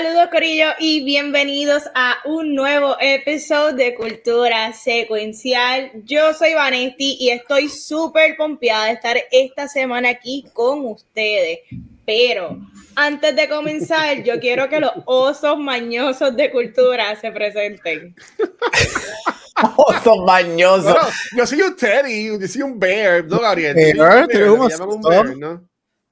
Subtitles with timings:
[0.00, 5.90] Saludos Corillo y bienvenidos a un nuevo episodio de Cultura Secuencial.
[6.04, 11.58] Yo soy Vanesti y estoy súper pompeada de estar esta semana aquí con ustedes.
[12.06, 12.60] Pero
[12.94, 18.14] antes de comenzar, yo quiero que los osos mañosos de cultura se presenten.
[19.76, 20.94] osos mañosos.
[21.36, 23.74] yo soy un Teddy, yo soy un bear, ¿no, Gabriel?
[23.74, 25.60] Tú eres un, osito.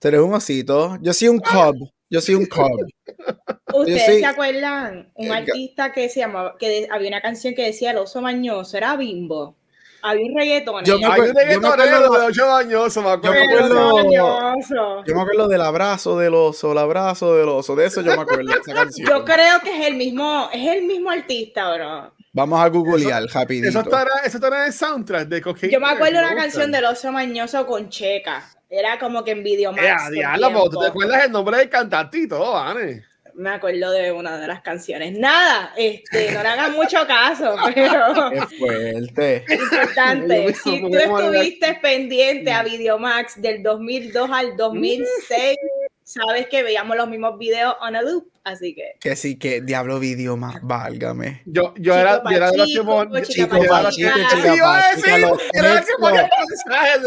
[0.01, 0.99] Tú eres un osito.
[1.01, 1.96] Yo soy un cub.
[2.09, 2.87] Yo soy un cub.
[3.75, 5.11] ¿Ustedes se acuerdan?
[5.15, 8.97] Un artista que se llamaba, que había una canción que decía el oso mañoso, era
[8.97, 9.57] Bimbo.
[10.03, 10.85] Había un reggaetón.
[10.85, 13.35] Yo me acuerdo, de ocho mañoso, me acuerdo.
[13.35, 17.87] Yo me acuerdo, yo me acuerdo del abrazo del oso, el abrazo del oso, de
[17.87, 19.09] eso yo me acuerdo esa canción.
[19.09, 22.15] Yo creo que es el mismo, es el mismo artista, bro.
[22.33, 23.69] Vamos a googlear rapidito.
[23.69, 25.73] Eso estará, eso estará en el soundtrack de Cocaine.
[25.73, 28.56] Yo me acuerdo de una canción del oso mañoso con Checa.
[28.79, 30.09] Era como que en video más.
[30.09, 33.05] Eh, diablo, ¿tú te acuerdas el nombre del todo, Vane?
[33.37, 35.17] me acuerdo de una de las canciones.
[35.19, 38.31] Nada, este, no le hagan mucho caso, pero.
[38.31, 39.45] Qué fuerte.
[39.49, 40.55] Importante.
[40.55, 45.57] si tú estuviste pendiente a Videomax del 2002 al 2006,
[46.03, 48.27] sabes que veíamos los mismos videos on a loop.
[48.47, 48.95] Así que.
[49.01, 51.43] Que sí, que diablo video más, válgame.
[51.47, 54.11] Yo, yo era, yo era de los que chico para chico,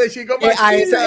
[0.10, 0.38] chico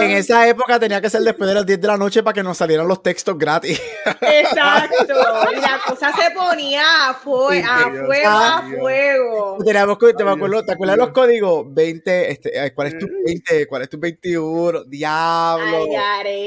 [0.01, 2.43] En esa época tenía que ser después de las 10 de la noche para que
[2.43, 3.79] nos salieran los textos gratis.
[4.23, 5.15] Exacto.
[5.55, 9.59] Y la cosa se ponía a, fuego, a fuego.
[9.63, 11.67] Teníamos, te, me acuerdo, ¿Te acuerdas los códigos?
[11.75, 13.67] 20, este, ¿cuál es tu 20?
[13.67, 14.85] ¿Cuál es tu 21?
[14.85, 15.89] Diablo.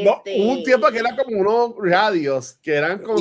[0.03, 3.15] no, hubo un tiempo que eran como unos radios que eran como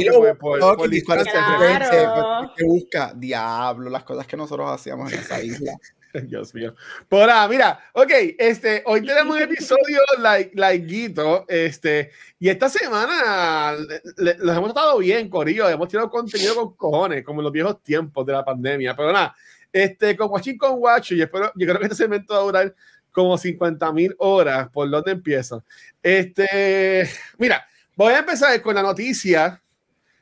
[2.57, 5.73] que busca, diablo, las cosas que nosotros hacíamos en esa isla.
[6.29, 6.75] Dios mío.
[7.09, 13.75] Por ahora, mira, ok, este, hoy tenemos un episodio like, likeito, este, y esta semana
[14.17, 18.25] los hemos tratado bien, Corillo, hemos tirado contenido con cojones, como en los viejos tiempos
[18.27, 19.35] de la pandemia, pero nada,
[19.73, 22.75] este, con Watching con Watch, y espero, yo creo que este segmento va a durar
[23.11, 25.65] como 50 mil horas, ¿por donde empiezo?
[26.03, 27.67] Este, mira,
[27.97, 29.61] voy a empezar con la noticia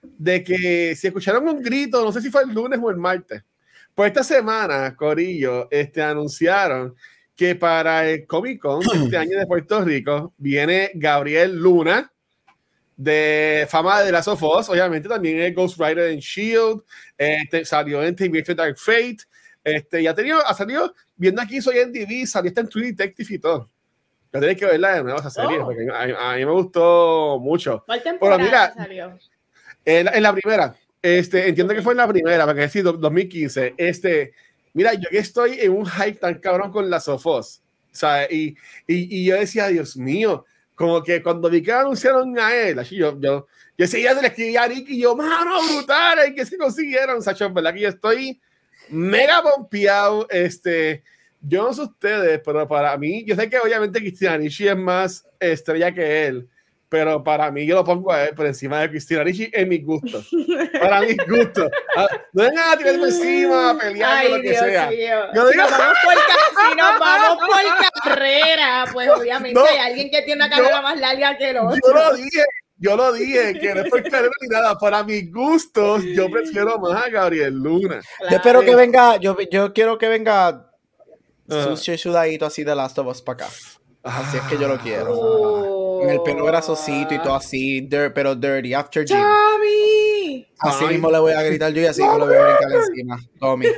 [0.03, 3.43] de que si escucharon un grito, no sé si fue el lunes o el martes,
[3.95, 6.95] pues esta semana, Corillo, este, anunciaron
[7.37, 12.13] que para el Comic Con este año de Puerto Rico viene Gabriel Luna,
[12.97, 16.83] de fama de la Sofos, obviamente también es Ghost Rider en Shield,
[17.17, 19.19] este, salió en TV Dark Fate,
[19.65, 22.87] este, ya ha, tenido, ha salido, viendo aquí soy en TV, salió está en True
[22.87, 23.71] Detective y todo.
[24.33, 25.65] Ya tenéis que verla de nuevo esa serie, oh.
[25.65, 27.83] porque a, mí me gustó mucho.
[27.87, 29.19] ¿Cuál temporada salió?
[29.85, 33.75] En, la primera, este, entiendo que fue en la primera, porque es 2015.
[33.77, 34.33] Este,
[34.73, 37.63] mira, yo que estoy en un hype tan cabrón con las Sofos,
[38.31, 38.57] y, y,
[38.87, 40.45] y, yo decía, Dios mío,
[40.75, 44.29] como que cuando vi que anunciaron a él, así yo, yo, yo seguía de le
[44.29, 47.51] escribía a Rick y yo, mano, brutal, ¿y qué se consiguieron, Sacho?
[47.53, 48.41] ¿Verdad que yo estoy
[48.89, 50.27] mega pompeado?
[50.31, 51.03] Este,
[51.41, 55.27] yo no sé ustedes, pero para mí, yo sé que obviamente Cristian Ricci es más
[55.39, 56.49] estrella que él,
[56.93, 59.79] pero para mí yo lo pongo a él por encima de Cristina Ricci en mi
[59.79, 60.23] gusto.
[60.79, 61.71] Para mis gustos.
[61.97, 64.91] Ah, no es nada tirarme encima, pelear, lo que Dios sea.
[65.35, 70.11] Yo digo, si, nos vamos por, si nos vamos por carrera, pues obviamente hay alguien
[70.11, 71.79] que tiene una carrera más larga que el otro.
[71.83, 72.45] Yo lo dije,
[72.77, 74.79] yo lo dije, que no es por carrera ni nada.
[74.79, 78.03] Para mis gustos, yo prefiero más a Gabriel Luna.
[78.29, 80.71] Yo espero que venga, yo, yo quiero que venga
[81.49, 81.55] uh.
[81.55, 83.55] sucio y sudadito así de Last of Us para acá.
[84.03, 85.15] Así es que yo lo quiero.
[85.15, 85.82] Uh.
[86.03, 89.19] En el pelo grasosito y todo así, pero dirty, after gym.
[89.19, 90.47] ¡Tommy!
[90.59, 93.21] Así mismo le voy a gritar yo y así mismo le voy a brincar encima.
[93.39, 93.67] Tommy.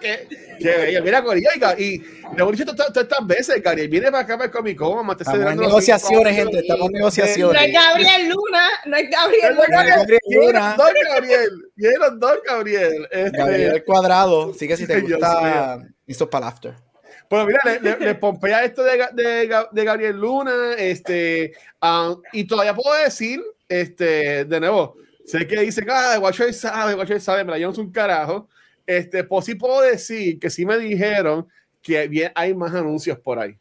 [0.00, 1.02] qué, qué bello.
[1.02, 1.98] Mira, Corillo, y
[2.36, 5.52] lo hemos dicho todas estas veces, Gabriel viene para acá para el Comic Con, Estamos
[5.52, 7.60] en negociaciones, gente, estamos en negociaciones.
[7.60, 9.66] No es Gabriel Luna, no es Gabriel Luna.
[9.68, 10.74] No es Gabriel Luna.
[10.76, 13.08] Don Gabriel, vienen Don Gabriel.
[13.10, 13.38] Este...
[13.38, 16.85] Gabriel cuadrado, así que si te gusta, esto para el after.
[17.28, 21.52] Pero mira, le, le, pompea esto de, de, de, Gabriel Luna, este,
[21.82, 27.20] um, y todavía puedo decir, este, de nuevo, sé que dicen, ah, Watcher sabe, Watcher
[27.20, 28.48] sabe, me la llevo un carajo,
[28.86, 31.48] este, pues sí puedo decir que sí me dijeron
[31.82, 33.56] que bien, hay más anuncios por ahí.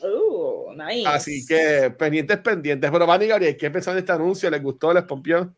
[0.00, 1.08] Uh, nice.
[1.08, 2.90] Así que pendientes, pendientes.
[2.90, 4.48] Pero Van y Gabriel, ¿qué pensaron de este anuncio?
[4.50, 4.92] ¿Les gustó?
[4.92, 5.52] ¿Les pompió?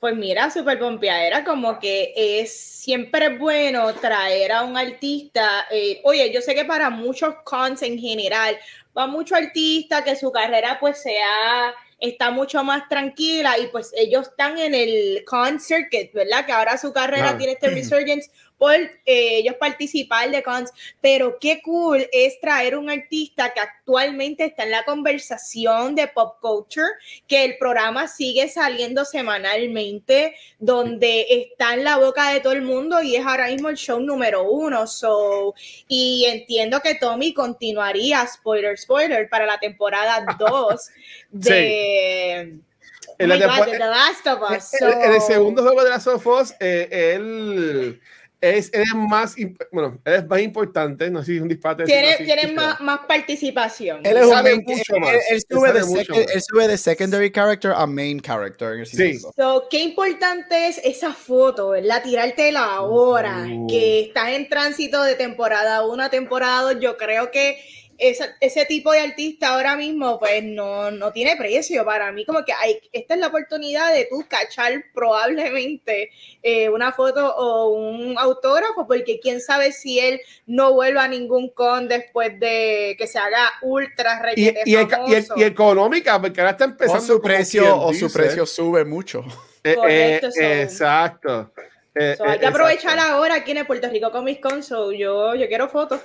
[0.00, 5.66] Pues mira, super pompeadera, como que es siempre bueno traer a un artista.
[5.72, 8.56] Eh, oye, yo sé que para muchos cons en general,
[8.96, 14.28] va mucho artista que su carrera pues sea está mucho más tranquila y pues ellos
[14.28, 16.46] están en el concert, ¿verdad?
[16.46, 21.62] Que ahora su carrera tiene este resurgence por eh, ellos participar de cons, pero qué
[21.62, 26.88] cool es traer un artista que actualmente está en la conversación de pop culture,
[27.26, 33.00] que el programa sigue saliendo semanalmente, donde está en la boca de todo el mundo
[33.00, 34.86] y es ahora mismo el show número uno.
[34.86, 35.54] So,
[35.86, 40.90] y entiendo que Tommy continuaría, spoiler, spoiler, para la temporada 2
[41.30, 42.58] de...
[43.20, 43.40] En, el
[45.20, 48.00] segundo juego de Last of Us, eh, él
[48.40, 49.34] es, es más,
[49.72, 51.84] bueno, es más importante, no sé si es un disparate.
[51.84, 54.04] Tiene, más, más, participación.
[54.04, 55.14] Él, es un mucho más.
[55.30, 58.86] Él, sube de él, sube de secondary character a main character.
[58.86, 59.18] sí.
[59.36, 62.02] So, qué importante es esa foto, ¿verdad?
[62.02, 63.66] Tirarte la hora, uh.
[63.66, 66.80] que estás en tránsito de temporada 1 a temporada 2.
[66.80, 67.58] Yo creo que
[67.98, 71.84] ese tipo de artista ahora mismo pues no, no, tiene precio.
[71.84, 76.10] Para mí como que hay, esta es la oportunidad de tú cachar probablemente
[76.42, 81.50] eh, una foto o un autógrafo porque quién sabe si él no vuelva a ningún
[81.50, 84.76] con después de que se haga ultra y, y,
[85.36, 89.24] y, económica porque ahora está empezando o su precio o su precio sube mucho.
[89.64, 91.52] Eh, eh, exacto.
[91.94, 96.00] Hay que aprovechar ahora aquí en Puerto Rico Comic Con yo, yo quiero fotos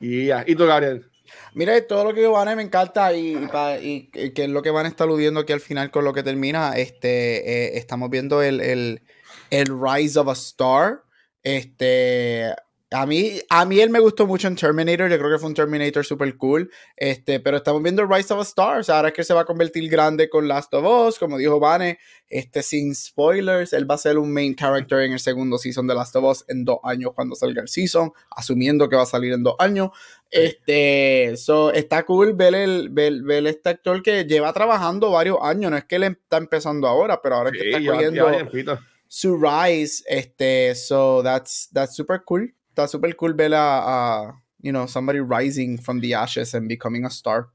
[0.00, 1.10] y, ¿Y tú, Gabriel?
[1.54, 3.36] Mira, todo lo que Van me encanta y,
[3.80, 6.22] y, que es lo que van a estar aludiendo aquí al final con lo que
[6.22, 6.76] termina.
[6.76, 9.02] Este, eh, estamos viendo el, el,
[9.50, 11.02] el, Rise of a Star.
[11.42, 12.54] Este,
[12.94, 15.54] a mí, a mí él me gustó mucho en Terminator, yo creo que fue un
[15.54, 19.34] Terminator super cool, este, pero estamos viendo Rise of a Stars, ahora es que se
[19.34, 21.98] va a convertir grande con Last of Us, como dijo Vane,
[22.28, 25.94] este, sin spoilers, él va a ser un main character en el segundo season de
[25.94, 29.32] Last of Us en dos años cuando salga el season, asumiendo que va a salir
[29.32, 29.90] en dos años,
[30.30, 35.72] este, so, está cool ver, el, ver, ver, este actor que lleva trabajando varios años,
[35.72, 38.28] no es que él está empezando ahora, pero ahora es que está cogiendo
[39.08, 44.86] su rise, este, so that's, that's super cool está súper cool ver a, you know,
[44.88, 47.46] somebody rising from the ashes and becoming a star.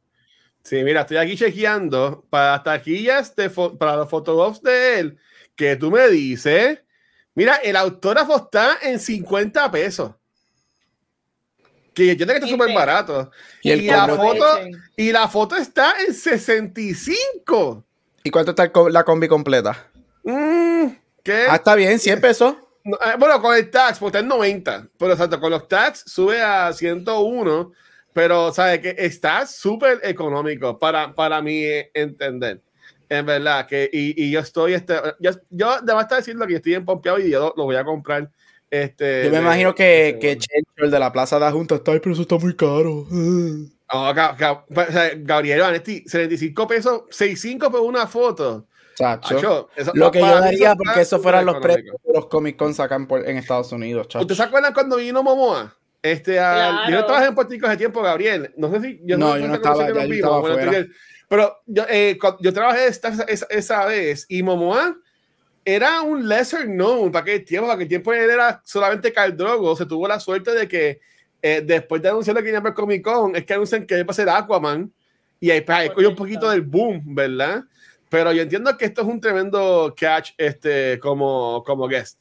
[0.63, 5.17] Sí, mira, estoy aquí chequeando para taquillas de para los fotógrafos de él,
[5.55, 6.79] que tú me dices,
[7.35, 10.13] mira, el autógrafo está en 50 pesos.
[11.93, 13.31] Que yo entiendo que está súper barato.
[13.61, 14.45] Y, la foto,
[14.95, 17.85] y la foto está en 65.
[18.23, 19.89] ¿Y cuánto está la combi completa?
[20.23, 20.87] Mm,
[21.23, 21.45] ¿Qué?
[21.49, 22.55] Ah, está bien, 100 pesos.
[22.85, 26.41] Eh, bueno, con el tax, porque está en 90, pero exacto, con los tax sube
[26.41, 27.71] a 101,
[28.13, 32.61] pero sabe que está súper económico para, para mí entender.
[33.09, 36.75] En verdad, que y, y yo estoy, este, yo, yo debo estar diciendo que estoy
[36.75, 38.29] en Pompeado y yo lo, voy a comprar.
[38.69, 40.37] Este, yo me imagino que, que
[40.77, 43.07] el de la Plaza de la Junta está, pero eso está muy caro.
[43.91, 48.67] Oh, Gabriel Vanetti, 75 pesos, 65 por una foto
[49.93, 53.37] lo que yo daría porque eso fueran los precios de los Comic Con sacan en
[53.37, 54.07] Estados Unidos.
[54.13, 55.75] ¿Ustedes se acuerdan cuando vino Momoa?
[56.01, 58.53] Este, al, Yo no estaba en Puerto Rico hace tiempo, Gabriel.
[58.57, 59.01] No sé si.
[59.03, 60.41] Yo no, yo no estaba, ya estaba
[61.27, 64.95] Pero yo, eh, yo trabajé esta, esa, esa, vez y Momoa
[65.65, 67.67] era un lesser known para aquel tiempo.
[67.67, 69.75] Para aquel tiempo él era solamente Drogo.
[69.75, 70.99] Se tuvo la suerte de que
[71.41, 74.13] eh, después de anunciar que iba a Comic Con, es que anuncian que va a
[74.13, 74.91] ser Aquaman.
[75.41, 77.63] Y ahí, pues, ahí cogió un poquito del boom, ¿verdad?
[78.09, 82.19] Pero yo entiendo que esto es un tremendo catch este, como, como guest.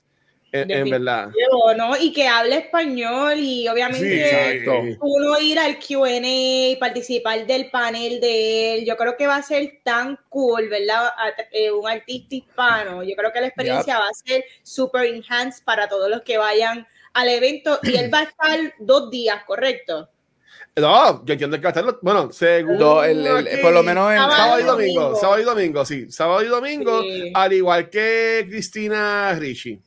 [0.51, 1.31] En, verdad.
[1.77, 1.97] ¿no?
[1.99, 4.65] Y que hable español y obviamente
[4.99, 8.85] uno ir al QA y participar del panel de él.
[8.87, 11.11] Yo creo que va a ser tan cool, ¿verdad?
[11.53, 13.03] Eh, un artista hispano.
[13.03, 16.87] Yo creo que la experiencia va a ser super enhanced para todos los que vayan
[17.13, 20.09] al evento y él va a estar dos días, ¿correcto?
[20.81, 21.99] No, yo entiendo que hacerlo.
[22.03, 22.79] Bueno, según.
[22.79, 25.17] por lo menos en sábado y domingo.
[25.17, 26.11] Sábado y domingo, sí.
[26.11, 27.03] Sábado y domingo,
[27.35, 29.81] al igual que Cristina Ricci.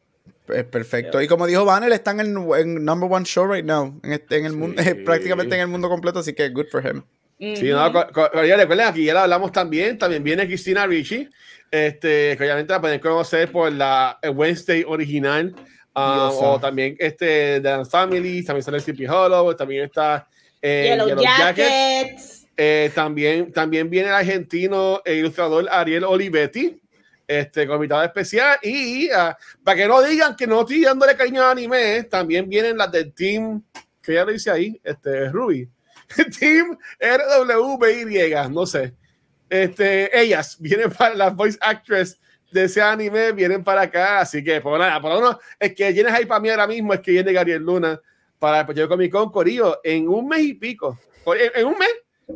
[0.47, 1.21] Es perfecto.
[1.21, 3.99] Y como dijo Vanel, está en el number one show right now.
[4.03, 7.03] En, este, en el mundo, prácticamente en el mundo completo, así que good for him.
[7.39, 9.97] Sí, no, recuerden, aquí ya la hablamos también.
[9.97, 11.27] También viene Cristina Ricci.
[11.71, 15.55] Este, que obviamente la pueden conocer por la Wednesday original.
[15.93, 20.25] Ah, o también este de Dance Family, también sale Sleepy Hollow, también está
[20.61, 22.47] eh, Yellow, Jackets.
[22.55, 26.79] Eh, también, también viene el argentino e ilustrador Ariel Olivetti,
[27.27, 28.59] este, con invitado especial.
[28.61, 32.77] Y uh, para que no digan que no estoy dándole cariño a anime, también vienen
[32.77, 33.63] las del team,
[34.01, 35.67] que ya lo dice ahí, este, Ruby.
[36.39, 38.93] team RWBY, no sé.
[39.49, 42.19] Este, ellas vienen para la voice actress
[42.51, 44.19] de ese anime vienen para acá.
[44.19, 46.99] Así que, por nada, por menos, es que tienes ahí para mí ahora mismo es
[46.99, 47.99] que viene Gabriel Luna
[48.41, 50.97] para el Comic Con Corillo en un mes y pico.
[51.53, 51.89] En, un mes,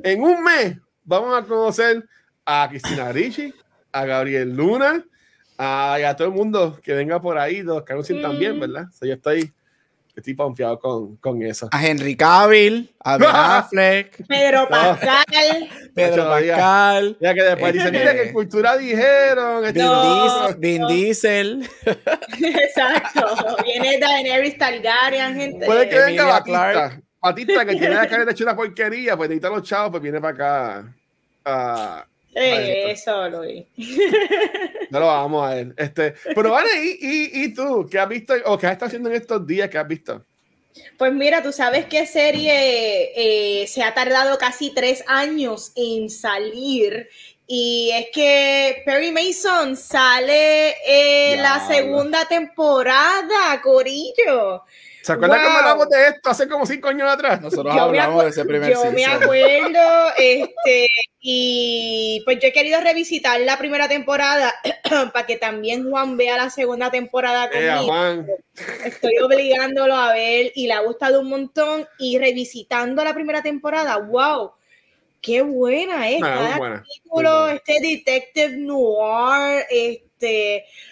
[0.03, 2.07] en un mes, vamos a conocer
[2.45, 3.51] a Cristina Ricci,
[3.91, 5.03] a Gabriel Luna,
[5.57, 8.59] a, a todo el mundo que venga por ahí, los que anuncien también, mm.
[8.59, 8.85] ¿verdad?
[9.01, 9.51] yo estoy
[10.15, 11.67] estoy confiado con, con, eso.
[11.71, 17.17] A Henry Cavill, a Ben Affleck, Pedro Pascal, Pedro Pascal.
[17.19, 19.65] Ya que después dicen, mira que cultura dijeron.
[19.65, 21.69] Este Vin, Vin Diesel.
[22.41, 23.57] Exacto.
[23.63, 25.65] Viene Daenerys Targaryen, gente.
[25.65, 27.01] Puede que venga Batista.
[27.21, 30.83] Batista que tiene que haber hecho una porquería, pues necesita los chavos, pues viene para
[31.43, 32.05] acá.
[32.35, 33.65] Eh, eso lo vi.
[34.91, 35.73] No lo vamos a ver.
[35.77, 37.87] Este, pero vale, ¿y, y, y tú?
[37.89, 39.67] ¿Qué has visto o qué has estado haciendo en estos días?
[39.69, 40.23] ¿Qué has visto?
[40.97, 47.09] Pues mira, tú sabes qué serie eh, se ha tardado casi tres años en salir.
[47.47, 54.63] Y es que Perry Mason sale en la segunda temporada, Corillo.
[55.05, 55.51] ¿Se acuerdan wow.
[55.51, 57.39] hablamos de esto hace como cinco años atrás?
[57.39, 63.39] Nosotros hablamos de ese primer Yo me acuerdo, este, y pues yo he querido revisitar
[63.41, 64.55] la primera temporada
[65.13, 68.25] para que también Juan vea la segunda temporada conmigo.
[68.83, 73.97] Estoy obligándolo a ver y le ha gustado un montón y revisitando la primera temporada,
[73.97, 74.53] wow
[75.25, 76.21] qué buena es.
[76.21, 80.04] Cada capítulo, este Detective Noir, este,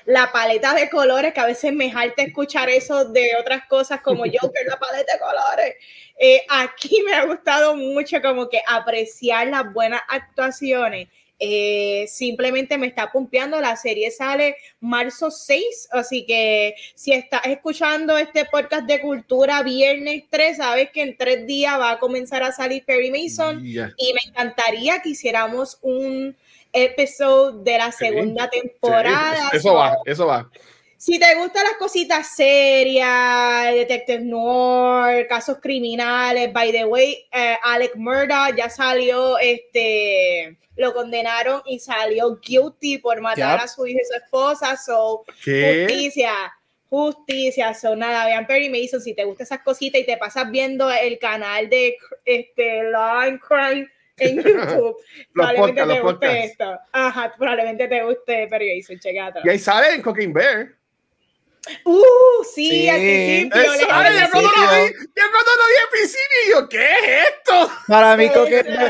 [0.05, 4.23] la paleta de colores, que a veces me jalta escuchar eso de otras cosas como
[4.23, 5.75] Joker, la paleta de colores.
[6.17, 11.07] Eh, aquí me ha gustado mucho como que apreciar las buenas actuaciones
[11.45, 13.59] eh, simplemente me está pumpeando.
[13.59, 20.23] La serie sale marzo 6, así que si estás escuchando este podcast de cultura viernes
[20.29, 24.21] 3, sabes que en tres días va a comenzar a salir Perry Mason y me
[24.25, 26.35] encantaría que hiciéramos un
[26.73, 29.49] episodio de la segunda temporada.
[29.53, 30.49] eso va, eso va.
[30.97, 37.95] Si te gustan las cositas serias, Detective Noir, casos criminales, by the way, eh, Alec
[37.95, 44.05] Murda ya salió, este, lo condenaron y salió guilty por matar a su hija y
[44.05, 46.31] su esposa, so, justicia
[46.93, 50.91] justicia, son nada, vean Perry Mason, si te gustan esas cositas y te pasas viendo
[50.91, 54.95] el canal de este Law and Crime en YouTube,
[55.33, 56.79] probablemente te guste esto.
[56.91, 59.39] Ajá, probablemente te guste Perry Mason, checate.
[59.43, 60.75] Y ahí sale en Cooking Bear.
[61.85, 62.89] Uh, sí, sí.
[62.89, 63.61] al principio.
[63.61, 67.71] Eso, cuando lo vi, lo vi al principio, yo, ¿qué es esto?
[67.87, 68.29] Para mí,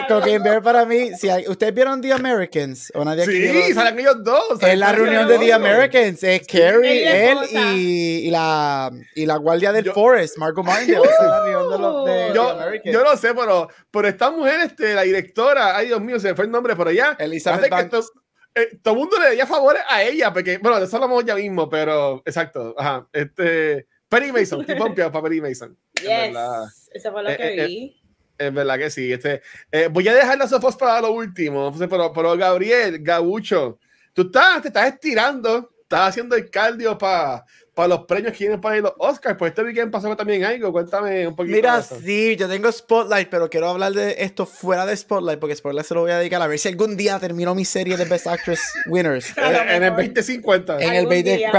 [0.08, 2.92] Cocaine Bear, para mí, si hay, ¿ustedes vieron The Americans?
[2.96, 3.76] ¿O nadie sí, vieron?
[3.76, 4.62] salen ellos dos.
[4.62, 9.72] Es la reunión de The Americans, es Carrie, él y, y, la, y la guardia
[9.72, 10.98] del yo, Forest, Marco Martin.
[10.98, 12.58] Uh, yo.
[12.86, 16.36] Yo no sé, pero, pero esta mujer, este, la directora, ay Dios mío, se me
[16.36, 17.16] fue el nombre por allá.
[17.20, 18.12] Elizabeth Banks.
[18.56, 21.36] Eh, todo el mundo le daría favores a ella, porque, bueno, de eso hablamos ya
[21.36, 22.76] mismo, pero exacto.
[22.78, 23.88] Ajá, este.
[24.08, 25.76] Perry Mason, estoy pompeado para Perry Mason.
[25.96, 26.66] Yes, verdad.
[26.94, 28.02] eso fue lo eh, que eh, vi.
[28.38, 29.12] Es verdad que sí.
[29.12, 29.42] Este,
[29.90, 31.74] voy a dejar las sofos para lo último.
[31.78, 33.80] Pero, pero Gabriel, Gabucho,
[34.14, 38.62] tú estás, te estás estirando, estás haciendo el cardio para para los premios que vienen
[38.62, 39.38] para los Oscars.
[39.38, 40.72] Pues este weekend pasó también algo.
[40.72, 41.56] Cuéntame un poquito.
[41.56, 45.86] Mira, sí, yo tengo Spotlight, pero quiero hablar de esto fuera de Spotlight, porque Spotlight
[45.86, 48.28] se lo voy a dedicar a ver si algún día termino mi serie de Best
[48.28, 49.34] Actress Winners.
[49.38, 50.80] en, el 2050.
[50.80, 51.50] En el 20.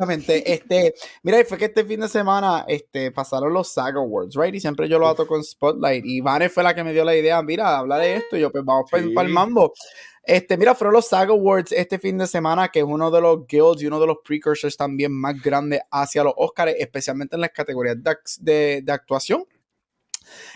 [0.00, 0.52] Exactamente.
[0.52, 4.54] Este, mira, fue que este fin de semana este, pasaron los SAG Awards, right?
[4.54, 6.04] Y siempre yo lo ato con Spotlight.
[6.04, 8.36] Y Vane fue la que me dio la idea, mira, hablar de esto.
[8.36, 9.72] Y yo, pues vamos para el mambo.
[10.22, 13.46] Este, mira, fueron los SAG Awards este fin de semana, que es uno de los
[13.46, 17.50] guilds y uno de los precursors también más grandes hacia los Oscars, especialmente en las
[17.50, 17.96] categorías
[18.40, 19.44] de, de, actuación.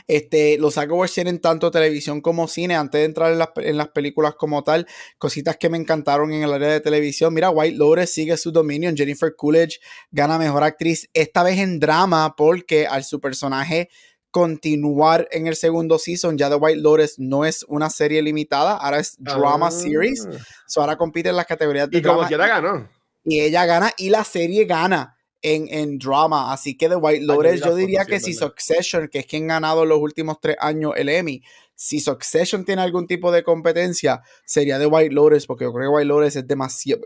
[0.07, 2.77] Este, los Awards tienen tanto televisión como cine.
[2.77, 4.87] Antes de entrar en las, en las, películas como tal,
[5.19, 7.33] cositas que me encantaron en el área de televisión.
[7.33, 8.93] Mira, White Lotus sigue su dominio.
[8.95, 13.89] Jennifer Coolidge gana mejor actriz, esta vez en drama, porque al su personaje
[14.35, 16.37] continuar en el segundo season.
[16.37, 19.71] Ya The White Lotus no es una serie limitada, ahora es drama ah.
[19.71, 20.27] series.
[20.67, 22.27] So ahora compite en las categorías de y drama.
[22.29, 22.89] Y como ganó.
[23.25, 25.14] Y ella gana y la serie gana
[25.45, 26.53] en, en drama.
[26.53, 29.85] Así que The White Lotus, yo diría que si Succession, que es quien ha ganado
[29.85, 31.43] los últimos tres años el Emmy,
[31.75, 35.97] si Succession tiene algún tipo de competencia, sería The White Lotus, porque yo creo que
[35.97, 37.03] White Lotus es demasiado.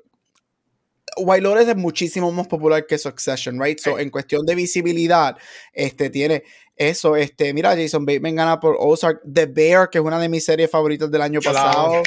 [1.16, 3.80] White Lotus es muchísimo más popular que Succession, right?
[3.80, 5.36] So, en cuestión de visibilidad,
[5.72, 6.44] este tiene
[6.76, 10.44] eso, este, mira, Jason Bateman gana por Ozark, The Bear, que es una de mis
[10.44, 12.02] series favoritas del año pasado.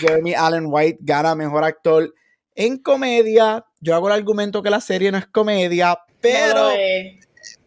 [0.00, 2.12] Jeremy Allen White gana mejor actor
[2.56, 3.64] en comedia.
[3.80, 6.70] Yo hago el argumento que la serie no es comedia, pero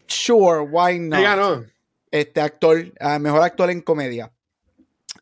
[0.06, 1.64] sure, why not?
[2.10, 4.30] Este actor, uh, mejor actor en comedia.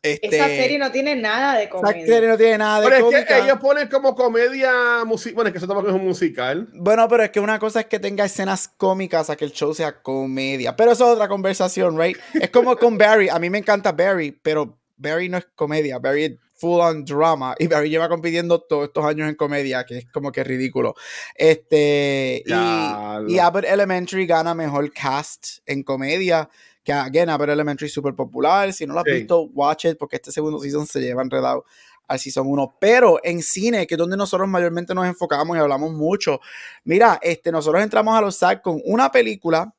[0.01, 1.97] Este, esa serie no tiene nada de comedia.
[1.97, 5.35] Esa serie no tiene nada de Pero es que ellos ponen como comedia musical.
[5.35, 6.69] Bueno, es que eso tampoco es un musical.
[6.73, 9.73] Bueno, pero es que una cosa es que tenga escenas cómicas a que el show
[9.73, 10.75] sea comedia.
[10.75, 12.17] Pero eso es otra conversación, right?
[12.33, 13.29] Es como con Barry.
[13.29, 15.99] A mí me encanta Barry, pero Barry no es comedia.
[15.99, 17.55] Barry es full on drama.
[17.57, 20.95] Y Barry lleva compitiendo todos estos años en comedia, que es como que ridículo.
[21.35, 22.43] Este.
[22.45, 26.49] y, y Abbott Elementary gana mejor cast en comedia
[26.83, 28.71] que again, Abbott Elementary es súper popular.
[28.73, 31.65] Si no lo has visto, watch it, porque este segundo season se lleva enredado
[32.07, 32.77] al season 1.
[32.79, 36.39] Pero en cine, que es donde nosotros mayormente nos enfocamos y hablamos mucho,
[36.83, 39.73] mira, este, nosotros entramos a los SAG con una película,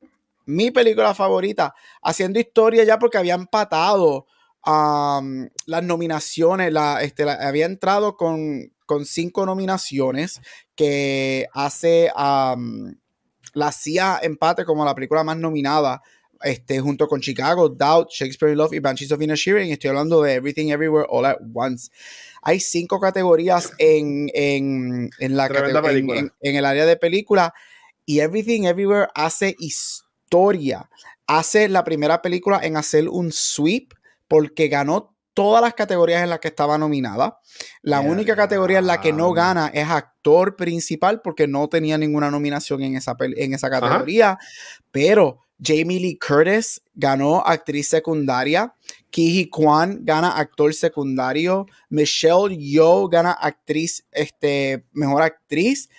[0.45, 4.25] mi película favorita, haciendo historia ya porque había empatado
[4.65, 10.41] um, las nominaciones, la, este, había entrado con, con cinco nominaciones
[10.75, 12.93] que hace um,
[13.53, 16.01] la hacía empate como la película más nominada
[16.43, 19.71] este, junto con Chicago, Doubt, Shakespeare in Love y Banshees of Inisherin.
[19.71, 21.91] Estoy hablando de Everything Everywhere All at Once.
[22.41, 27.53] Hay cinco categorías en, en, en la en, en, el área de película
[28.05, 30.89] y Everything Everywhere hace historia.
[31.27, 33.93] Hace la primera película en hacer un sweep
[34.31, 37.37] porque ganó todas las categorías en las que estaba nominada.
[37.81, 42.31] La única categoría en la que no gana es actor principal porque no tenía ninguna
[42.31, 44.37] nominación en esa, en esa categoría.
[44.89, 48.73] Pero Jamie Lee Curtis ganó actriz secundaria.
[49.09, 51.65] Kiji Kwan gana actor secundario.
[51.89, 55.89] Michelle Yeoh gana actriz, este, mejor actriz.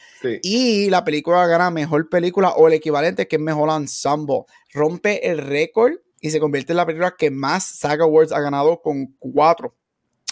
[0.43, 4.45] Y la película gana mejor película o el equivalente que es mejor ensemble.
[4.73, 8.81] Rompe el récord y se convierte en la película que más Saga Awards ha ganado
[8.81, 9.77] con cuatro.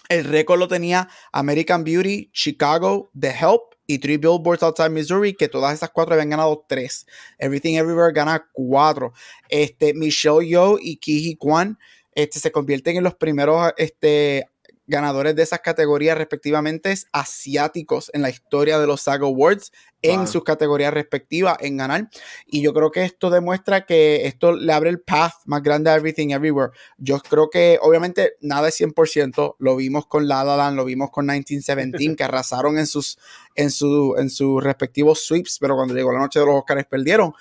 [0.08, 5.48] El récord lo tenía American Beauty, Chicago, The Help y Three Billboards Outside Missouri, que
[5.48, 7.06] todas esas cuatro habían ganado tres.
[7.38, 9.12] Everything Everywhere gana cuatro.
[9.48, 11.76] Este, Michelle Yeoh y Kiji Kwan
[12.14, 14.48] este, se convierten en los primeros este,
[14.90, 20.42] ganadores de esas categorías respectivamente asiáticos en la historia de los SAG Awards en sus
[20.44, 22.08] categorías respectivas en ganar.
[22.46, 25.96] Y yo creo que esto demuestra que esto le abre el path más grande a
[25.96, 26.72] Everything Everywhere.
[26.98, 31.10] Yo creo que obviamente nada es 100%, lo vimos con La La Land, lo vimos
[31.10, 33.18] con 1917 que arrasaron en sus
[33.54, 37.32] en su en sus respectivos sweeps, pero cuando llegó la noche de los Oscars perdieron.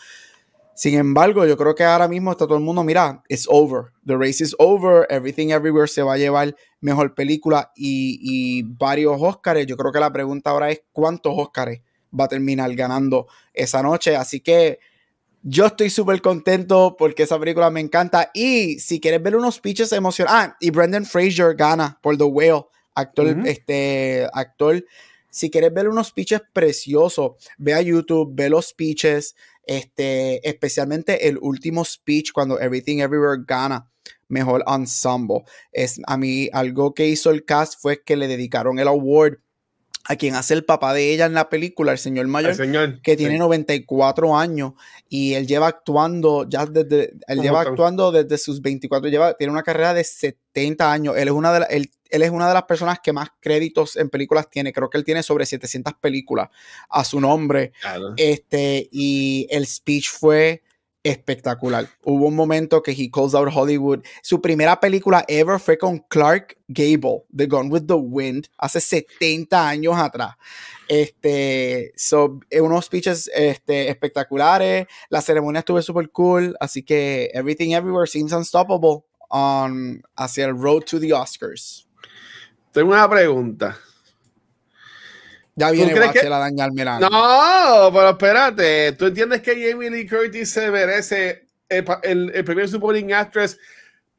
[0.76, 3.91] Sin embargo, yo creo que ahora mismo está todo el mundo, mira, it's over.
[4.06, 5.06] The race is over.
[5.10, 9.65] Everything Everywhere se va a llevar mejor película y, varios Oscars.
[9.65, 11.80] Yo creo que la pregunta ahora es cuántos Oscars
[12.18, 14.15] va a terminar ganando esa noche.
[14.15, 14.80] Así que
[15.42, 18.32] yo estoy súper contento porque esa película me encanta.
[18.34, 20.52] Y si quieres ver unos speeches emocionantes.
[20.52, 22.65] Ah, y Brendan Fraser gana por The Whale.
[22.96, 24.84] Actor, este, actor.
[25.30, 29.36] Si quieres ver unos speeches preciosos, ve a YouTube, ve los speeches
[29.70, 33.88] este, especialmente el último speech cuando Everything Everywhere gana
[34.28, 35.43] mejor ensemble.
[35.72, 39.38] Es a mí algo que hizo el cast fue que le dedicaron el award
[40.10, 42.56] a quien hace el papá de ella en la película, el señor mayor,
[43.04, 44.74] que tiene 94 años
[45.08, 49.62] y él lleva actuando ya desde, él lleva actuando desde sus 24, lleva, tiene una
[49.62, 51.15] carrera de 70 años.
[51.15, 54.50] Él es una de, él, es una de las personas que más créditos en películas
[54.50, 54.74] tiene.
[54.74, 56.50] Creo que él tiene sobre 700 películas
[56.89, 57.72] a su nombre.
[58.17, 60.63] Este, y el speech fue
[61.04, 61.88] espectacular.
[62.04, 64.04] Hubo un momento que he calls out Hollywood.
[64.22, 69.70] Su primera película ever fue con Clark Gable, The Gone with the Wind, hace 70
[69.70, 70.36] años atrás.
[70.88, 74.88] Este, so, eh, unos speeches este, espectaculares.
[75.10, 76.56] La ceremonia estuvo súper cool.
[76.60, 81.88] Así que Everything Everywhere seems unstoppable on, hacia el road to the Oscars.
[82.72, 83.78] Tengo una pregunta.
[85.60, 88.93] Ya viene Bachel a dañarme No, pero espérate.
[88.93, 93.60] ¿Tú entiendes que Jamie Lee Curtis se merece el, el, el premio Supporting Actress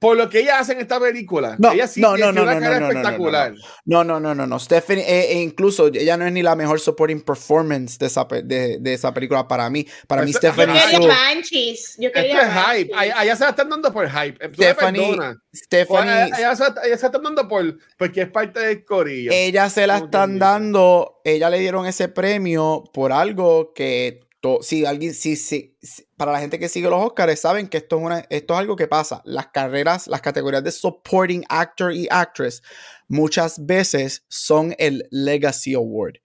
[0.00, 1.56] por lo que ella hace en esta película.
[1.58, 3.54] No, ella sí no, no, no, una no, cara espectacular.
[3.84, 4.58] No, no, no, no, no.
[4.58, 8.78] Stephanie, eh, e incluso ella no es ni la mejor supporting performance de esa, de,
[8.80, 9.86] de esa película para mí.
[10.06, 10.74] Para mí, Stephanie.
[10.74, 11.96] Yo quería Banshees.
[11.98, 12.94] Yo quería Esto es hype.
[12.94, 14.54] Allá se la están dando por hype.
[14.54, 15.18] Stephanie.
[15.54, 19.30] Stephanie ella, se, la están dando por porque es parte del corillo.
[19.34, 21.20] Ella se la están dando.
[21.24, 24.20] Ella le dieron ese premio por algo que
[24.62, 25.76] si alguien, si, si,
[26.20, 28.86] para la gente que sigue los Oscars, saben que esto es, esto es algo que
[28.86, 29.22] pasa.
[29.24, 32.62] Las carreras, las categorías de supporting actor y actress
[33.08, 36.16] muchas veces son el Legacy Award.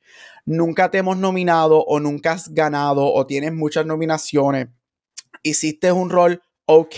[0.44, 4.68] Nunca te hemos nominado o nunca has ganado o tienes muchas nominaciones.
[5.44, 6.96] Hiciste un rol ok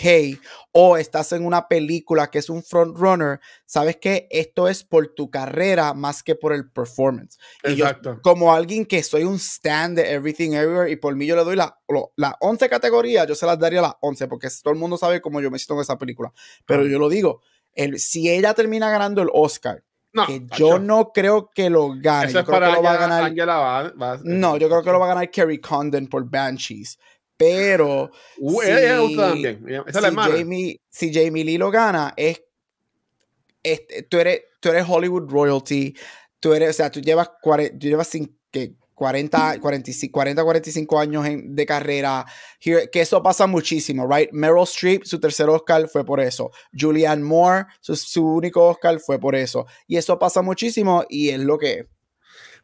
[0.71, 5.29] o estás en una película que es un frontrunner, sabes que esto es por tu
[5.29, 7.37] carrera más que por el performance.
[7.63, 8.11] Exacto.
[8.11, 11.35] Y yo, como alguien que soy un stand de Everything Everywhere y por mí yo
[11.35, 11.79] le doy la,
[12.15, 15.41] la 11 categorías, yo se las daría las 11 porque todo el mundo sabe cómo
[15.41, 16.31] yo me siento en esa película.
[16.65, 17.41] Pero yo lo digo,
[17.73, 19.83] el, si ella termina ganando el Oscar,
[20.25, 22.29] que yo no creo que lo gane.
[22.29, 23.93] Eso es para lo va a ganar.
[24.23, 26.97] no, yo creo que lo va a ganar Kerry Condon por Banshees.
[27.37, 32.41] Pero uh, si, Jamie, si Jamie Lee lo gana, es,
[34.09, 35.95] tú, eres, tú eres Hollywood royalty.
[36.39, 41.25] Tú eres, o sea, tú llevas, tú llevas sin, que 40, 45, 40, 45 años
[41.29, 42.25] de carrera,
[42.59, 44.31] que eso pasa muchísimo, right?
[44.31, 46.49] Meryl Streep, su tercer Oscar fue por eso.
[46.73, 49.67] Julianne Moore, su, único Oscar fue por eso.
[49.85, 51.85] Y eso pasa muchísimo y es lo que es.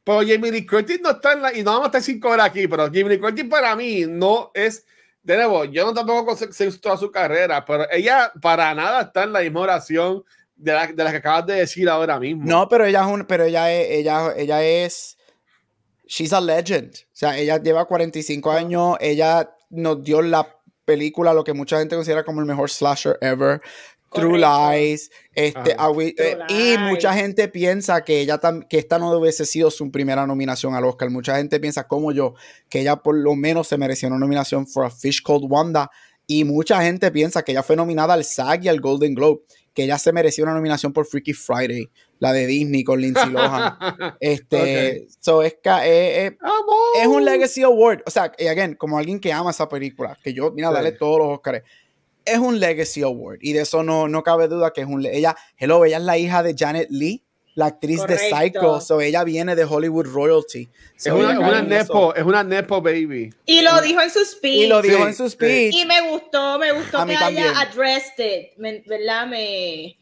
[0.03, 2.47] Pero Jamie Lee Curtis no está en la, y no vamos a estar cinco horas
[2.47, 4.85] aquí, pero Jamie Lee Curtis para mí no es,
[5.21, 9.33] de nuevo, yo no tampoco sé toda su carrera, pero ella para nada está en
[9.33, 10.23] la misma oración
[10.55, 12.43] de la, de la que acabas de decir ahora mismo.
[12.45, 15.17] No, pero ella es un, pero ella es, ella, ella es
[16.05, 16.93] she's a legend.
[16.95, 20.47] O sea, ella lleva 45 años, ella nos dio la
[20.85, 23.61] película, lo que mucha gente considera como el mejor slasher ever.
[24.13, 29.71] True Lies, este, eh, y mucha gente piensa que ella que esta no hubiese sido
[29.71, 31.09] su primera nominación al Oscar.
[31.09, 32.35] Mucha gente piensa como yo
[32.69, 35.89] que ella por lo menos se mereció una nominación for a Fish Called Wanda
[36.27, 39.41] y mucha gente piensa que ella fue nominada al SAG y al Golden Globe,
[39.73, 41.89] que ella se mereció una nominación por Freaky Friday
[42.23, 43.77] la de Disney con Lindsay Lohan.
[44.21, 46.31] este, so es, es,
[47.01, 48.03] es, un Legacy Award.
[48.05, 51.19] O sea, y again, como alguien que ama esa película, que yo, mira, dale todos
[51.19, 51.63] los Oscars.
[52.25, 55.05] Es un Legacy Award y de eso no, no cabe duda que es un.
[55.05, 57.23] Ella, hello, ella es la hija de Janet Lee
[57.55, 60.67] la actriz de Psycho, so ella viene de Hollywood Royalty.
[60.97, 63.31] es, una, nepo, es una nepo baby.
[63.45, 64.65] Y lo dijo en su speech.
[64.65, 65.75] Y lo dijo en su speech.
[65.75, 68.57] Y me gustó, me gustó que haya addressed it,
[68.87, 69.27] ¿verdad?
[69.27, 69.97] Me,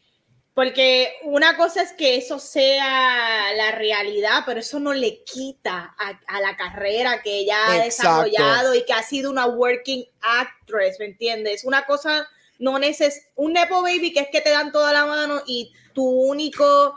[0.54, 6.40] porque una cosa es que eso sea la realidad, pero eso no le quita a,
[6.40, 11.64] la carrera que ella ha desarrollado y que ha sido una working actress, ¿me entiendes?
[11.64, 15.42] Una cosa no neces un Nepo Baby que es que te dan toda la mano
[15.46, 16.96] y tu único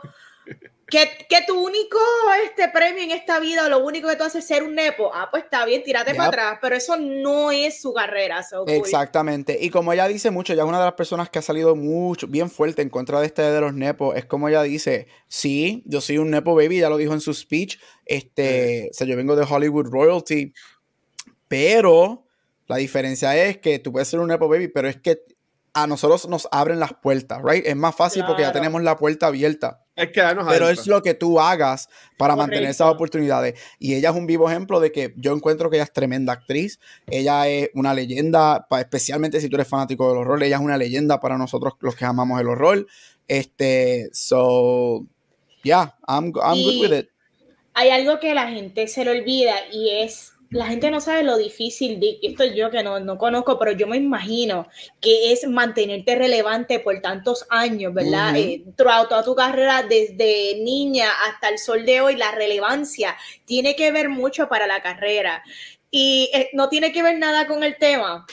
[0.87, 1.97] que, que, tu único
[2.45, 5.29] este premio en esta vida, lo único que tú haces es ser un nepo, ah,
[5.31, 8.45] pues está bien, tírate para atrás, pero eso no es su carrera.
[8.67, 11.75] Exactamente, y como ella dice mucho, ella es una de las personas que ha salido
[11.75, 15.83] mucho, bien fuerte en contra de este de los nepos, es como ella dice, sí,
[15.85, 19.15] yo soy un nepo baby, ya lo dijo en su speech, este, o sea, yo
[19.15, 20.53] vengo de Hollywood Royalty,
[21.47, 22.25] pero
[22.67, 25.23] la diferencia es que tú puedes ser un nepo baby, pero es que
[25.73, 27.65] a nosotros nos abren las puertas, right?
[27.65, 29.84] Es más fácil porque ya tenemos la puerta abierta.
[29.95, 33.57] Es que Pero es lo que tú hagas para mantener esas oportunidades.
[33.79, 36.79] Y ella es un vivo ejemplo de que yo encuentro que ella es tremenda actriz.
[37.07, 40.43] Ella es una leyenda, especialmente si tú eres fanático del horror.
[40.43, 42.85] Ella es una leyenda para nosotros los que amamos el horror.
[43.27, 45.05] Este, so,
[45.63, 47.09] yeah, I'm, I'm good with it.
[47.73, 51.35] Hay algo que la gente se le olvida y es la gente no sabe lo
[51.35, 54.69] difícil, de, esto yo que no, no, conozco, pero yo me imagino
[55.01, 58.33] que es mantenerte relevante por tantos años, ¿verdad?
[58.37, 63.91] Eh, toda tu carrera, desde niña hasta el sol de hoy, la relevancia tiene que
[63.91, 65.43] ver mucho para la carrera.
[65.91, 68.25] Y eh, no tiene que ver nada con el tema,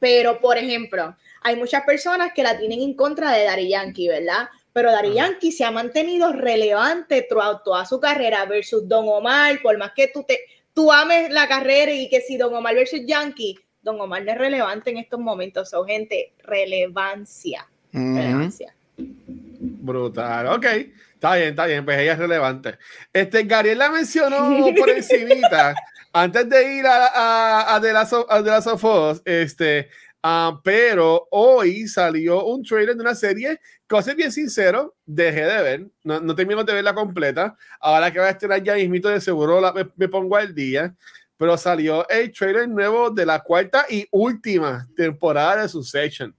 [0.00, 4.48] pero por ejemplo, hay muchas personas que la tienen en contra de Dari Yankee, ¿verdad?
[4.72, 9.92] Pero Dari Yankee se ha mantenido relevante toda su carrera versus Don Omar, por más
[9.94, 10.40] que tú te
[10.74, 14.38] tú ames la carrera y que si Don Omar versus Yankee, Don Omar no es
[14.38, 15.70] relevante en estos momentos.
[15.70, 17.66] Son gente, relevancia.
[17.92, 18.74] Relevancia.
[18.96, 20.66] Brutal, ok.
[21.14, 22.78] Está bien, está bien, pues ella es relevante.
[23.12, 25.74] Este, Gabriel la mencionó por encimita,
[26.12, 29.88] antes de ir a, a, a, The Last of, este,
[30.24, 35.86] uh, pero hoy salió un trailer de una serie que, bien sincero, dejé de ver,
[36.02, 37.56] no, no termino de verla completa.
[37.80, 40.94] Ahora que va a estrenar ya mismito, de seguro la, me, pongo al día.
[41.36, 46.34] Pero salió el trailer nuevo de la cuarta y última temporada de Succession.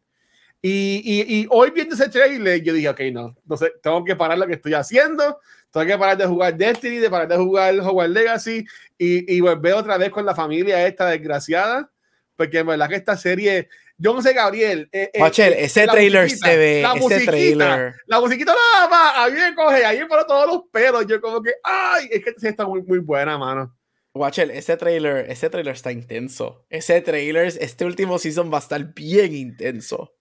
[0.62, 4.38] Y, y, y, hoy viendo ese trailer, yo dije, ok, no, entonces tengo que parar
[4.38, 8.12] lo que estoy haciendo, tengo que parar de jugar Destiny, de parar de jugar Hogwarts
[8.12, 8.66] Legacy
[8.98, 11.92] y, y volver otra vez con la familia esta desgraciada,
[12.36, 14.90] porque en verdad que esta serie yo no sé, Gabriel.
[14.92, 16.82] Eh, eh, ese trailer se ve.
[16.82, 17.96] La ese trailer.
[18.08, 19.14] La musiquita nada más.
[19.18, 21.06] A mí me coge, ahí por todos los pelos.
[21.08, 23.76] Yo, como que, ay, es que está muy, muy buena, mano.
[24.14, 26.66] Watchel, ese trailer, ese trailer está intenso.
[26.70, 30.14] Ese trailer, este último season va a estar bien intenso.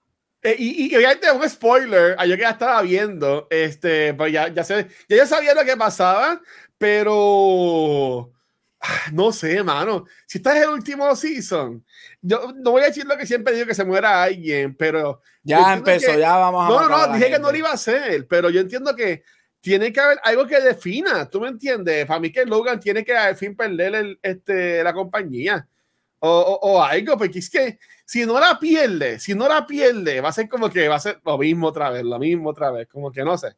[0.42, 4.62] Eh, y, y, obviamente un spoiler, yo que ya estaba viendo, este, pues ya, ya
[4.62, 6.42] sé, ya yo sabía lo que pasaba,
[6.76, 8.33] pero
[9.12, 10.04] no sé, mano.
[10.26, 11.84] Si estás en el último season,
[12.20, 15.20] yo no voy a decir lo que siempre digo que se muera alguien, pero.
[15.42, 16.68] Ya empezó, ya vamos a.
[16.68, 19.22] No, no, no, dije que no lo iba a hacer, pero yo entiendo que
[19.60, 22.06] tiene que haber algo que defina, ¿tú me entiendes?
[22.06, 25.66] Para mí que Logan tiene que al fin perder el, este, la compañía.
[26.20, 30.28] o, o, algo, porque es que si no la pierde, si no la pierde, va
[30.28, 32.88] a ser como que va a ser lo mismo otra vez, lo mismo otra vez,
[32.88, 33.56] como que no sé.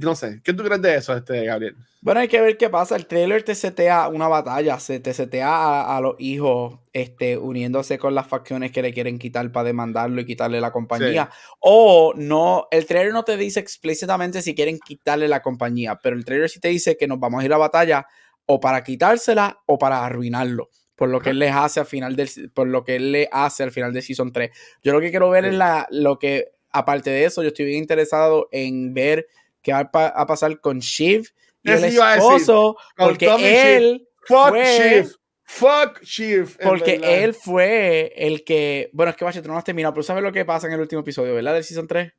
[0.00, 1.76] No sé, ¿qué tú crees de eso, este, Gabriel?
[2.00, 2.96] Bueno, hay que ver qué pasa.
[2.96, 8.14] El trailer te setea una batalla, se te setea a, los hijos este, uniéndose con
[8.14, 11.30] las facciones que le quieren quitar para demandarlo y quitarle la compañía.
[11.60, 16.24] O no, el trailer no te dice explícitamente si quieren quitarle la compañía, pero el
[16.24, 18.06] trailer sí te dice que nos vamos a ir a batalla
[18.46, 22.28] o para quitársela o para arruinarlo por lo que él les hace al final del
[22.52, 24.50] por lo que él le hace al final de season 3.
[24.82, 27.78] Yo lo que quiero ver es la lo que aparte de eso, yo estoy bien
[27.78, 29.28] interesado en ver
[29.62, 31.28] qué va a, pasar con Shiv
[31.62, 35.16] y el esposo, porque él Fuck Shiv.
[35.44, 36.56] Fuck Shiv.
[36.62, 38.90] Porque él fue el que.
[38.92, 40.80] Bueno, es que vaya, tú no has terminado, pero sabes lo que pasa en el
[40.80, 41.54] último episodio, ¿verdad?
[41.54, 42.12] Del Season 3.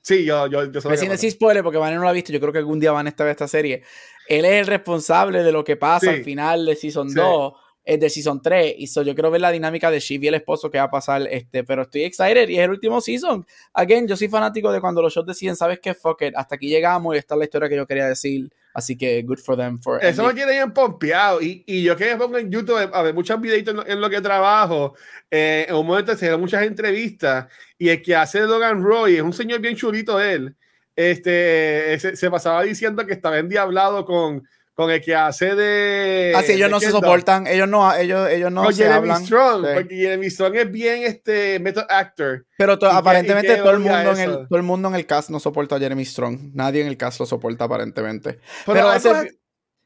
[0.00, 2.32] Sí, yo, yo, yo Sin decir spoiler, porque Van no lo ha visto.
[2.32, 3.82] Yo creo que algún día van a estar esta serie.
[4.28, 7.52] Él es el responsable de lo que pasa al final de Season 2
[7.84, 8.74] es de Season 3.
[8.78, 10.90] Y so, yo quiero ver la dinámica de Shiv y el esposo que va a
[10.90, 11.26] pasar.
[11.30, 13.46] Este, pero estoy excited y es el último season.
[13.74, 15.94] Again, yo soy fanático de cuando los shows deciden, ¿sabes qué?
[15.94, 16.34] Fuck it.
[16.36, 18.50] Hasta aquí llegamos y esta es la historia que yo quería decir.
[18.72, 19.78] Así que good for them.
[19.78, 21.40] For Eso me tiene bien pompeado.
[21.42, 24.94] Y, y yo que pongo en YouTube a ver muchos videitos en, lo que trabajo.
[25.30, 27.46] Eh, en un momento se dan muchas entrevistas.
[27.78, 30.56] Y el que hace Logan Roy es un señor bien chulito él.
[30.96, 36.32] Este, se, se pasaba diciendo que estaba endiablado con con el que hace de.
[36.36, 39.24] Así ah, ellos no se soportan, ellos no, ellos, ellos no se Jeremy hablan.
[39.24, 42.44] Strong, porque Jeremy Strong es bien este method actor.
[42.58, 45.76] Pero aparentemente todo el mundo en el todo el mundo en el cast no soporta
[45.76, 46.50] a Jeremy Strong.
[46.54, 48.40] Nadie en el cast lo soporta aparentemente.
[48.66, 48.90] Pero,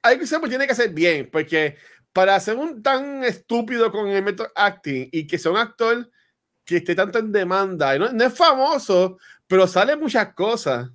[0.00, 1.76] hay que se tiene que hacer bien, porque
[2.12, 6.08] para hacer un tan estúpido con el method acting y que sea un actor
[6.64, 10.88] que esté tanto en demanda, no, no es famoso, pero sale muchas cosas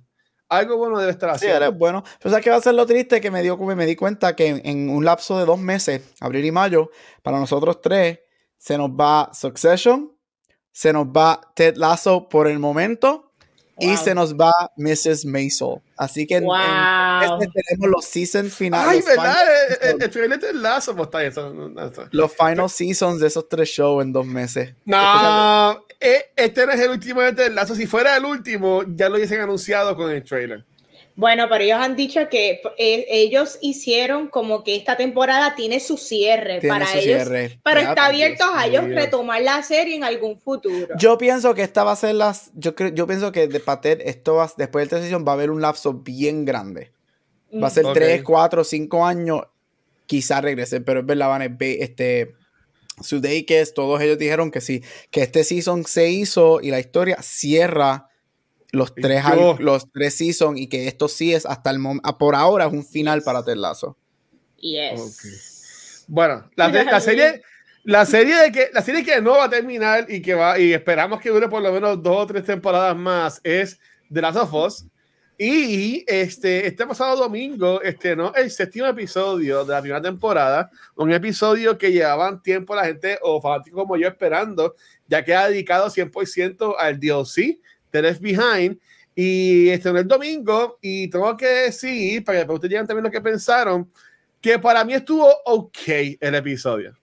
[0.48, 1.66] algo bueno debe estar haciendo.
[1.66, 2.02] Sí, bueno.
[2.18, 3.20] Pero ¿sabes qué va a ser lo triste?
[3.20, 6.52] Que me, dio, me di cuenta que en, un lapso de dos meses, abril y
[6.52, 6.90] mayo,
[7.22, 8.20] para nosotros tres,
[8.56, 10.12] se nos va Succession,
[10.72, 13.32] se nos va Ted Lasso por el momento
[13.78, 15.24] y se nos va Mrs.
[15.26, 15.82] Maisel.
[15.96, 16.54] Así que wow.
[17.22, 18.88] este tenemos los season finales.
[18.88, 19.36] Ay, ¿verdad?
[19.80, 21.52] El, el, trailer de Lazo, pues está eso,
[22.10, 24.74] Los final seasons de esos tres shows en dos meses.
[24.84, 27.74] No, eh, este no es el último de Lazo.
[27.74, 30.64] Si fuera el último, ya lo hubiesen anunciado con el trailer.
[31.16, 35.96] Bueno, pero ellos han dicho que eh, ellos hicieron como que esta temporada tiene su
[35.96, 37.28] cierre para ellos,
[37.62, 40.88] pero está abierto a ellos retomar la serie en algún futuro.
[40.98, 44.02] Yo pienso que esta va a ser las, yo creo, yo pienso que de Pater
[44.04, 46.90] esto va, después de esta sesión va a haber un lapso bien grande.
[47.62, 49.42] Va a ser 3, 4, 5 años,
[50.06, 52.34] quizás regresen, pero es verdad, van a este
[53.02, 58.08] Sudeikis, todos ellos dijeron que sí, que este season se hizo y la historia cierra
[58.70, 59.24] los tres,
[59.58, 62.84] los tres seasons y que esto sí es hasta el momento, por ahora es un
[62.84, 63.96] final para Ted Lasso.
[64.58, 66.04] Yes.
[66.08, 67.42] Bueno, la, la, serie,
[67.84, 70.72] la serie de que la serie que no va a terminar y que va y
[70.72, 73.78] esperamos que dure por lo menos dos o tres temporadas más es
[74.12, 74.86] The Last of Us.
[75.36, 78.32] Y este, este pasado domingo este, ¿no?
[78.34, 83.40] el séptimo episodio de la primera temporada, un episodio que llevaban tiempo la gente o
[83.40, 84.76] fanáticos como yo esperando,
[85.08, 87.58] ya que ha dedicado 100% al DLC
[87.90, 88.78] The Left Behind.
[89.16, 93.20] Y estrenó el domingo y tengo que decir, para que ustedes digan también lo que
[93.20, 93.88] pensaron,
[94.40, 95.78] que para mí estuvo ok
[96.20, 96.98] el episodio.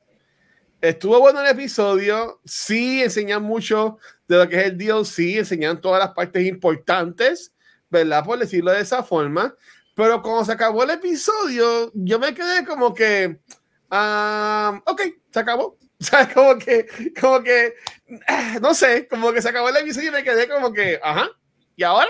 [0.82, 6.00] Estuvo bueno el episodio, sí enseñan mucho de lo que es el DLC, enseñan todas
[6.00, 7.54] las partes importantes,
[7.91, 8.23] ¿verdad?
[8.23, 9.56] Por decirlo de esa forma.
[9.95, 13.38] Pero cuando se acabó el episodio, yo me quedé como que,
[13.91, 15.01] um, ok,
[15.32, 15.77] se acabó.
[16.01, 16.88] O sea, como que,
[17.21, 17.75] como que,
[18.60, 21.30] no sé, como que se acabó el episodio y me quedé como que, ajá,
[21.75, 22.10] ¿y ahora?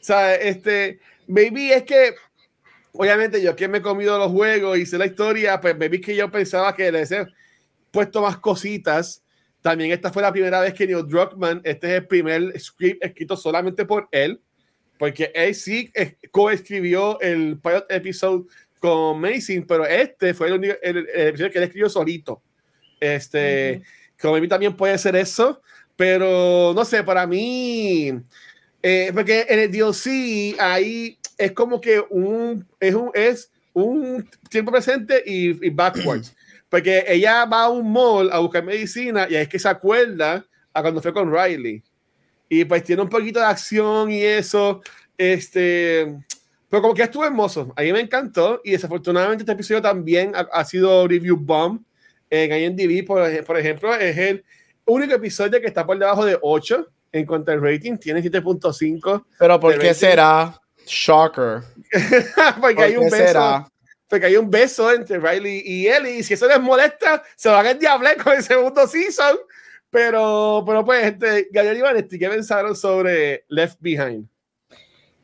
[0.00, 2.14] O sea, este, baby, es que,
[2.92, 6.16] obviamente yo que me he comido los juegos y sé la historia, pues baby que
[6.16, 7.26] yo pensaba que le he
[7.90, 9.22] puesto más cositas.
[9.60, 13.36] También esta fue la primera vez que Neil Druckmann, este es el primer script escrito
[13.36, 14.40] solamente por él,
[14.98, 15.92] porque él sí
[16.30, 18.46] coescribió el pilot episode
[18.80, 22.42] con Mason, pero este fue el, el episodio que él escribió solito.
[23.00, 23.82] Este,
[24.20, 25.62] como a mí también puede ser eso,
[25.96, 28.12] pero no sé, para mí,
[28.82, 34.72] eh, porque en el DLC ahí es como que un, es un, es un tiempo
[34.72, 36.34] presente y, backwards.
[36.68, 40.82] Porque ella va a un mall a buscar medicina y es que se acuerda a
[40.82, 41.82] cuando fue con Riley.
[42.48, 44.82] Y pues tiene un poquito de acción y eso.
[45.16, 46.16] Este,
[46.68, 47.72] pero como que estuvo hermoso.
[47.76, 48.60] A mí me encantó.
[48.64, 51.82] Y desafortunadamente este episodio también ha, ha sido review bomb
[52.30, 54.44] en IMDb, por, por ejemplo, es el
[54.84, 59.24] único episodio que está por debajo de 8 en cuanto al rating, tiene 7.5.
[59.38, 60.60] Pero ¿por qué será?
[60.86, 61.62] Shocker.
[62.60, 63.70] Porque hay un beso.
[64.08, 67.66] porque hay un beso entre Riley y Ellie, y si eso les molesta, se van
[67.66, 69.36] a diablo con el segundo season.
[69.90, 74.26] Pero, pero pues, gente, Gabriel y Vanetti, ¿qué pensaron sobre Left Behind?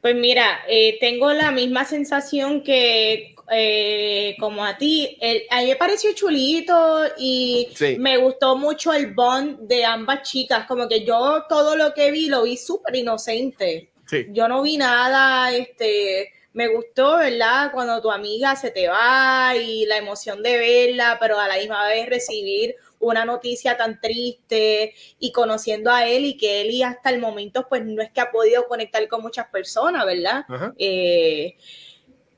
[0.00, 5.16] Pues mira, eh, tengo la misma sensación que eh, como a ti.
[5.20, 10.66] El, a mí me pareció chulito y me gustó mucho el bond de ambas chicas.
[10.66, 13.90] Como que yo todo lo que vi lo vi súper inocente.
[14.30, 17.72] Yo no vi nada, este, me gustó, ¿verdad?
[17.72, 21.88] Cuando tu amiga se te va y la emoción de verla, pero a la misma
[21.88, 27.10] vez recibir una noticia tan triste y conociendo a él y que él y hasta
[27.10, 30.44] el momento pues no es que ha podido conectar con muchas personas, ¿verdad?
[30.78, 31.56] Eh,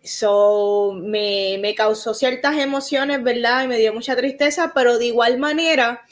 [0.03, 3.65] so, me, me causó ciertas emociones, ¿verdad?
[3.65, 6.05] Y me dio mucha tristeza, pero de igual manera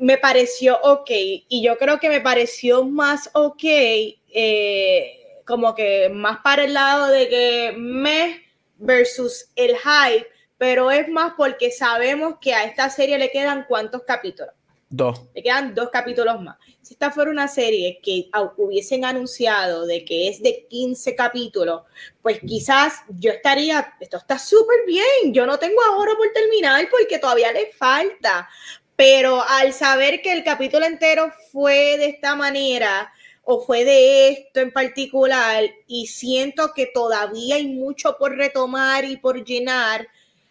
[0.00, 3.64] me pareció ok y yo creo que me pareció más ok.
[3.64, 5.14] Eh,
[5.48, 8.42] como que más para el lado de que me
[8.76, 14.02] versus el hype, pero es más porque sabemos que a esta serie le quedan cuántos
[14.02, 14.52] capítulos.
[14.90, 15.22] Dos.
[15.34, 16.56] Le quedan dos capítulos más.
[16.82, 21.82] Si esta fuera una serie que hubiesen anunciado de que es de 15 capítulos,
[22.22, 27.18] pues quizás yo estaría, esto está súper bien, yo no tengo ahora por terminar porque
[27.18, 28.48] todavía le falta.
[28.96, 33.12] Pero al saber que el capítulo entero fue de esta manera,
[33.50, 39.16] o fue de esto en particular y siento que todavía hay mucho por retomar y
[39.16, 40.06] por llenar.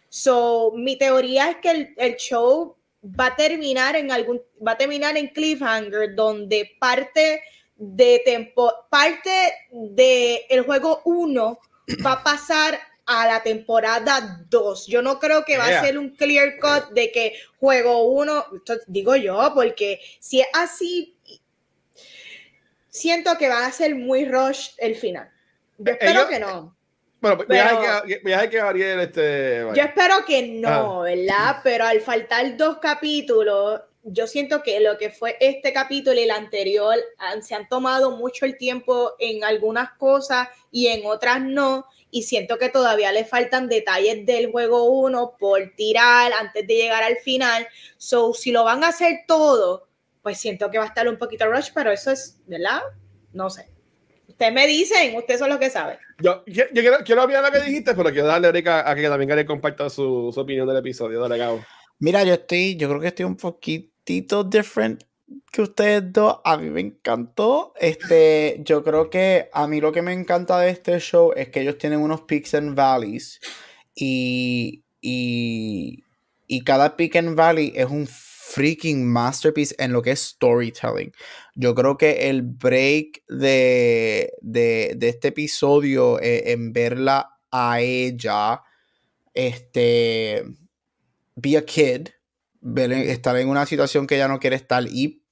[0.08, 5.16] So, mi teoría es que el, show va a terminar en algún, va a terminar
[5.16, 7.42] en cliffhanger, donde parte
[7.76, 11.58] de tempo, parte de el juego 1
[12.04, 14.86] va a pasar a la temporada 2.
[14.86, 18.46] Yo no creo que va a ser un clear cut de que juego 1,
[18.86, 21.16] digo yo, porque si es así,
[22.90, 25.30] siento que va a ser muy rush el final.
[25.78, 26.77] Yo espero que no.
[27.20, 28.02] Bueno, voy, a
[28.48, 29.66] que, que este.
[29.74, 31.56] Yo espero que no, ¿verdad?
[31.64, 36.30] Pero al faltar dos capítulos, yo siento que lo que fue este capítulo y el
[36.30, 36.96] anterior
[37.40, 41.86] se han tomado mucho el tiempo en algunas cosas y en otras no.
[42.10, 47.02] Y siento que todavía le faltan detalles del juego 1 por tirar antes de llegar
[47.02, 47.66] al final.
[47.96, 49.88] So, si lo van a hacer todo,
[50.22, 52.80] pues siento que va a estar un poquito rush, pero eso es, ¿verdad?
[53.32, 53.77] No sé.
[54.38, 55.98] Ustedes me dicen, ustedes son los que saben.
[56.20, 59.90] Yo, yo, quiero, quiero lo que dijiste, pero quiero darle a, que también le comparta
[59.90, 61.18] su, su, opinión del episodio.
[61.18, 61.64] Dale, Gabo.
[61.98, 65.02] Mira, yo estoy, yo creo que estoy un poquitito different
[65.50, 66.38] que ustedes dos.
[66.44, 67.72] A mí me encantó.
[67.80, 71.62] Este, yo creo que a mí lo que me encanta de este show es que
[71.62, 73.40] ellos tienen unos peaks and valleys
[73.92, 76.04] y, y,
[76.46, 78.06] y cada peak and valley es un
[78.48, 81.12] freaking masterpiece en lo que es storytelling.
[81.54, 88.62] Yo creo que el break de, de, este episodio eh, en verla a ella,
[89.34, 90.44] este,
[91.34, 92.08] be a kid,
[93.06, 95.22] estar en una situación que ella no quiere estar y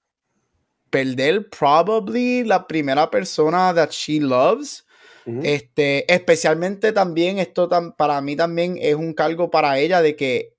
[0.91, 4.85] perder probably la primera persona that she loves.
[5.43, 10.56] Este, especialmente también esto para mí también es un cargo para ella de que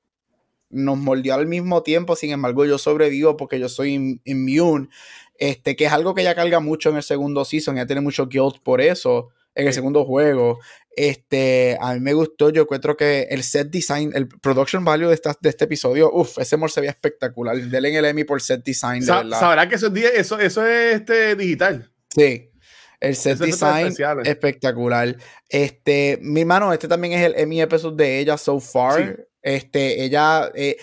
[0.69, 4.89] nos mordió al mismo tiempo, sin embargo yo sobrevivo porque yo soy inmune,
[5.38, 8.27] este, que es algo que ella carga mucho en el segundo season, ella tiene mucho
[8.27, 10.60] guilt por eso en el segundo juego.
[10.95, 15.13] Este, a mí me gustó, yo encuentro que el set design, el production value de,
[15.13, 17.56] esta, de este episodio, uff, ese amor se veía espectacular.
[17.56, 19.03] Denle el Emmy por set design.
[19.03, 21.91] Sabrá que eso, eso, eso es este, digital.
[22.15, 22.51] Sí.
[22.99, 23.93] El set design
[24.25, 25.15] espectacular.
[25.49, 29.27] Este, mi hermano, este también es el Emmy episode de ella so far.
[29.48, 30.76] Este, ella, eh,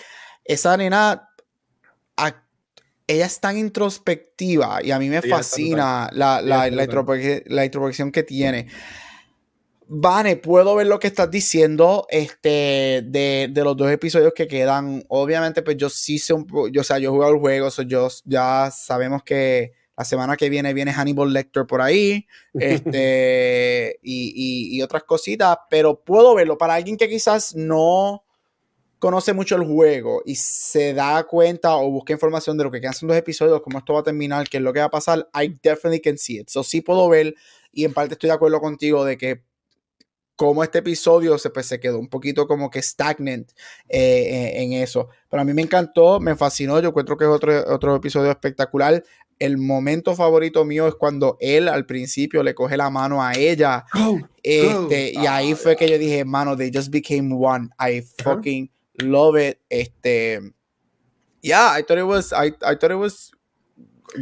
[0.43, 1.29] esa nena,
[3.07, 8.67] ella es tan introspectiva y a mí me fascina la, la, la, introspección que tiene.
[9.87, 15.03] Vane, puedo ver lo que estás diciendo este, de, de, los dos episodios que quedan.
[15.09, 18.07] Obviamente, pues yo sí sé un yo, o sea, yo he jugado el juego, yo
[18.23, 22.25] ya sabemos que la semana que viene viene Hannibal Lecter por ahí
[22.55, 28.24] este, y, y, y, otras cositas, pero puedo verlo para alguien que quizás no
[29.05, 32.95] conoce mucho el juego y se da cuenta o busca información de lo que quedan
[32.95, 35.29] son dos episodios, cómo esto va a terminar, qué es lo que va a pasar,
[35.39, 36.49] I definitely can see it.
[36.49, 37.35] So sí puedo ver
[37.71, 39.43] y en parte estoy de acuerdo contigo de que
[40.35, 43.51] como este episodio se, pues, se quedó un poquito como que stagnant
[43.87, 45.09] eh, en, eso.
[45.29, 49.03] Pero a mí me encantó, me fascinó, yo encuentro que es otro, otro episodio espectacular.
[49.37, 53.85] El momento favorito mío es cuando él al principio le coge la mano a ella.
[54.41, 57.69] este, Y ahí fue que yo dije, mano, they just became one.
[57.79, 58.71] I fucking
[59.01, 59.59] love it.
[59.69, 60.39] Este,
[61.41, 63.31] yeah, I thought it was, I, I thought it was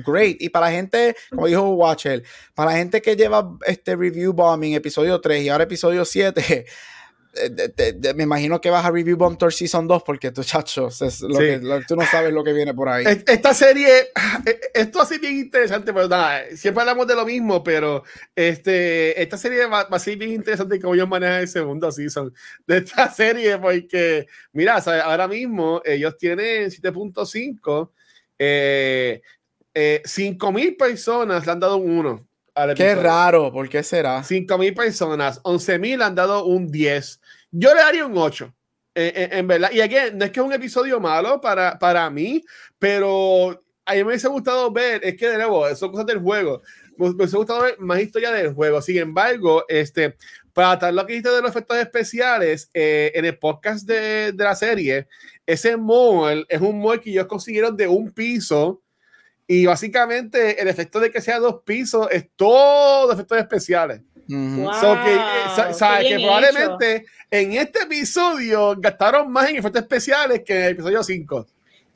[0.04, 0.42] great.
[0.42, 2.24] Y para gente, como dijo Watcher,
[2.56, 6.66] para la gente que lleva este review bombing episodio 3 y ahora episodio 7,
[7.36, 11.22] eh, me imagino que vas a review Bomb Tour Season 2 porque tú, chacho, es
[11.22, 13.06] lo que, tú no sabes lo que viene por ahí.
[13.06, 14.12] Esta serie,
[14.46, 18.04] eh, esto así bien interesante, pero nada, siempre hablamos de lo mismo, pero
[18.36, 22.34] este, esta serie va, a ser bien interesante cómo ellos manejan el segundo season
[22.68, 27.90] de esta serie, porque, mira, ahora mismo ellos tienen 7.5,
[28.38, 29.22] eh,
[29.74, 32.28] eh, 5 mil personas le han dado un 1
[32.76, 34.24] Qué raro, ¿por qué será?
[34.24, 37.20] 5 mil personas, 11 mil han dado un 10.
[37.56, 38.52] Yo le daría un 8.
[38.96, 42.44] En, verdad, y aquí no es que es un episodio malo para, para mí,
[42.78, 46.62] pero a mí me hubiese gustado ver, es que de nuevo, son cosas del juego,
[46.98, 48.82] me, hubiese gustado ver más historia del juego.
[48.82, 50.16] Sin embargo, este,
[50.52, 54.44] para tal lo que dijiste de los efectos especiales, eh, en el podcast de, de,
[54.44, 55.08] la serie,
[55.46, 58.82] ese mall es un mall que ellos consiguieron de un piso
[59.46, 64.02] y básicamente el efecto de que sea dos pisos es todo efectos especiales.
[64.28, 70.72] Que, eh, que probablemente en este episodio gastaron más en efectos especiales que en el
[70.72, 71.48] episodio 5.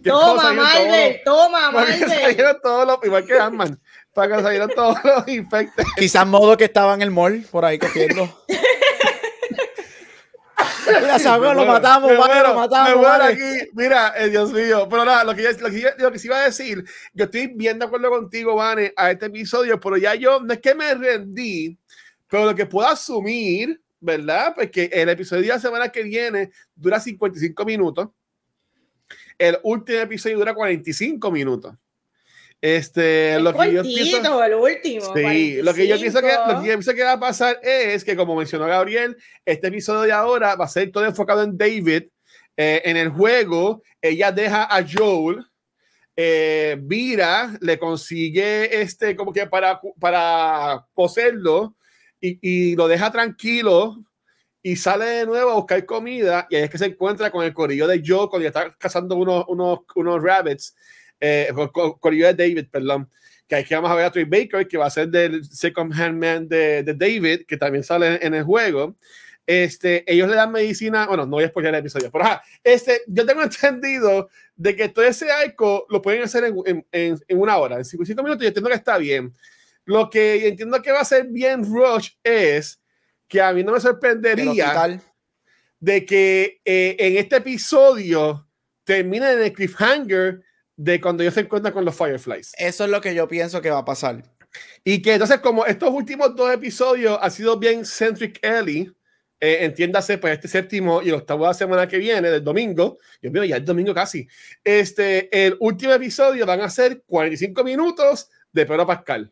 [0.04, 2.08] Toma, Marvel, toma, Marvel.
[2.08, 3.80] Salieron todos los, igual que Ant-Man,
[4.14, 5.86] para que salieron todos los infectos.
[5.96, 8.30] Quizás modo que estaba en el mall, por ahí cogiendo.
[10.88, 11.18] Mira,
[11.54, 13.06] lo matamos, lo matamos.
[13.22, 13.70] aquí.
[13.74, 14.88] Mira, eh, Dios mío.
[14.90, 17.80] Pero nada, lo que, lo, que, lo que sí iba a decir, yo estoy bien
[17.80, 21.78] de acuerdo contigo, Vane, a este episodio, pero ya yo, no es que me rendí,
[22.28, 24.54] pero lo que puedo asumir, ¿verdad?
[24.56, 28.10] Pues que el episodio de la semana que viene dura 55 minutos.
[29.38, 31.76] El último episodio dura 45 minutos.
[32.60, 35.14] Este, lo que yo pienso, el último.
[35.14, 38.04] Sí, lo que yo pienso que lo que yo pienso que va a pasar es
[38.04, 39.16] que, como mencionó Gabriel,
[39.46, 42.06] este episodio de ahora va a ser todo enfocado en David.
[42.60, 45.46] Eh, en el juego, ella deja a Joel.
[46.20, 51.77] Eh, Vira le consigue este como que para, para poseerlo
[52.20, 54.04] y, lo deja tranquilo
[54.62, 57.88] y sale de nuevo a buscar comida y es que se encuentra con el corillo
[57.88, 60.76] de Joe cuando está cazando unos, unos, unos rabbits
[61.20, 63.10] eh, de David, perdón,
[63.48, 66.18] que aquí vamos a ver a Troy Baker, que va a ser del Second Hand
[66.18, 68.96] Man de, de David, que también sale en el juego.
[69.46, 72.26] Este, ellos le dan medicina, bueno, no voy a spoiler el episodio, pero
[72.62, 77.40] este, yo tengo entendido de que todo ese arco lo pueden hacer en, en, en
[77.40, 79.34] una hora, en 55 minutos, y entiendo que está bien.
[79.88, 82.82] Lo que entiendo que va a ser bien Rush es
[83.26, 85.02] que a mí no me sorprendería
[85.80, 88.50] de que eh, en este episodio
[88.84, 90.42] termine en el cliffhanger
[90.76, 92.52] de cuando ellos se encuentran con los Fireflies.
[92.58, 94.24] Eso es lo que yo pienso que va a pasar.
[94.84, 98.92] Y que entonces, como estos últimos dos episodios han sido bien centric Ellie,
[99.40, 102.98] eh, entiéndase, pues este séptimo y el octavo de la semana que viene, del domingo,
[103.22, 104.28] Dios mío, ya es domingo casi,
[104.66, 109.32] este, el último episodio van a ser 45 minutos de Pedro Pascal.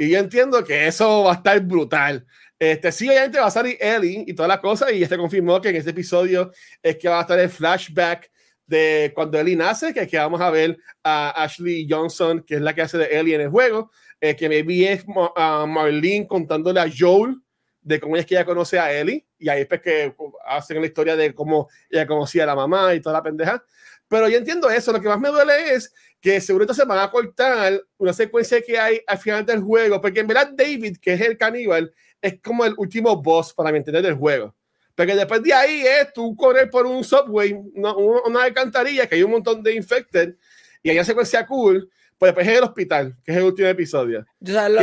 [0.00, 2.24] Y yo entiendo que eso va a estar brutal.
[2.58, 5.68] Este, sí, obviamente va a salir Ellie y todas las cosas, y este confirmó que
[5.68, 8.30] en este episodio es que va a estar el flashback
[8.66, 12.74] de cuando Ellie nace, que aquí vamos a ver a Ashley Johnson, que es la
[12.74, 13.90] que hace de Ellie en el juego,
[14.22, 17.36] eh, que maybe es uh, Marlene contándole a Joel
[17.82, 20.14] de cómo es que ella conoce a Ellie, y ahí es pues que
[20.46, 23.62] hacen la historia de cómo ella conocía a la mamá y toda la pendeja.
[24.10, 27.08] Pero yo entiendo eso, lo que más me duele es que seguro se van a
[27.12, 31.20] cortar una secuencia que hay al final del juego, porque en verdad David, que es
[31.20, 34.52] el caníbal, es como el último boss para entender el juego.
[34.96, 39.22] Porque después de ahí es tú correr por un subway, una, una alcantarilla que hay
[39.22, 40.34] un montón de infected
[40.82, 41.88] y hay secuencia cool,
[42.18, 44.26] pues después es el hospital, que es el último episodio.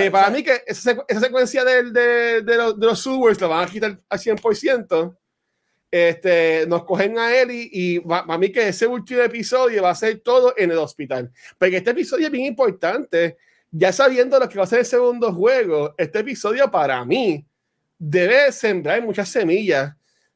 [0.01, 1.84] que para mí que esa, esa secuencia de,
[2.43, 5.17] los, de los subways la van a quitar al 100%.
[5.89, 10.19] Este, nos cogen a él y, para mí que ese último episodio va a ser
[10.19, 11.31] todo en el hospital.
[11.57, 13.38] Porque este episodio es bien importante.
[13.71, 17.45] Ya sabiendo lo que va a ser el segundo juego, este episodio para mí
[17.97, 19.93] debe sembrar muchas semillas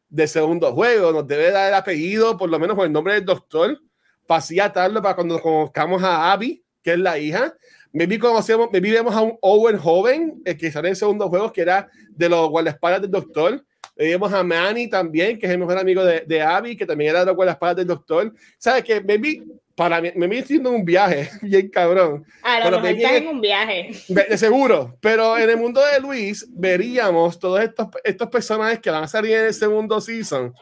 [0.09, 3.25] de segundo juego, nos debe dar el apellido, por lo menos con el nombre del
[3.25, 3.79] doctor,
[4.27, 7.55] para así atarlo para cuando conozcamos a Abby, que es la hija.
[7.93, 11.51] Maybe conocemos, maybe vemos a un Owen joven, el que sale en el segundo juego,
[11.51, 13.65] que era de los guardaespaldas del doctor.
[13.95, 17.19] Vemos a Manny también, que es el mejor amigo de, de Abby, que también era
[17.19, 18.33] de los guardaespaldas del doctor.
[18.57, 19.43] ¿Sabes que Maybe
[19.75, 22.25] para mí, me estoy haciendo un viaje bien cabrón.
[22.43, 23.91] A lo mejor estás en un viaje.
[24.07, 29.03] De, seguro, pero en el mundo de Luis veríamos todos estos, estos personajes que van
[29.03, 30.53] a salir en el segundo season,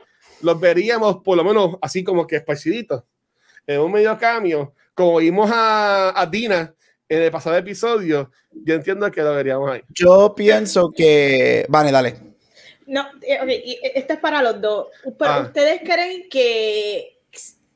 [0.41, 3.03] los veríamos por lo menos así como que esparciditos,
[3.67, 6.73] en un medio cambio, como vimos a, a Dina
[7.07, 9.81] en el pasado episodio, yo entiendo que lo veríamos ahí.
[9.89, 11.65] Yo pienso que...
[11.67, 12.28] Vale, dale.
[12.89, 14.87] No, eh, okay, esto es para los dos.
[15.03, 15.41] Pero ah.
[15.41, 17.19] ustedes creen que,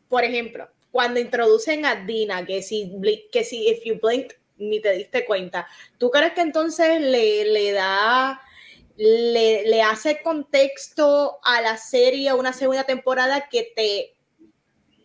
[0.10, 2.92] por ejemplo, cuando introducen a Dina, que si,
[3.32, 5.68] que si if you blink, ni te diste cuenta,
[6.00, 8.42] ¿tú crees que entonces le, le da
[8.96, 14.16] le, le hace contexto a la serie una segunda temporada que te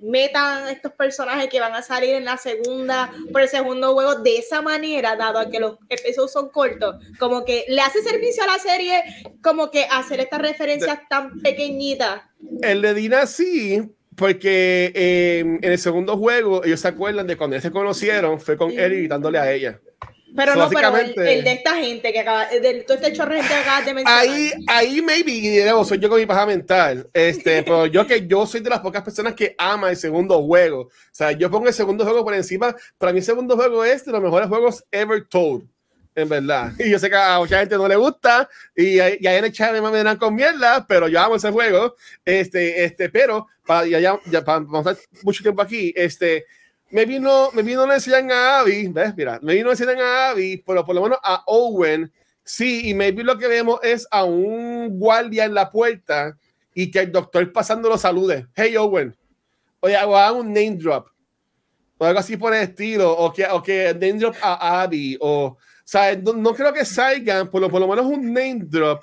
[0.00, 4.38] metan estos personajes que van a salir en la segunda, por el segundo juego de
[4.38, 8.46] esa manera, dado a que los episodios son cortos, como que le hace servicio a
[8.46, 9.02] la serie,
[9.42, 12.22] como que hacer estas referencias tan pequeñitas.
[12.62, 13.82] El de Dina sí,
[14.16, 18.56] porque eh, en el segundo juego ellos se acuerdan de cuando ellos se conocieron, fue
[18.56, 19.80] con Eric gritándole a ella.
[20.36, 23.54] Pero no, pero el, de esta gente que acaba, de todo este chorro de gente
[23.54, 24.22] que acabas de mencionar.
[24.22, 27.08] Ahí, ahí maybe, soy yo con mi paja mental.
[27.12, 30.82] Este, pero yo que yo soy de las pocas personas que ama el segundo juego.
[30.82, 32.74] O sea, yo pongo el segundo juego por encima.
[32.98, 35.66] Para mí el segundo juego es de los mejores juegos ever told.
[36.14, 36.72] En verdad.
[36.78, 38.48] Y yo sé que a mucha gente no le gusta.
[38.74, 41.94] Y, y ahí en el chat me dan con mierda, pero yo amo ese juego.
[42.24, 46.46] Este, este, pero para, ya, ya, ya para, pasar mucho tiempo aquí, este,
[46.90, 49.14] me vino, me vino le decían a Abby, ¿ves?
[49.16, 52.12] Mira, me vino le decían a Abby, pero por lo menos a Owen,
[52.44, 56.36] sí, y maybe lo que vemos es a un guardia en la puerta
[56.74, 58.46] y que el doctor pasando los salude.
[58.54, 59.16] Hey, Owen.
[59.80, 61.08] Oye, haga un name drop.
[61.98, 63.12] O algo así por el estilo.
[63.12, 65.16] O que, o que name drop a Abby.
[65.20, 69.02] O, o sea, no, creo que salgan, por lo, por lo menos un name drop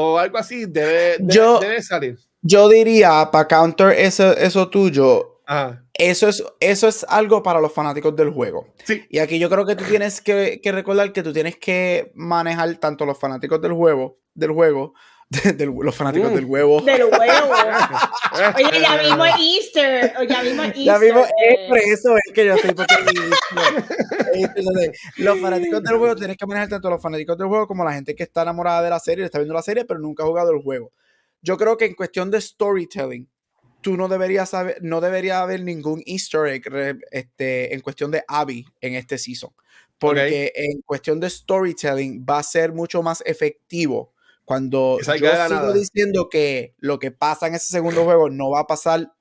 [0.00, 2.16] o algo así debe, debe, salir.
[2.40, 5.37] Yo diría, para counter eso, eso tuyo,
[5.94, 8.68] eso es, eso es algo para los fanáticos del juego.
[8.84, 9.04] Sí.
[9.08, 12.76] Y aquí yo creo que tú tienes que, que, recordar que tú tienes que manejar
[12.76, 14.94] tanto los fanáticos del juego, del juego,
[15.30, 16.80] de, los fanáticos del huevo.
[16.80, 17.18] Del huevo.
[18.56, 20.14] Oye, ya mismo Easter.
[20.26, 20.84] Ya mismo Easter.
[20.84, 22.96] Ya es por eso es que yo estoy porque
[25.16, 28.14] Los fanáticos del juego tienes que manejar tanto los fanáticos del juego como la gente
[28.14, 30.62] que está enamorada de la serie, está viendo la serie, pero nunca ha jugado el
[30.62, 30.92] juego.
[31.42, 33.28] Yo creo que en cuestión de storytelling,
[33.80, 36.64] tú no deberías saber, no debería haber ningún easter egg
[37.10, 39.50] este, en cuestión de Abby en este season.
[39.98, 44.12] Porque en cuestión de storytelling va a ser mucho más efectivo
[44.48, 48.66] cuando yo sigo diciendo que lo que pasa en ese segundo juego no va a
[48.66, 49.12] pasar,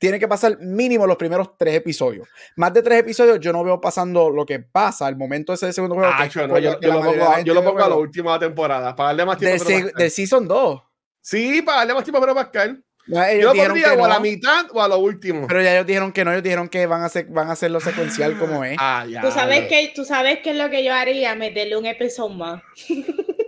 [0.00, 2.26] tiene que pasar mínimo los primeros tres episodios.
[2.56, 5.72] Más de tres episodios yo no veo pasando lo que pasa al momento de ese
[5.72, 6.10] segundo juego.
[6.12, 9.38] Ah, yo, yo, lo pongo, yo, lo pongo, a la última temporada, para darle más
[9.38, 9.64] tiempo.
[9.96, 10.82] Del, Season 2.
[11.20, 12.84] Sí, para darle más tiempo a Pascal.
[13.08, 15.46] Yo pondría o a la mitad o a lo último.
[15.46, 17.80] Pero ya ellos dijeron que no, ellos dijeron que van a hacer, van a hacerlo
[17.80, 18.76] secuencial como es.
[18.78, 21.86] Ah, ya, ¿Tú, sabes que, tú sabes qué es lo que yo haría, meterle un
[21.86, 22.62] episodio más.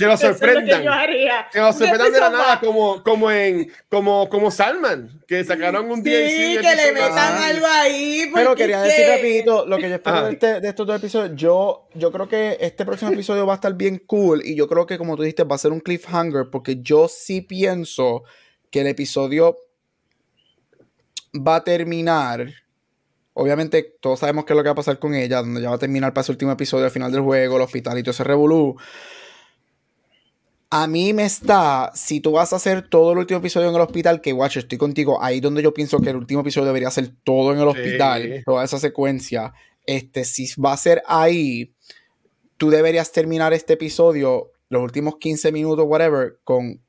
[0.00, 0.82] Que nos sorprendan.
[1.52, 6.02] Que, nos sorprendan de la nada, como, como en como, como Salman, que sacaron un
[6.02, 8.30] día Sí, que le metan algo ahí.
[8.32, 11.32] Pero quería decir rapidito lo que yo espero de, este, de, estos dos episodios.
[11.36, 14.40] Yo, yo creo que este próximo episodio va a estar bien cool.
[14.42, 16.48] Y yo creo que, como tú dijiste, va a ser un cliffhanger.
[16.50, 18.22] Porque yo sí pienso
[18.70, 19.58] que el episodio
[21.34, 22.52] va a terminar.
[23.34, 25.76] Obviamente, todos sabemos qué es lo que va a pasar con ella, donde ya va
[25.76, 28.24] a terminar para ese último episodio al final del juego, el hospital y todo ese
[28.24, 28.76] revolú
[30.70, 33.80] a mí me está, si tú vas a hacer todo el último episodio en el
[33.80, 37.10] hospital, que watch, estoy contigo, ahí donde yo pienso que el último episodio debería ser
[37.24, 39.52] todo en el hospital, toda esa secuencia,
[39.84, 41.74] este, si va a ser ahí,
[42.56, 46.80] tú deberías terminar este episodio, los últimos 15 minutos, whatever, con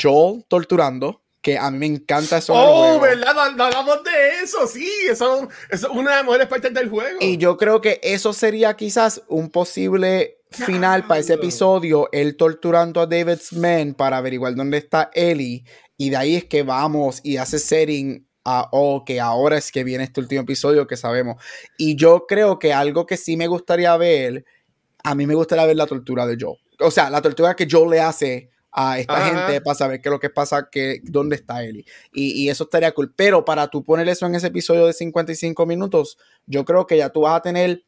[0.00, 2.54] Joel torturando, que a mí me encanta eso.
[2.56, 3.38] Oh, ¿verdad?
[3.38, 7.18] Hablamos de eso, sí, eso, eso, es una de las mejores partes del juego.
[7.20, 13.00] Y yo creo que eso sería quizás un posible final para ese episodio, él torturando
[13.00, 15.64] a David's men para averiguar dónde está Ellie.
[15.96, 19.84] Y de ahí es que vamos y hace setting a, oh, que ahora es que
[19.84, 21.42] viene este último episodio que sabemos.
[21.78, 24.44] Y yo creo que algo que sí me gustaría ver,
[25.02, 26.56] a mí me gustaría ver la tortura de Joe.
[26.80, 30.12] O sea, la tortura que Joe le hace a esta gente para saber qué es
[30.12, 31.84] lo que pasa, que, dónde está Ellie.
[32.12, 33.14] Y, y, eso estaría cool.
[33.14, 37.10] Pero para tú poner eso en ese episodio de 55 minutos, yo creo que ya
[37.10, 37.84] tú vas a tener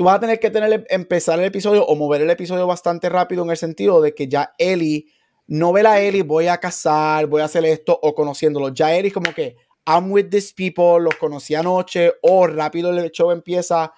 [0.00, 3.42] tú vas a tener que tener, empezar el episodio o mover el episodio bastante rápido
[3.44, 5.06] en el sentido de que ya Ellie,
[5.46, 8.70] no ve a Ellie, voy a casar, voy a hacer esto o conociéndolo.
[8.70, 9.56] Ya Ellie como que,
[9.86, 13.92] I'm with these people, los conocí anoche o rápido el show empieza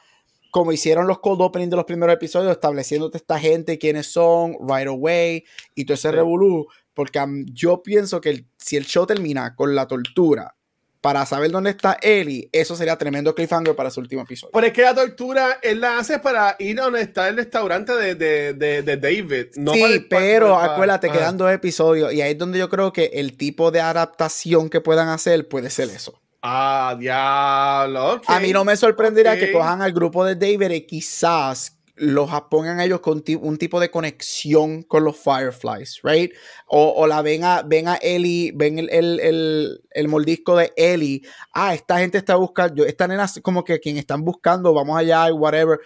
[0.52, 4.86] como hicieron los cold opening de los primeros episodios, estableciéndote esta gente, quiénes son, right
[4.86, 5.44] away,
[5.74, 10.54] y todo ese revolú, porque yo pienso que si el show termina con la tortura
[11.00, 14.52] para saber dónde está Ellie, eso sería tremendo cliffhanger para su último episodio.
[14.52, 17.94] Pero es que la tortura él la hace para ir a donde está el restaurante
[17.94, 19.46] de, de, de, David.
[19.54, 23.70] sí, pero acuérdate, quedan dos episodios y ahí es donde yo creo que el tipo
[23.70, 26.21] de adaptación que puedan hacer puede ser eso.
[26.42, 28.20] Ah, diablo.
[28.26, 32.80] A mí no me sorprendería que cojan al grupo de David y quizás los pongan
[32.80, 36.32] ellos con un tipo de conexión con los Fireflies, right?
[36.66, 41.22] O, la ven a, ven a Ellie, ven el, el, el, moldisco de Ellie.
[41.52, 45.32] Ah, esta gente está buscando, esta nena como que quien están buscando, vamos allá y
[45.32, 45.78] whatever.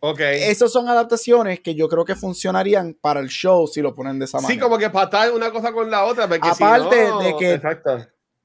[0.00, 0.42] Okay.
[0.42, 4.26] Esas son adaptaciones que yo creo que funcionarían para el show si lo ponen de
[4.26, 4.54] esa manera.
[4.54, 6.24] Sí, como que patar una cosa con la otra.
[6.24, 7.60] Aparte de que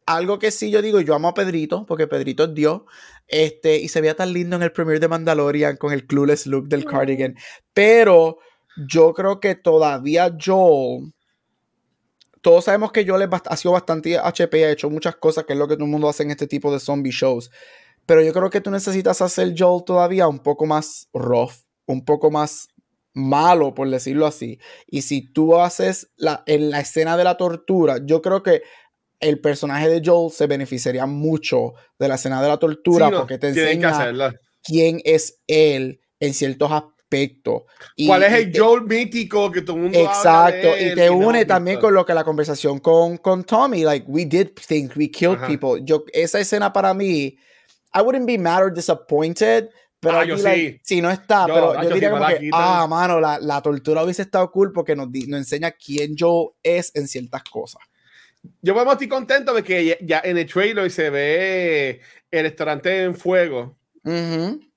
[0.10, 2.82] algo que sí yo digo, yo amo a Pedrito, porque Pedrito es Dios,
[3.28, 6.68] este, y se veía tan lindo en el premiere de Mandalorian con el clueless look
[6.68, 7.36] del cardigan,
[7.76, 8.40] pero
[8.88, 11.14] yo creo que todavía Joel,
[12.42, 15.68] todos sabemos que Joel ha sido bastante HP, ha hecho muchas cosas, que es lo
[15.68, 17.52] que todo el mundo hace en este tipo de zombie shows,
[18.08, 21.52] pero yo creo que tú necesitas hacer Joel todavía un poco más rough,
[21.86, 22.68] un poco más
[23.14, 24.60] malo, por decirlo así.
[24.88, 28.64] Y si tú haces la, en la escena de la tortura, yo creo que
[29.20, 33.50] el personaje de Joel se beneficiaría mucho de la escena de la tortura porque te
[33.50, 34.16] enseña
[34.64, 37.64] quién es él en ciertos aspectos.
[38.06, 41.94] ¿Cuál es el Joel mítico que todo el mundo Exacto, y te une también con
[41.94, 45.82] lo que la conversación con, con Tommy, like, we did things, we killed people.
[45.84, 47.36] Yo, esa escena para mí,
[47.94, 50.80] I wouldn't be mad or disappointed, pero ah, sí.
[50.84, 54.50] si no está, pero yo diría como que, ah, mano, la, la, tortura hubiese estado
[54.50, 57.82] cool porque nos, nos enseña quién Joel es en ciertas cosas
[58.62, 63.16] yo vamos estoy contento de que ya, en el trailer se ve el restaurante en
[63.16, 63.78] fuego.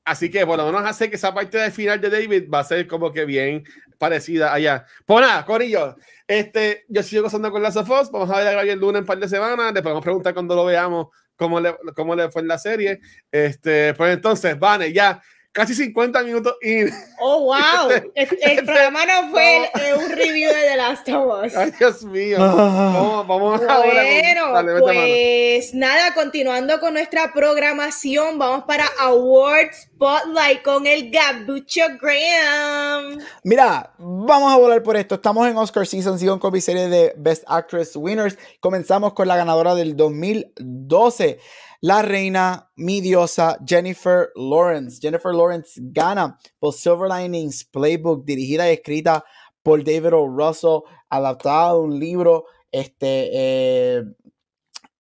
[0.05, 2.65] Así que por lo menos hace que esa parte del final de David va a
[2.65, 3.65] ser como que bien
[3.99, 4.85] parecida allá.
[5.07, 5.97] Pues nada, Corillo,
[6.27, 9.07] este, yo sigo gozando con las of Vamos a ver a el lunes en un
[9.07, 9.73] par de semanas.
[9.73, 13.01] Le podemos preguntar cuando lo veamos cómo le, cómo le fue en la serie.
[13.31, 15.23] Este, pues entonces, Vane, ya
[15.53, 16.85] casi 50 minutos y
[17.21, 17.91] Oh, wow.
[18.15, 21.57] El, programa no fue un review de The Last of Us.
[21.57, 22.39] Ay, Dios mío.
[22.39, 31.11] Vamos, vamos bueno, pues nada, continuando con nuestra programación, vamos para Award Spotlight con el
[31.11, 33.21] Gabucho Graham.
[33.45, 35.15] Mira, vamos a volar por esto.
[35.17, 38.37] Estamos en Oscar Season, sigo con mi serie de Best Actress Winners.
[38.59, 41.39] Comenzamos con la ganadora del 2012
[41.83, 45.01] la reina, mi diosa, Jennifer Lawrence.
[45.03, 49.25] Jennifer Lawrence gana por Silver Linings Playbook, dirigida y escrita
[49.65, 50.29] por David O.
[50.29, 54.05] Russell, adaptada de un libro este, eh,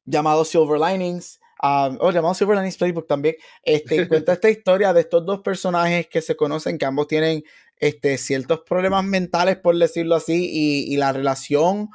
[0.04, 1.38] llamado Silver Linings.
[1.62, 3.36] Um, o llamado Silver Linings Playbook también.
[3.62, 7.44] Este, cuenta esta historia de estos dos personajes que se conocen, que ambos tienen
[7.76, 11.90] este, ciertos problemas mentales, por decirlo así, y, y la relación,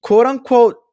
[0.00, 0.83] quote unquote,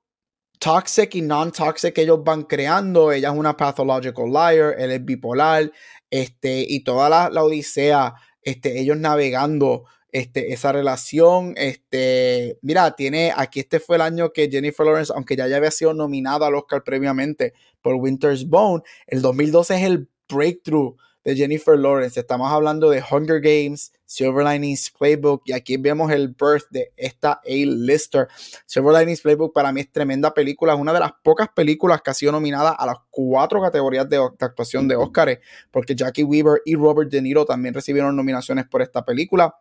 [0.61, 3.11] toxic y non-toxic que ellos van creando.
[3.11, 5.71] Ella es una pathological liar, él es bipolar,
[6.09, 11.55] este, y toda la, la odisea, este, ellos navegando este, esa relación.
[11.57, 15.71] Este, mira, tiene, aquí este fue el año que Jennifer Lawrence, aunque ya, ya había
[15.71, 21.77] sido nominada al Oscar previamente por Winter's Bone, el 2012 es el breakthrough de Jennifer
[21.77, 22.19] Lawrence.
[22.19, 27.41] Estamos hablando de Hunger Games, Silver Linings Playbook y aquí vemos el birth de esta
[27.45, 28.27] A-lister.
[28.65, 32.11] Silver Linings Playbook para mí es tremenda película, es una de las pocas películas que
[32.11, 36.75] ha sido nominada a las cuatro categorías de, actuación de Oscars, porque Jackie Weaver y
[36.75, 39.55] Robert De Niro también recibieron nominaciones por esta película.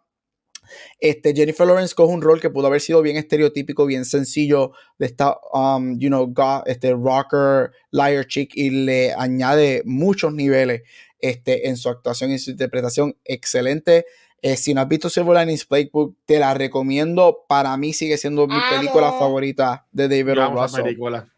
[1.01, 5.07] Este, Jennifer Lawrence coge un rol que pudo haber sido bien estereotípico, bien sencillo de
[5.07, 6.33] esta, um, you know,
[6.67, 10.83] este rocker, liar chick y le añade muchos niveles
[11.21, 14.07] este, en su actuación y su interpretación excelente.
[14.43, 17.45] Eh, si no has visto Silver Linings Playbook, te la recomiendo.
[17.49, 20.63] Para mí sigue siendo mi película favorita de David O.
[20.63, 20.97] Russell.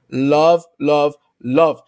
[0.09, 1.81] Love, love, love.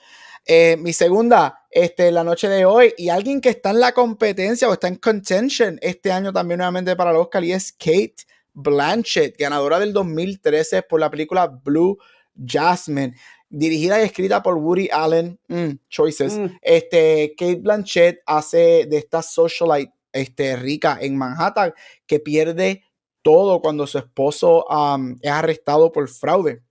[0.47, 4.68] Eh, mi segunda, este, la noche de hoy, y alguien que está en la competencia
[4.68, 8.16] o está en contention este año también nuevamente para el Oscar, y es Kate
[8.53, 11.99] Blanchett, ganadora del 2013 por la película Blue
[12.36, 13.14] Jasmine
[13.49, 16.38] dirigida y escrita por Woody Allen, mm, Choices.
[16.38, 16.47] Mm.
[16.62, 21.74] Este, Kate Blanchett hace de esta socialite este, rica en Manhattan
[22.07, 22.84] que pierde
[23.22, 26.62] todo cuando su esposo um, es arrestado por fraude.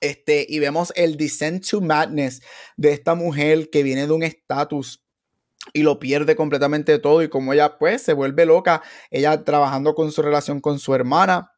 [0.00, 2.42] Este, y vemos el descent to madness
[2.76, 5.04] de esta mujer que viene de un estatus
[5.72, 10.12] y lo pierde completamente todo y como ella pues se vuelve loca, ella trabajando con
[10.12, 11.53] su relación con su hermana,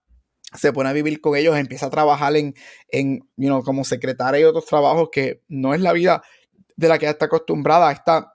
[0.54, 2.54] se pone a vivir con ellos, empieza a trabajar en,
[2.88, 6.22] en you know, como secretaria y otros trabajos que no es la vida
[6.76, 7.90] de la que está acostumbrada.
[7.90, 8.32] Esta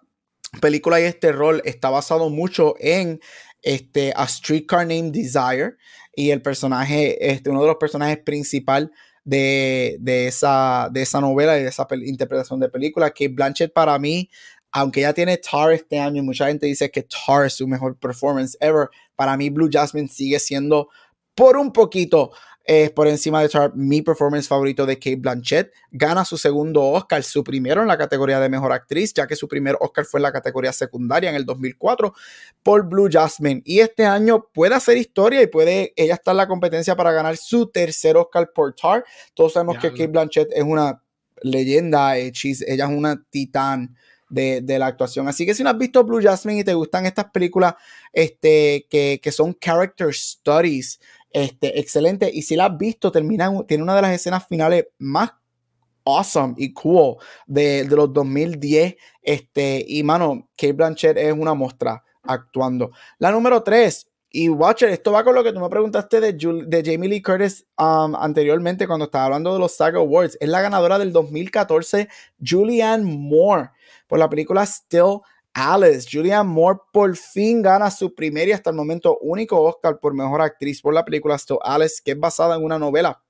[0.59, 3.19] película y este rol está basado mucho en
[3.61, 5.75] este, A Streetcar Named Desire
[6.13, 8.89] y el personaje, este, uno de los personajes principales
[9.23, 9.97] de,
[10.27, 14.29] esa, de esa novela y de esa interpretación de película, que Blanchett para mí,
[14.71, 18.57] aunque ya tiene Tar este año mucha gente dice que Tar es su mejor performance
[18.59, 20.89] ever, para mí Blue Jasmine sigue siendo
[21.41, 22.29] por un poquito
[22.63, 25.71] eh, por encima de Tar, mi performance favorito de Kate Blanchett.
[25.89, 29.47] Gana su segundo Oscar, su primero en la categoría de mejor actriz, ya que su
[29.47, 32.13] primer Oscar fue en la categoría secundaria en el 2004
[32.61, 33.63] por Blue Jasmine.
[33.65, 37.35] Y este año puede hacer historia y puede ella estar en la competencia para ganar
[37.37, 39.03] su tercer Oscar por Tar.
[39.33, 41.01] Todos sabemos que Kate Blanchett es una
[41.41, 42.31] leyenda, eh,
[42.67, 43.95] ella es una titán
[44.31, 45.27] de, la actuación.
[45.27, 47.75] Así que si no has visto Blue Jasmine y te gustan estas películas
[48.13, 50.99] este, que, que son character studies,
[51.33, 52.29] este, excelente.
[52.33, 55.31] Y si la has visto, termina, tiene una de las escenas finales más
[56.05, 58.95] awesome y cool de, de los 2010.
[59.21, 62.91] Este, y mano, Kate Blanchett es una muestra actuando.
[63.19, 66.83] La número 3, y Watcher, esto va con lo que tú me preguntaste de, de
[66.85, 70.37] Jamie Lee Curtis um, anteriormente cuando estaba hablando de los Saga Awards.
[70.39, 72.07] Es la ganadora del 2014,
[72.41, 73.71] Julianne Moore,
[74.07, 75.19] por la película Still
[75.53, 76.07] Alice.
[76.11, 80.41] Julianne Moore por fin gana su primer y hasta el momento único Oscar por mejor
[80.41, 83.21] actriz por la película Still Alice, que es basada en una novela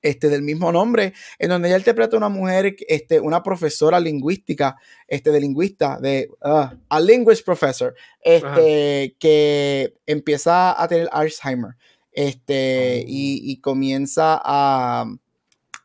[0.00, 4.76] este, del mismo nombre, en donde ella interpreta a una mujer, este, una profesora lingüística,
[5.06, 11.76] este, de lingüista, de uh, a linguist professor, este, que empieza a tener Alzheimer,
[12.12, 13.62] este, y, oh.
[13.62, 15.06] comienza a,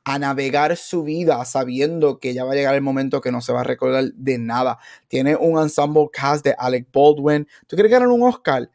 [0.10, 3.52] a navegar su vida sabiendo que ya va a llegar el momento que no se
[3.52, 4.80] va a recordar de nada.
[5.10, 7.46] Tiene un ensemble cast de Alec Baldwin.
[7.68, 8.70] ¿Tú quieres ganar un Oscar?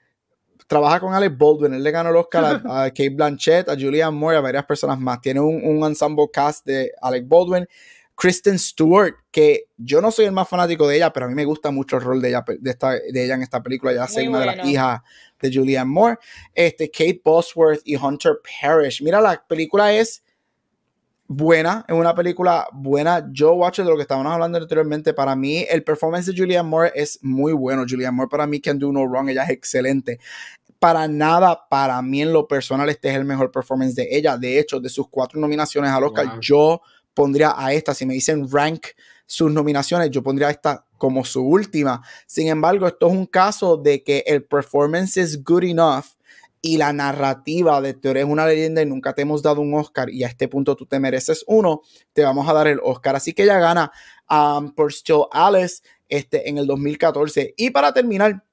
[0.66, 4.38] trabaja con Alex Baldwin, él le ganó el Oscar a, Kate Blanchett, a Julianne Moore,
[4.38, 5.20] a varias personas más.
[5.20, 7.66] Tiene un, un ensemble cast de Alec Baldwin.
[8.14, 11.44] Kristen Stewart, que yo no soy el más fanático de ella, pero a mí me
[11.44, 13.92] gusta mucho el rol de ella, de, esta, de ella en esta película.
[13.92, 15.00] Ya hace una de las hijas
[15.40, 16.16] de Julianne Moore.
[16.54, 19.02] Este, Kate Bosworth y Hunter Parrish.
[19.02, 20.22] Mira, la película es
[21.34, 23.28] buena, es una película buena.
[23.32, 25.14] Yo watch de lo que estábamos hablando anteriormente.
[25.14, 27.84] Para mí, el performance de Julianne Moore es muy bueno.
[27.88, 29.28] Julianne Moore para mí can do no wrong.
[29.28, 30.18] Ella es excelente
[30.82, 34.36] para nada, para mí en lo personal, este es el mejor performance de ella.
[34.36, 36.82] De hecho, de sus cuatro nominaciones al Oscar, yo
[37.14, 38.86] pondría a esta, si me dicen rank
[39.24, 42.02] sus nominaciones, yo pondría a esta como su última.
[42.26, 46.04] Sin embargo, esto es un caso de que el performance es good enough
[46.62, 50.08] y la narrativa de tú eres una leyenda y nunca te hemos dado un Oscar
[50.08, 51.82] y a este punto tú te mereces uno,
[52.12, 53.16] te vamos a dar el Oscar.
[53.16, 53.92] Así que ella gana
[54.30, 57.54] um, por Still Alice este, en el 2014.
[57.56, 58.44] Y para terminar,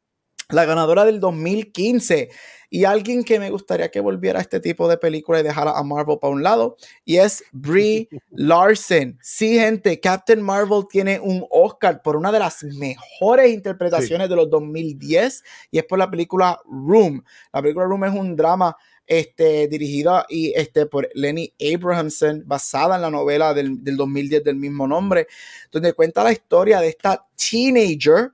[0.50, 2.30] la ganadora del 2015
[2.72, 5.84] y alguien que me gustaría que volviera a este tipo de película y dejara a
[5.84, 9.18] Marvel para un lado y es Brie Larson.
[9.22, 14.50] Sí, gente, Captain Marvel tiene un Oscar por una de las mejores interpretaciones de los
[14.50, 17.24] 2010 y es por la película Room.
[17.54, 18.76] La película Room es un drama
[19.06, 24.56] este, dirigida y, este, por Lenny Abrahamson, basada en la novela del, del 2010 del
[24.56, 25.28] mismo nombre,
[25.72, 28.32] donde cuenta la historia de esta teenager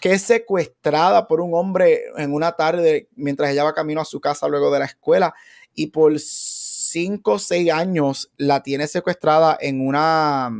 [0.00, 4.20] que es secuestrada por un hombre en una tarde mientras ella va camino a su
[4.20, 5.34] casa luego de la escuela
[5.74, 10.50] y por cinco o seis años la tiene secuestrada en una,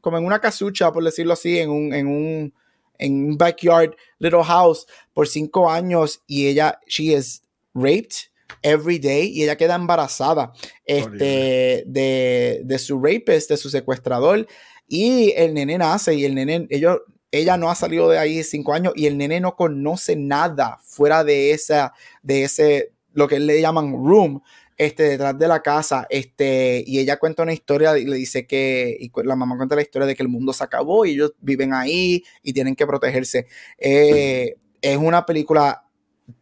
[0.00, 2.54] como en una casucha, por decirlo así, en un, en un,
[2.98, 7.42] en un backyard little house por cinco años y ella, she is
[7.74, 8.14] raped
[8.62, 10.52] every day y ella queda embarazada
[10.84, 14.46] este, de, de su rapist, de su secuestrador
[14.88, 18.72] y el nene nace y el nene, ellos ella no ha salido de ahí cinco
[18.72, 23.60] años y el nene no conoce nada fuera de esa, de ese, lo que le
[23.60, 24.42] llaman room,
[24.78, 28.96] este, detrás de la casa, este, y ella cuenta una historia y le dice que,
[29.00, 31.72] y la mamá cuenta la historia de que el mundo se acabó y ellos viven
[31.72, 33.46] ahí y tienen que protegerse.
[33.78, 35.85] Eh, es una película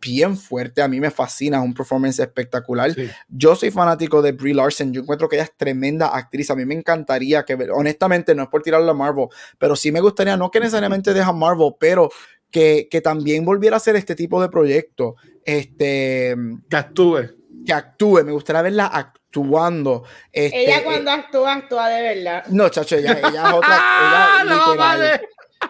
[0.01, 0.83] bien fuerte.
[0.83, 2.91] A mí me fascina, es un performance espectacular.
[3.29, 4.93] Yo soy fanático de Brie Larson.
[4.93, 6.51] Yo encuentro que ella es tremenda actriz.
[6.51, 9.29] A mí me encantaría que, honestamente, no es por tirarle a Marvel,
[9.59, 12.11] pero sí me gustaría, no que necesariamente deja Marvel, pero
[12.51, 15.17] que, que también volviera a hacer este tipo de proyecto.
[15.45, 16.35] Este,
[16.69, 17.31] que actúe.
[17.67, 18.25] Que actúe.
[18.25, 20.05] Me gustaría verla actuando.
[20.33, 22.45] Este, ella cuando actúa, actúa de verdad.
[22.49, 23.79] No, chacho, ella, ella es otra.
[24.45, 25.21] ella, no, vale.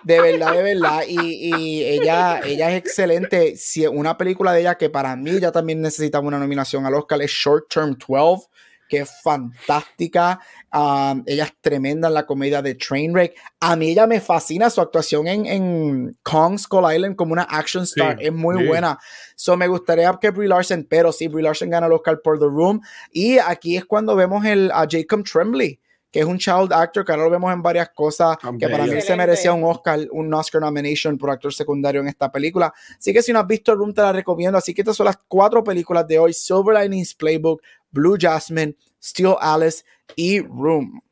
[0.02, 1.02] De verdad, de verdad.
[1.08, 3.56] Y, ella, ella es excelente.
[3.56, 7.22] Si una película de ella que para mí ya también necesitaba una nominación al Oscar
[7.22, 8.48] es Short Term 12,
[8.88, 10.40] que es fantástica.
[10.72, 13.34] Um, ella es tremenda en la comedia de Trainwreck.
[13.60, 17.84] A mí ella me fascina su actuación en, en Kong Skull Island como una action
[17.84, 18.16] star.
[18.20, 18.98] es muy buena.
[19.36, 22.46] So me gustaría que Brie Larson, pero sí, Brie Larson gana el Oscar por The
[22.46, 22.80] Room.
[23.10, 25.80] Y aquí es cuando vemos el, a Jacob Tremblay
[26.14, 29.00] que es un child actor, que ahora lo vemos en varias cosas, que para mí
[29.00, 32.72] se merecía un Oscar, un Oscar nomination por actor secundario en esta película.
[32.96, 34.56] Así que si no has visto Room, te la recomiendo.
[34.56, 37.60] Así que estas son las cuatro películas de hoy: Silver Linings Playbook,
[37.90, 39.82] Blue Jasmine, Steel Alice
[40.14, 41.02] y Room.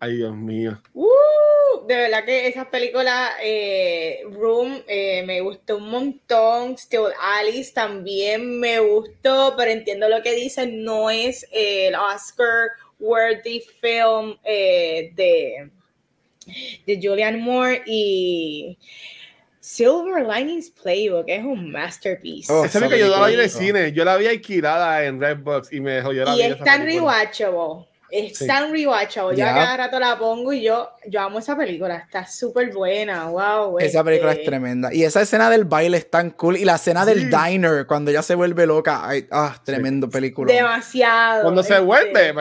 [0.00, 0.80] Ay, Dios mío.
[0.94, 6.78] Uh, de verdad que esas películas, eh, Room, eh, me gustó un montón.
[6.78, 13.60] Steel Alice también me gustó, pero entiendo lo que dicen, no es el Oscar worthy
[13.80, 15.70] film eh, de,
[16.86, 18.78] de Julianne Moore y
[19.60, 22.50] Silver Linings Playbook es un masterpiece.
[22.50, 25.80] Oh, que yo la vi en el cine, yo la vi alquilada en Redbox y
[25.80, 26.36] me dejó llorar.
[26.38, 27.86] Y es tan rewatchable.
[28.10, 29.36] Es tan rewatchable.
[29.36, 31.96] Yo a cada rato la pongo y yo, yo amo esa película.
[31.96, 33.26] Está súper buena.
[33.26, 33.78] Wow.
[33.78, 34.94] Esa película es este tremenda.
[34.94, 36.56] Y esa escena del baile es tan cool.
[36.56, 39.06] Y la escena del diner, cuando ella se vuelve loca.
[39.06, 40.50] Ay, ah, tremendo película.
[40.50, 41.42] Demasiado.
[41.42, 42.32] Cuando se vuelve,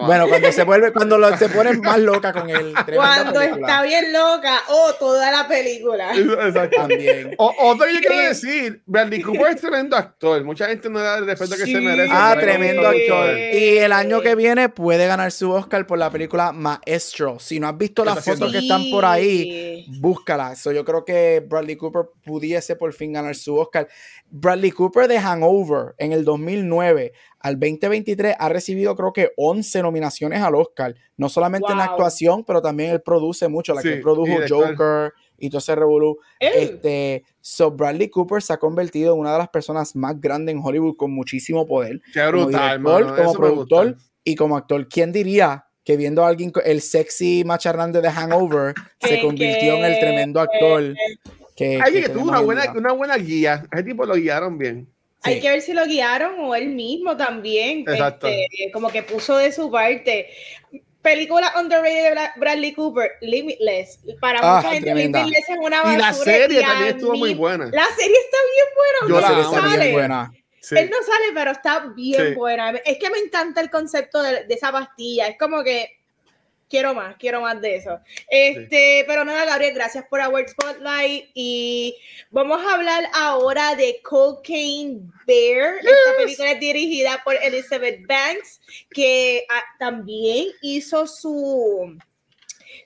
[0.00, 2.74] bueno, cuando se vuelve, cuando lo, se pone más loca con él.
[2.94, 6.14] Cuando está bien loca, o toda la película.
[6.14, 6.76] Exacto.
[6.76, 7.34] También.
[7.38, 10.42] O, otro que yo quiero decir, Bradley Cooper es tremendo actor.
[10.44, 12.12] Mucha gente no da el respeto que se merece.
[12.12, 13.38] Ah, tremendo actor.
[13.38, 17.38] Y el año que viene puede ganar su Oscar por la película Maestro.
[17.38, 20.52] Si no has visto las fotos que están por ahí, búscala.
[20.52, 23.88] Eso yo creo que Bradley Cooper pudiese por fin ganar su Oscar.
[24.30, 27.12] Bradley Cooper de Hangover en el 2009
[27.44, 32.62] al 2023 ha recibido creo que 11 nominaciones al Oscar, no solamente en actuación, pero
[32.62, 36.18] también él produce mucho, la que produjo Joker y todo ese revolú.
[36.40, 40.62] Este, so Bradley Cooper se ha convertido en una de las personas más grandes en
[40.64, 42.00] Hollywood con muchísimo poder.
[42.14, 44.88] Qué brutal, como, como productor y como actor.
[44.88, 50.00] ¿Quién diría que viendo a alguien, el sexy macharrán de Hangover, se convirtió en el
[50.00, 50.94] tremendo actor?
[51.54, 53.66] Que, que, tuvo una buena, una buena guía.
[53.70, 54.93] ese tipo lo guiaron bien.
[55.24, 57.84] Hay que ver si lo guiaron o él mismo también.
[57.88, 60.28] Este, como que puso de su parte.
[61.02, 64.00] Película underrated de Bradley Cooper, Limitless.
[64.20, 65.94] Para ah, mucha gente, Limitless es una basura.
[65.94, 67.66] Y la serie también estuvo muy buena.
[67.66, 69.08] La serie está bien buena.
[69.08, 69.56] Yo la amo.
[69.56, 70.32] Está bien buena.
[70.70, 72.70] Él no sale, pero está bien buena.
[72.70, 75.28] Es que me encanta el concepto de, de esa pastilla.
[75.28, 75.90] Es como que
[76.74, 78.00] quiero más, quiero más de eso.
[78.28, 81.96] Este, pero nada, Gabriel, gracias por Award Spotlight y
[82.32, 85.76] vamos a hablar ahora de Cocaine Bear.
[85.76, 88.60] Esta película es dirigida por Elizabeth Banks,
[88.90, 91.96] que ah, también hizo su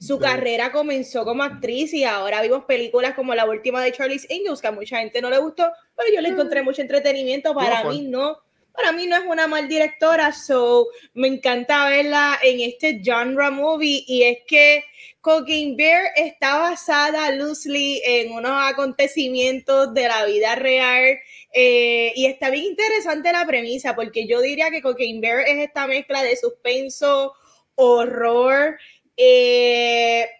[0.00, 4.60] su carrera comenzó como actriz y ahora vimos películas como la última de Charlie's Angels,
[4.60, 6.64] que a mucha gente no le gustó, pero yo le encontré mm.
[6.66, 7.54] mucho entretenimiento.
[7.54, 8.38] Para mí no
[8.78, 14.04] para mí no es una mal directora, so me encanta verla en este genre movie
[14.06, 14.84] y es que
[15.20, 21.18] Cocaine Bear está basada loosely en unos acontecimientos de la vida real
[21.52, 25.88] eh, y está bien interesante la premisa porque yo diría que Cocaine Bear es esta
[25.88, 27.34] mezcla de suspenso,
[27.74, 28.78] horror,
[29.16, 30.30] eh,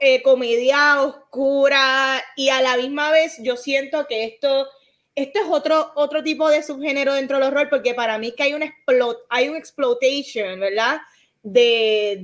[0.00, 4.68] eh, comedia oscura y a la misma vez yo siento que esto
[5.14, 8.54] este es otro, otro tipo de subgénero dentro del horror, porque para mí que hay
[8.54, 11.00] un, explot, hay un exploitation, ¿verdad?
[11.42, 12.18] De,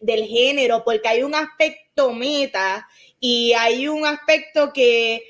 [0.00, 2.86] del, género, porque hay un aspecto meta
[3.18, 5.24] y hay un aspecto que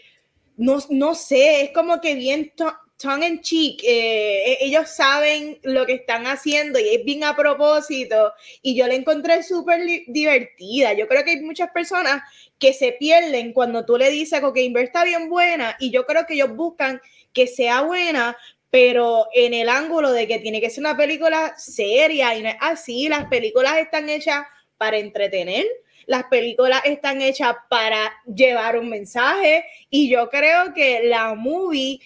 [0.57, 2.53] no, no sé, es como que bien
[3.01, 7.35] tongue in cheek, eh, e-, ellos saben lo que están haciendo y es bien a
[7.35, 8.33] propósito
[8.63, 10.93] y yo la encontré súper divertida.
[10.93, 12.23] Yo creo que hay muchas personas
[12.59, 16.27] que se pierden cuando tú le dices que Inver está bien buena y yo creo
[16.27, 17.01] que ellos buscan
[17.33, 18.37] que sea buena,
[18.71, 22.57] pero en el ángulo de que tiene que ser una película seria y no es
[22.61, 24.45] así, las películas están hechas
[24.77, 25.67] para entretener,
[26.07, 32.01] las películas están hechas para llevar un mensaje y yo creo que la movie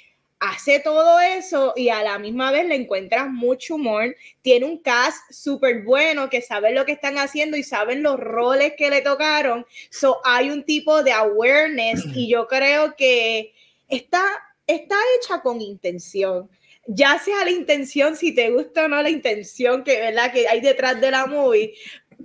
[0.45, 4.15] hace todo eso y a la misma vez le encuentras mucho humor.
[4.43, 8.75] Tiene un cast súper bueno que saben lo que están haciendo y saben los roles
[8.77, 9.65] que le tocaron.
[9.91, 13.55] So, hay un tipo de awareness y yo creo que
[13.89, 14.23] está,
[14.67, 16.51] está hecha con intención.
[16.87, 20.31] Ya sea la intención, si te gusta o no la intención que, ¿verdad?
[20.31, 21.73] que hay detrás de la movie,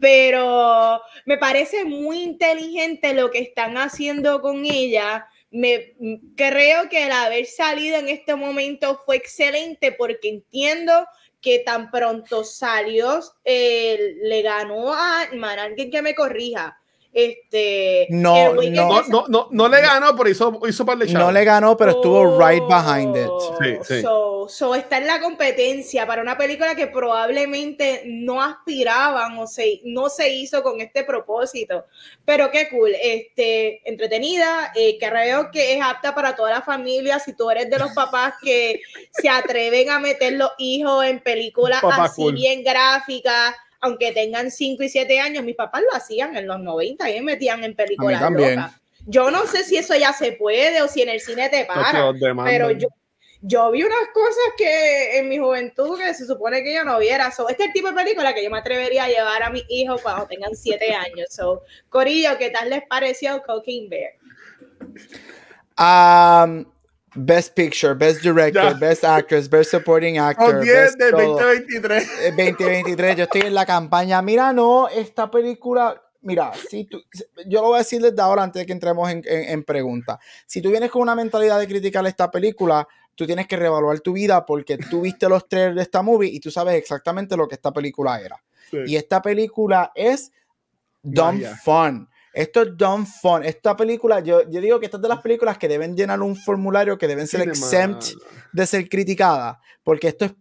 [0.01, 5.95] pero me parece muy inteligente lo que están haciendo con ella me
[6.35, 11.07] creo que el haber salido en este momento fue excelente porque entiendo
[11.41, 16.77] que tan pronto salió, eh, le ganó a, man, alguien que me corrija,
[17.11, 21.43] este, no, no, no, no, no, le ganó, pero hizo, hizo par de No le
[21.43, 23.81] ganó, pero estuvo right behind it.
[23.83, 24.01] Sí, sí.
[24.47, 30.09] So, está en la competencia para una película que probablemente no aspiraban o se, no
[30.09, 31.85] se hizo con este propósito.
[32.25, 37.19] Pero qué cool, este, entretenida, eh, que creo que es apta para toda la familia.
[37.19, 38.81] Si tú eres de los papás que
[39.11, 44.89] se atreven a meter los hijos en películas así bien gráficas aunque tengan 5 y
[44.89, 48.73] 7 años, mis papás lo hacían en los 90 y me metían en películas locas.
[49.05, 52.13] Yo no sé si eso ya se puede o si en el cine te para,
[52.43, 52.89] pero yo,
[53.41, 57.31] yo vi unas cosas que en mi juventud que se supone que yo no viera.
[57.31, 59.63] So, este es el tipo de película que yo me atrevería a llevar a mis
[59.69, 61.27] hijos cuando tengan 7 años.
[61.29, 64.13] So, Corillo, ¿qué tal les pareció Cocaine Bear?
[65.79, 66.65] Um,
[67.15, 70.61] Best Picture, Best Director, Best Actress, Best Supporting Actor.
[70.61, 72.35] 10 de 2023.
[72.35, 73.15] 2023.
[73.15, 74.21] Yo estoy en la campaña.
[74.21, 76.01] Mira, no, esta película.
[76.21, 77.01] Mira, si tú,
[77.47, 80.19] yo lo voy a decir desde ahora antes de que entremos en, en, pregunta.
[80.45, 82.85] Si tú vienes con una mentalidad de criticar esta película,
[83.15, 86.41] tú tienes que reevaluar tu vida porque tú viste los trailers de esta movie y
[86.41, 88.41] tú sabes exactamente lo que esta película era.
[88.85, 90.31] Y esta película es
[91.01, 92.07] dumb fun.
[92.39, 93.43] Esto es dumb fun.
[93.43, 96.37] Esta película, yo, yo digo que esta es de las películas que deben llenar un
[96.37, 98.13] formulario que deben ser exempt
[98.53, 100.31] de ser criticada, porque esto es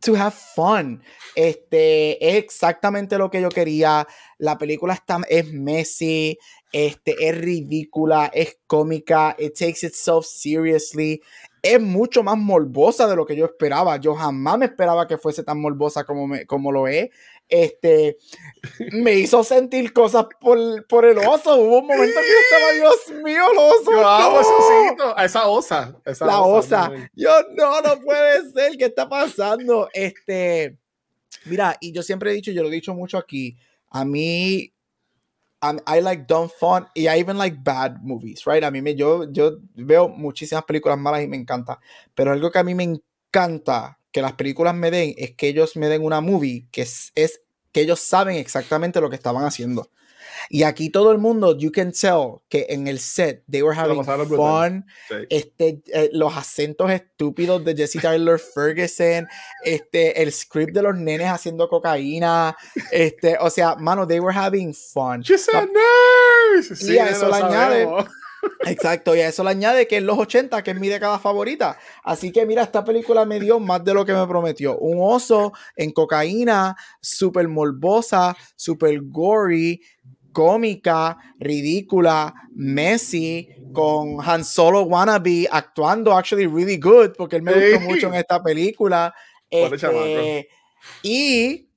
[0.00, 1.00] to have fun.
[1.36, 4.04] Este es exactamente lo que yo quería.
[4.38, 6.36] La película está, es messy,
[6.72, 11.22] este, es ridícula, es cómica, it takes itself seriously.
[11.62, 13.96] Es mucho más morbosa de lo que yo esperaba.
[13.98, 17.10] Yo jamás me esperaba que fuese tan morbosa como, me, como lo es
[17.48, 18.16] este,
[18.92, 21.56] me hizo sentir cosas por, por el oso.
[21.56, 24.96] Hubo un momento que yo estaba, Dios mío, el oso.
[24.96, 25.14] no.
[25.16, 25.96] a esa osa.
[26.20, 26.92] la osa.
[27.14, 28.76] Yo, no, no puede ser.
[28.76, 29.88] ¿Qué está pasando?
[29.92, 30.78] Este,
[31.44, 33.56] mira, y yo siempre he dicho, yo lo he dicho mucho aquí,
[33.90, 34.70] a mí
[35.86, 38.62] I like dumb fun y I even like bad movies, right?
[38.62, 41.80] A mí me, yo, yo veo muchísimas películas malas y me encanta,
[42.14, 45.76] pero algo que a mí me encanta que las películas me den es que ellos
[45.76, 47.42] me den una movie que es, es
[47.72, 49.90] que ellos saben exactamente lo que estaban haciendo.
[50.48, 54.04] Y aquí todo el mundo, you can tell que en el set they were having
[54.04, 54.86] fun.
[55.28, 59.26] Este, eh, los acentos estúpidos de Jesse Tyler Ferguson,
[59.64, 62.56] este, el script de los nenes haciendo cocaína,
[62.92, 65.24] este, o sea, mano, they were having fun.
[65.26, 66.84] Just a nurse.
[66.84, 67.88] y a eso le añade
[68.66, 71.78] Exacto, y a eso le añade que en los 80, que es mi década favorita.
[72.02, 74.78] Así que mira, esta película me dio más de lo que me prometió.
[74.78, 79.80] Un oso en cocaína, súper morbosa, súper gory,
[80.32, 87.80] cómica, ridícula, Messi, con Han Solo wannabe actuando actually really good, porque él me gustó
[87.80, 89.14] mucho en esta película.
[89.48, 90.48] Este,
[91.02, 91.68] y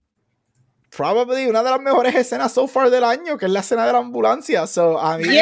[0.98, 3.93] probably una de las mejores escenas so far del año, que es la escena de
[3.93, 4.66] la ambulancia.
[4.66, 5.38] So, a mí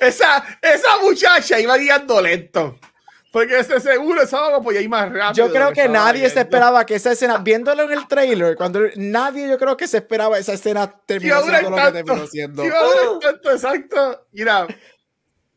[0.00, 2.78] esa, esa muchacha iba guiando lento.
[3.30, 5.46] Porque ese seguro estaba pues ir más rápido.
[5.46, 9.48] Yo creo que, nadie se esperaba que esa escena, viéndolo en el trailer, cuando nadie
[9.48, 12.64] yo creo que se esperaba esa escena terminó siendo lo que terminó siendo.
[13.52, 14.26] exacto.
[14.32, 14.66] Mira,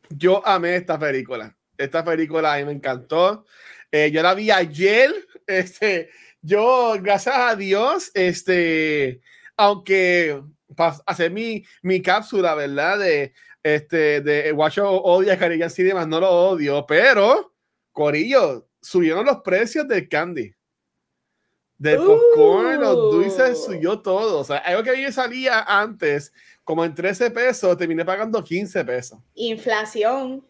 [0.10, 1.56] yo amé esta película.
[1.78, 3.45] Esta película a mí me encantó.
[3.91, 5.14] Eh, yo la vi ayer.
[5.50, 9.21] Este, yo, gracias a Dios, este,
[9.57, 10.41] aunque
[10.75, 12.99] para hacer mi, mi cápsula, ¿verdad?
[12.99, 13.33] De,
[13.63, 17.53] este, de Guacho odia Caribbean Cinema, no lo odio, pero,
[17.91, 20.53] Corillo, subieron los precios del candy.
[21.77, 24.39] Del popcorn, los dulces, subió todo.
[24.39, 26.33] O sea, algo que a mí me salía antes,
[26.65, 29.19] como en 13 pesos, terminé pagando 15 pesos.
[29.35, 30.45] Inflación.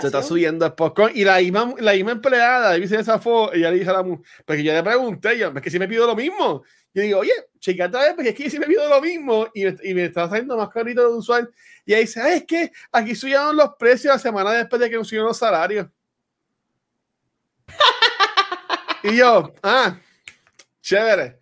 [0.00, 1.12] Se está subiendo el popcorn.
[1.14, 4.62] Y la misma, la misma empleada, dice esa foto, ella le dice a la porque
[4.62, 6.62] yo le pregunté, yo, es que si me pido lo mismo.
[6.92, 9.64] Yo digo, oye, chica, otra vez, porque es que si me pido lo mismo y
[9.64, 11.50] me, y me está saliendo más carito de usual.
[11.84, 15.08] Y ella dice, es que aquí subieron los precios la semana después de que nos
[15.08, 15.88] subieron los salarios.
[19.02, 19.98] y yo, ah,
[20.82, 21.38] chévere.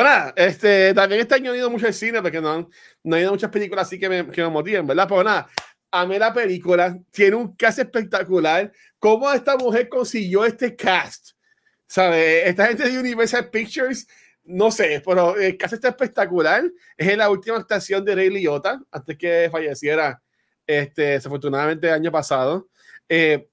[0.00, 2.70] Nada, este, también este año he ido mucho al cine porque no,
[3.02, 5.06] no ido muchas películas así que me, que me motiven, ¿verdad?
[5.06, 5.48] Pues nada,
[5.92, 8.72] amé la película, tiene un cast espectacular.
[8.98, 11.32] ¿Cómo esta mujer consiguió este cast?
[11.86, 12.48] ¿Sabe?
[12.48, 14.08] Esta gente de Universal Pictures,
[14.44, 16.64] no sé, pero el cast está espectacular.
[16.96, 20.20] Es en la última estación de Ray Liotta, antes que falleciera,
[20.66, 22.68] este, desafortunadamente el año pasado.
[23.08, 23.46] Eh,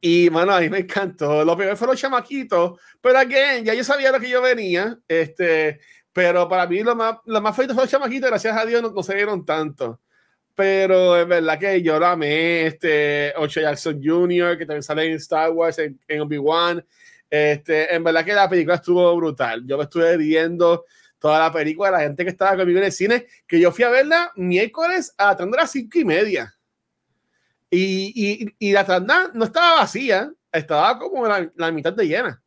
[0.00, 1.44] y, bueno, a mí me encantó.
[1.44, 4.96] Lo primero fue los chamaquitos, pero again, ya yo sabía lo que yo venía.
[5.08, 5.80] Este,
[6.12, 9.02] pero para mí lo más, lo más fue los chamaquitos, gracias a Dios no, no
[9.02, 10.00] se vieron tanto
[10.56, 15.16] pero es verdad que yo la amé, este, Ocho Jackson Jr., que también sale en
[15.16, 16.84] Star Wars, en, Obi-Wan,
[17.28, 20.86] este, en verdad que la película estuvo brutal, yo me estuve viendo
[21.18, 23.90] toda la película, la gente que estaba conmigo en el cine, que yo fui a
[23.90, 26.56] verla miércoles a la tanda a las cinco y media,
[27.68, 32.42] y, y, y la tanda no estaba vacía, estaba como la, la mitad de llena.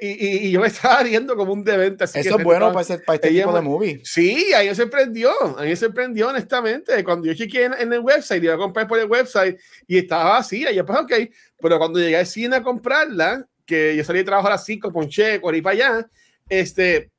[0.00, 2.04] Y, y, yo me estaba riendo como un demente.
[2.04, 4.00] Eso es bueno para, ese, para este tipo de movie.
[4.04, 5.32] Sí, a mí me sorprendió.
[5.58, 7.02] A mí me sorprendió, honestamente.
[7.02, 10.70] Cuando yo chequeé en, el website, iba a comprar por el website y estaba vacía.
[10.70, 11.12] Y yo, pues, ok.
[11.60, 14.92] Pero cuando llegué al cine a comprarla, que yo salí de trabajo a las 5,
[14.92, 16.10] ponché, ir para allá,
[16.48, 17.10] este,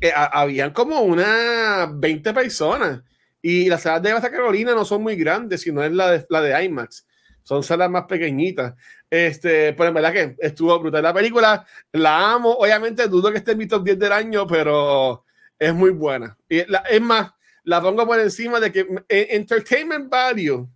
[0.00, 3.00] eh, habían como unas 20 personas.
[3.40, 6.42] Y las salas de Baja Carolina no son muy grandes, sino es la de, la
[6.42, 7.06] de IMAX.
[7.42, 8.74] Son salas más pequeñitas.
[9.10, 11.66] Este, pero en verdad que estuvo brutal la película.
[11.92, 12.52] La amo.
[12.52, 15.24] Obviamente dudo que esté en mi top 10 del año, pero
[15.58, 16.36] es muy buena.
[16.48, 17.32] Y la, es más,
[17.64, 20.68] la pongo por encima de que eh, Entertainment Value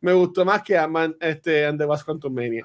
[0.00, 2.64] me gustó más que Aman, este, And the Was Mania.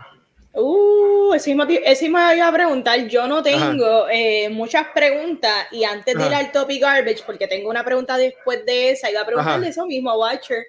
[0.54, 3.08] Uh, ese me iba a preguntar.
[3.08, 7.70] Yo no tengo eh, muchas preguntas y antes de ir al topic garbage, porque tengo
[7.70, 10.66] una pregunta después de esa, iba a preguntarle eso mismo a Watcher.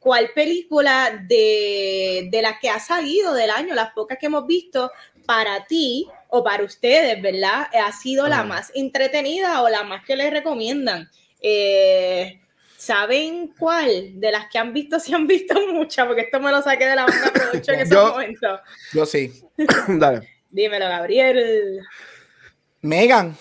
[0.00, 4.90] ¿Cuál película de, de las que ha salido del año, las pocas que hemos visto,
[5.26, 7.68] para ti o para ustedes, ¿verdad?
[7.72, 11.08] Ha sido la más entretenida o la más que les recomiendan.
[11.40, 12.40] Eh,
[12.76, 14.18] ¿Saben cuál?
[14.18, 16.96] De las que han visto, si han visto muchas, porque esto me lo saqué de
[16.96, 18.60] la manga en ese momento.
[18.92, 19.32] Yo sí.
[19.88, 20.26] Dale.
[20.50, 21.80] Dímelo, Gabriel.
[22.80, 23.36] Megan.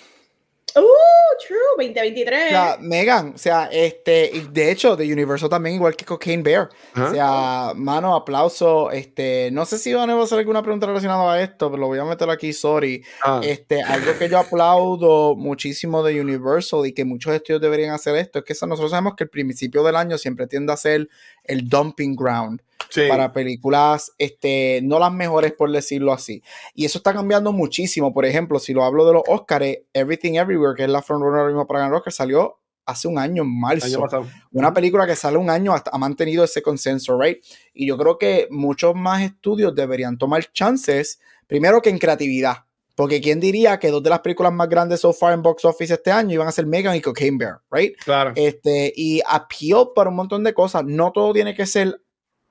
[0.75, 2.53] Uh, true, 2023.
[2.53, 6.69] O Megan, o sea, este, de hecho, de Universal también, igual que Cocaine Bear.
[6.95, 8.91] O sea, mano, aplauso.
[8.91, 11.99] Este, no sé si van a hacer alguna pregunta relacionada a esto, pero lo voy
[11.99, 13.03] a meter aquí, sorry.
[13.23, 13.41] Ah.
[13.43, 18.39] Este, algo que yo aplaudo muchísimo de Universal y que muchos estudios deberían hacer esto,
[18.39, 21.09] es que nosotros sabemos que el principio del año siempre tiende a ser
[21.43, 22.61] el dumping ground
[23.07, 26.41] para películas, este, no las mejores por decirlo así.
[26.73, 28.13] Y eso está cambiando muchísimo.
[28.13, 31.67] Por ejemplo, si lo hablo de los Oscars, Everything Everywhere, que es la frontrunner mismo
[31.67, 34.07] para ganar Oscar, salió hace un año en marzo.
[34.51, 37.37] Una película que sale un año hasta, ha mantenido ese consenso, right?
[37.73, 42.65] Y yo creo que muchos más estudios deberían tomar chances, primero que en creatividad.
[42.95, 45.93] Porque quién diría que dos de las películas más grandes so far en box office
[45.93, 47.95] este año iban a ser Megan y Cocaine Bear, right?
[48.03, 48.33] Claro.
[48.35, 50.83] Este, y appeal para un montón de cosas.
[50.83, 52.01] No todo tiene que ser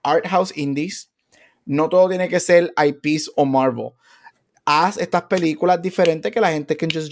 [0.02, 1.10] art house indies.
[1.64, 3.92] No todo tiene que ser IPs o Marvel.
[4.70, 7.10] Haz estas películas diferentes que la gente can just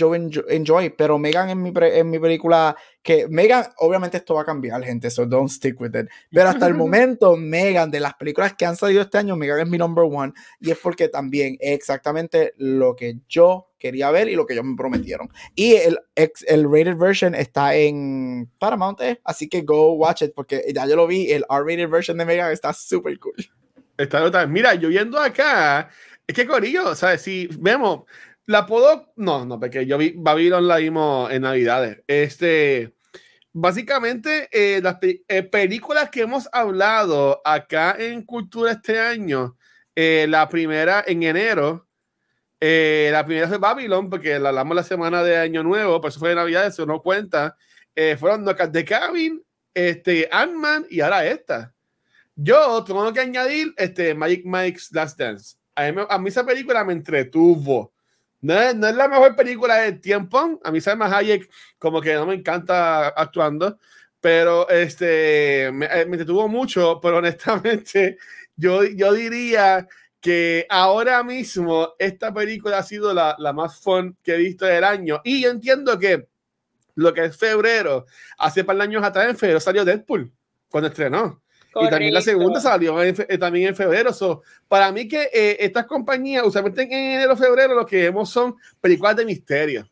[0.50, 4.84] enjoy, Pero Megan en mi, en mi película, que Megan, obviamente esto va a cambiar,
[4.84, 6.06] gente, so don't stick with it.
[6.30, 9.68] Pero hasta el momento, Megan, de las películas que han salido este año, Megan es
[9.68, 10.34] mi number one.
[10.60, 14.66] Y es porque también es exactamente lo que yo quería ver y lo que ellos
[14.66, 15.30] me prometieron.
[15.54, 20.62] Y el, el rated version está en Paramount, eh, así que go watch it porque
[20.74, 23.34] ya yo lo vi, el R-rated version de Megan está súper cool.
[23.96, 25.88] Está Mira, yo viendo acá,
[26.26, 27.22] es que Corillo, ¿sabes?
[27.22, 28.04] Si vemos,
[28.46, 32.02] la puedo, no, no, porque yo vi Babylon la vimos en Navidades.
[32.06, 32.94] Este,
[33.52, 39.56] básicamente, eh, las eh, películas que hemos hablado acá en Cultura este año,
[39.94, 41.86] eh, la primera en enero,
[42.60, 46.18] eh, la primera fue Babylon, porque la hablamos la semana de Año Nuevo, por eso
[46.20, 47.56] fue de Navidad, eso no cuenta.
[47.94, 49.42] Eh, fueron Knockout de Cabin,
[49.74, 51.74] este, Ant-Man y ahora esta.
[52.34, 55.56] Yo tengo que añadir este, Magic Mike's Last Dance.
[55.76, 57.92] A mí, esa película me entretuvo.
[58.40, 60.58] No es, no es, la mejor película del tiempo.
[60.64, 63.78] A mí Salma Hayek como que no me encanta actuando,
[64.20, 68.18] pero este, me, eh, me entretuvo mucho, pero honestamente
[68.56, 69.86] yo, yo diría
[70.20, 74.84] que ahora mismo esta película ha sido la, la, más fun que he visto del
[74.84, 75.20] año.
[75.24, 76.26] Y yo entiendo que
[76.94, 78.06] lo que es febrero,
[78.38, 80.32] hace par de años atrás, en febrero salió Deadpool,
[80.68, 81.42] cuando estrenó.
[81.82, 84.12] Y también la segunda salió eh, también en febrero.
[84.12, 88.56] So, para mí que eh, estas compañías, usualmente en enero, febrero, lo que vemos son
[88.80, 89.88] películas de misterio.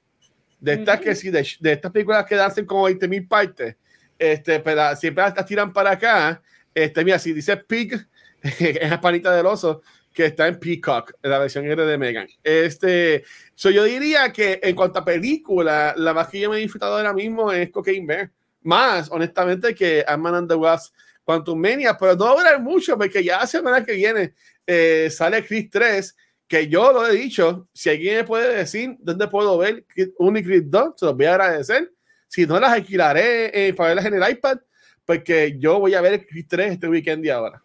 [0.60, 3.76] De estas que sí, de, de, estas películas que como 20 mil partes.
[4.18, 6.42] Este, pero siempre las tiran para acá.
[6.74, 7.94] Este, mira, si dice Pig,
[8.42, 9.82] es la panita del oso
[10.14, 12.28] que está en Peacock, en la versión R de Megan.
[12.42, 13.24] Este,
[13.54, 16.96] so yo diría que en cuanto a película, la más que yo me he disfrutado
[16.96, 18.30] ahora mismo es Cocaine Bear.
[18.62, 20.94] Más, honestamente, que Ant-Man and the Wasp
[21.24, 24.34] Quantum Mania, pero no va a durar mucho porque ya la semana que viene
[24.66, 26.16] eh, sale Chris 3,
[26.46, 29.84] que yo lo he dicho, si alguien me puede decir dónde puedo ver
[30.18, 31.90] un y Chris 2, se los voy a agradecer.
[32.28, 34.58] Si no, las alquilaré eh, para verlas en el iPad,
[35.04, 37.62] porque yo voy a ver Chris 3 este weekend y ahora.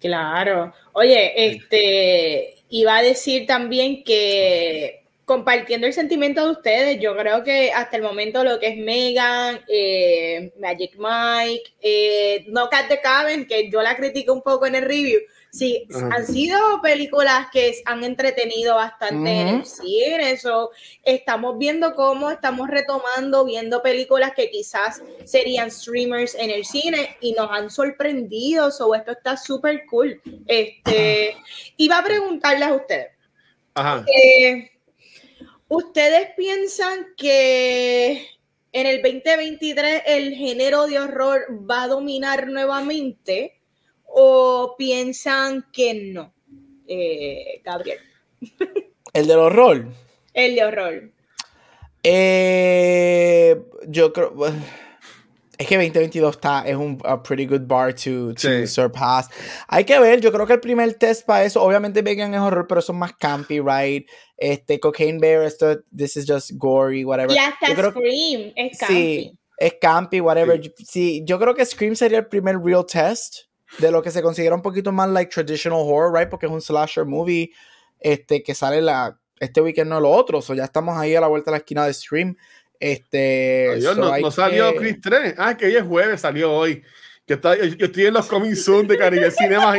[0.00, 0.72] Claro.
[0.92, 5.01] Oye, este iba a decir también que
[5.32, 9.60] compartiendo el sentimiento de ustedes, yo creo que hasta el momento lo que es Megan,
[9.66, 14.74] eh, Magic Mike, eh, No Cat the Cabin, que yo la critico un poco en
[14.74, 15.20] el review,
[15.54, 20.30] Sí, han sido películas que han entretenido bastante en el cine.
[20.30, 20.70] Eso
[21.02, 27.34] estamos viendo cómo estamos retomando, viendo películas que quizás serían streamers en el cine y
[27.34, 28.70] nos han sorprendido.
[28.70, 30.22] So, esto está súper cool.
[30.46, 31.36] Este,
[31.76, 33.08] iba a preguntarles a ustedes.
[34.06, 34.70] Eh,
[35.74, 38.28] ¿Ustedes piensan que
[38.72, 43.62] en el 2023 el género de horror va a dominar nuevamente?
[44.12, 46.34] o piensan que no?
[46.86, 47.98] Eh, Gabriel.
[49.14, 49.86] ¿El del horror?
[50.34, 51.10] El de horror.
[52.02, 54.34] Eh, yo creo.
[55.62, 58.34] Es que 2022 está, es un pretty good bar to,
[58.66, 59.28] surpass.
[59.68, 62.66] Hay que ver, yo creo que el primer test para eso, obviamente Vegan es horror,
[62.66, 64.04] pero son más campy, right?
[64.36, 67.32] Este, Cocaine Bear, esto, this is just gory, whatever.
[67.32, 68.94] Y hasta Scream es campy.
[68.94, 70.60] Sí, es campy, whatever.
[70.84, 73.42] sí, yo creo que Scream sería el primer real test
[73.78, 76.28] de lo que se considera un poquito más like traditional horror, right?
[76.28, 77.52] Porque es un slasher movie
[78.00, 80.40] este, que sale la, este weekend, no lo otro.
[80.40, 82.36] O ya estamos ahí a la vuelta de la esquina de stream.
[82.82, 85.34] Este, no, salió Chris 3.
[85.38, 86.82] Ah, que hoy es jueves, salió hoy.
[87.28, 89.72] Yo estoy, yo estoy en los coming soon de Caribe Cinema.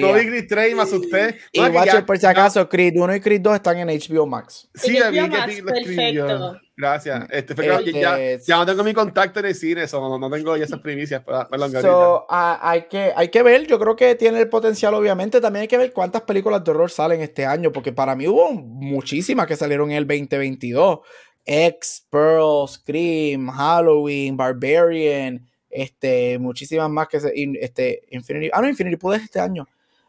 [0.00, 1.36] Toby Creed 3 más usted.
[1.52, 4.70] Y Watcher, por si acaso, Creed 1 y Creed 2 están en HBO Max.
[4.74, 6.60] Sí, a mí que lo escribió.
[6.78, 7.26] Gracias.
[7.30, 10.64] Este, este, ya, ya, no tengo mi contacto en el cine, eso, no, tengo ya
[10.64, 11.22] esas primicias.
[11.24, 15.40] Perdón, so, uh, hay, que, hay que ver, yo creo que tiene el potencial, obviamente.
[15.40, 18.52] También hay que ver cuántas películas de horror salen este año, porque para mí hubo
[18.52, 21.00] muchísimas que salieron en el 2022.
[21.46, 27.18] X, Pearl, Scream, Halloween, Barbarian, este, muchísimas más que
[27.60, 29.66] este, Infinity, ah no, Infinity Pool este año.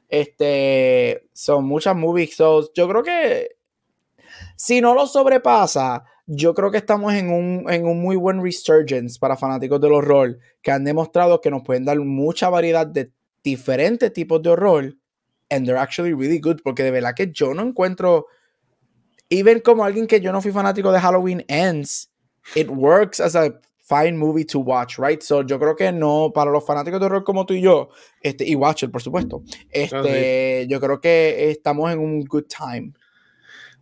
[0.09, 3.57] Este, son muchas movies, so, yo creo que
[4.55, 9.19] si no lo sobrepasa, yo creo que estamos en un, en un muy buen resurgence
[9.19, 13.11] para fanáticos del horror, que han demostrado que nos pueden dar mucha variedad de
[13.43, 14.95] diferentes tipos de horror,
[15.49, 18.27] and they're actually really good, porque de verdad que yo no encuentro
[19.29, 22.09] even como alguien que yo no fui fanático de Halloween Ends,
[22.55, 25.21] it works as a fine movie to watch, right?
[25.21, 27.89] So yo creo que no, para los fanáticos de horror como tú y yo,
[28.21, 32.93] este, y Watcher, por supuesto, este, yo creo que estamos en un good time.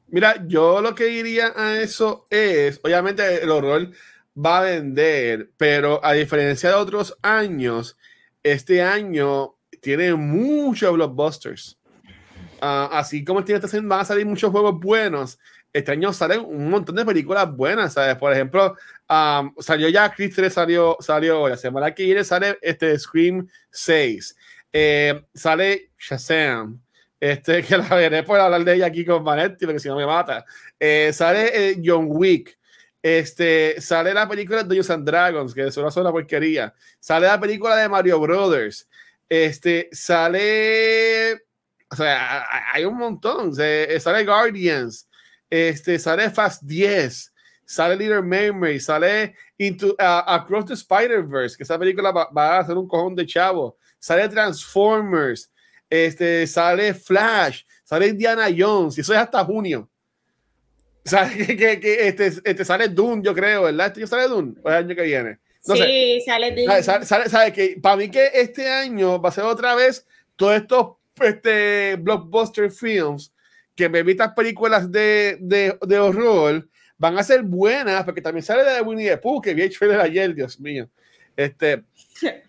[0.07, 3.89] Mira, yo lo que diría a eso es, obviamente el horror
[4.37, 7.97] va a vender, pero a diferencia de otros años,
[8.43, 11.79] este año tiene muchos blockbusters.
[12.67, 15.37] Ah, así como tiene esta van a salir muchos juegos buenos.
[15.71, 18.15] Este año salen un montón de películas buenas, ¿sabes?
[18.15, 18.75] Por ejemplo,
[19.59, 24.35] salió ya Chris 3, salió, salió la semana que viene sale este Scream 6.
[24.73, 26.81] Eh, sale Shazam.
[27.19, 30.07] Este, que la veré por hablar de ella aquí con Vanetti, porque si no me
[30.07, 30.43] mata.
[30.79, 32.57] Eh, sale eh, John Wick.
[32.99, 36.73] Este, sale la película de Dungeons and Dragons, que es una sola porquería.
[36.99, 38.89] Sale la película de Mario Brothers.
[39.29, 41.44] Este, sale
[41.91, 43.53] o sea, hay un montón.
[43.53, 45.07] Se, sale Guardians,
[45.49, 47.33] este, sale Fast 10,
[47.65, 52.87] sale Little Mermaid, sale Into, Across the Spider-Verse, que esa película va, a ser un
[52.87, 53.77] cojón de chavo.
[53.99, 55.51] Sale Transformers,
[55.89, 59.89] este, sale Flash, sale Indiana Jones, y eso es hasta junio.
[61.03, 63.87] Sale que, que, este, este, sale Dune, yo creo, ¿verdad?
[63.87, 65.39] Este sale Dune, el año que viene.
[65.61, 66.83] sí, sale Dune.
[66.83, 70.05] Sale, que para mí que este año va a ser otra vez
[70.35, 73.33] todos estos este, blockbuster films
[73.75, 76.67] que me evitan películas de, de, de, horror
[76.97, 79.99] van a ser buenas porque también sale de Winnie the Pooh que vi el trailer
[79.99, 80.89] ayer Dios mío
[81.35, 81.83] este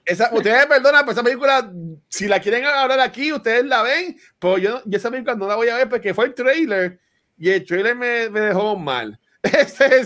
[0.04, 1.72] esa, ustedes perdonan pero esa película
[2.08, 5.56] si la quieren hablar aquí ustedes la ven pero yo, yo esa película no la
[5.56, 6.98] voy a ver porque fue el trailer
[7.38, 9.18] y el trailer me, me dejó mal
[9.52, 10.04] este,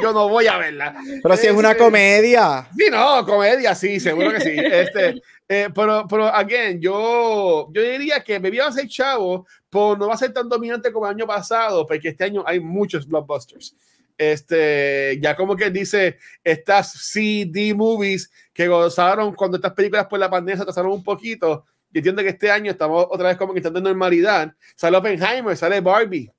[0.00, 0.94] yo no voy a verla.
[1.22, 2.66] Pero si es una este, comedia.
[2.76, 4.54] Sí, no, comedia, sí, seguro que sí.
[4.56, 5.20] Este,
[5.54, 10.08] eh, pero, pero, again, yo, yo diría que me va a ser chavo, pero no
[10.08, 13.76] va a ser tan dominante como el año pasado, porque este año hay muchos blockbusters.
[14.16, 20.30] Este, ya como que dice, estas CD movies que gozaron cuando estas películas por la
[20.30, 21.66] pandemia se atrasaron un poquito.
[21.92, 24.54] Y entiendo que este año estamos otra vez como que estando en normalidad.
[24.74, 26.32] Sale Oppenheimer, sale Barbie.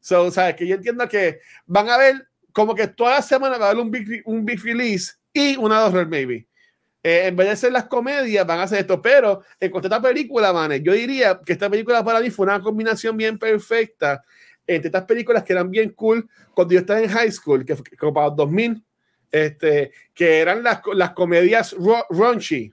[0.00, 3.58] So, o sea, que yo entiendo que van a ver como que toda la semana
[3.58, 6.46] va a haber un big, un big release y una horror, maybe.
[7.06, 9.00] Eh, en vez de ser las comedias, van a hacer esto.
[9.02, 12.46] Pero en cuanto a esta película, man, yo diría que esta película para mí fue
[12.46, 14.24] una combinación bien perfecta
[14.66, 17.84] entre estas películas que eran bien cool cuando yo estaba en high school, que fue
[17.98, 18.82] como para 2000,
[19.30, 21.76] este, que eran las, las comedias
[22.08, 22.72] raunchy,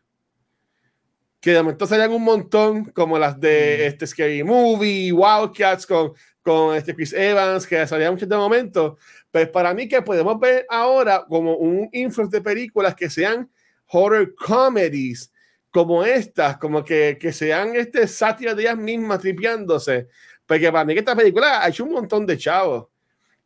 [1.42, 3.88] que de momento salían un montón, como las de mm.
[3.88, 8.98] este Scary Movie, Wildcats con, con este Chris Evans, que salían muchos de momento.
[9.30, 13.50] Pues para mí que podemos ver ahora como un influx de películas que sean
[13.92, 15.32] horror comedies
[15.70, 20.08] como estas, como que, que sean este sátiras de ellas mismas tripeándose.
[20.46, 22.88] Porque para mí que esta película ha hecho un montón de chavos.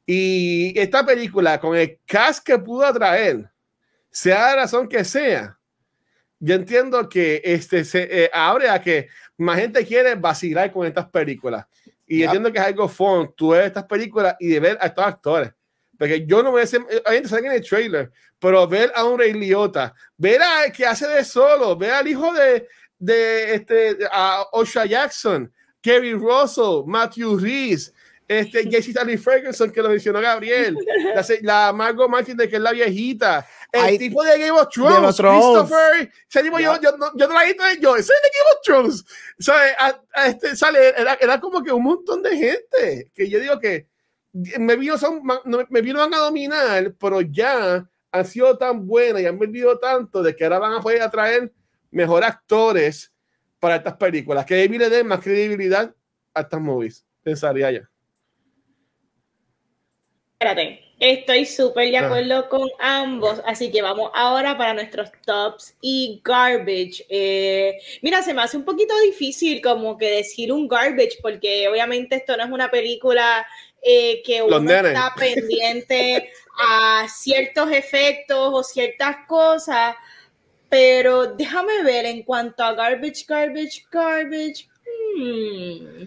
[0.05, 3.49] Y esta película, con el cast que pudo atraer,
[4.09, 5.57] sea la razón que sea,
[6.39, 9.07] yo entiendo que este se eh, abre a que
[9.37, 11.65] más gente quiere vacilar con estas películas.
[12.07, 15.05] Y entiendo que es algo fun, tú ves estas películas y de ver a estos
[15.05, 15.51] actores.
[15.97, 19.17] Porque yo no voy a decir, hay gente en el trailer, pero ver a un
[19.17, 22.67] Rey Liotta, ver a que hace de solo, ver al hijo de,
[22.97, 25.51] de este, a Osha Jackson,
[25.81, 27.91] Kerry Russell, Matthew Reese,
[28.27, 30.77] este, Jesse Stanley Ferguson, que lo mencionó Gabriel,
[31.13, 35.15] la, la Margot Martin, de que es la viejita, el tipo de Game of Thrones,
[35.17, 38.29] Christopher, ese tipo yo, yo, no, yo no la he visto, yo, ese es de
[38.33, 39.05] Game of Thrones,
[39.39, 39.73] ¿sabes?
[40.25, 43.87] este, sale, era, era como que un montón de gente, que yo digo que
[44.59, 45.21] me vino, son,
[45.69, 50.35] me vino a dominar, pero ya han sido tan buenas y han vendido tanto de
[50.35, 51.51] que ahora van a poder atraer
[51.91, 53.13] mejores actores
[53.59, 55.93] para estas películas, que David le dé más credibilidad
[56.33, 57.89] a estas movies, pensaría ya.
[60.33, 62.05] Espérate, estoy súper de ah.
[62.05, 67.05] acuerdo con ambos, así que vamos ahora para nuestros tops y garbage.
[67.07, 72.17] Eh, mira, se me hace un poquito difícil como que decir un garbage, porque obviamente
[72.17, 73.47] esto no es una película
[73.87, 79.95] eh, que uno está pendiente a ciertos efectos o ciertas cosas,
[80.67, 84.67] pero déjame ver en cuanto a garbage, garbage, garbage.
[85.15, 86.05] Hmm,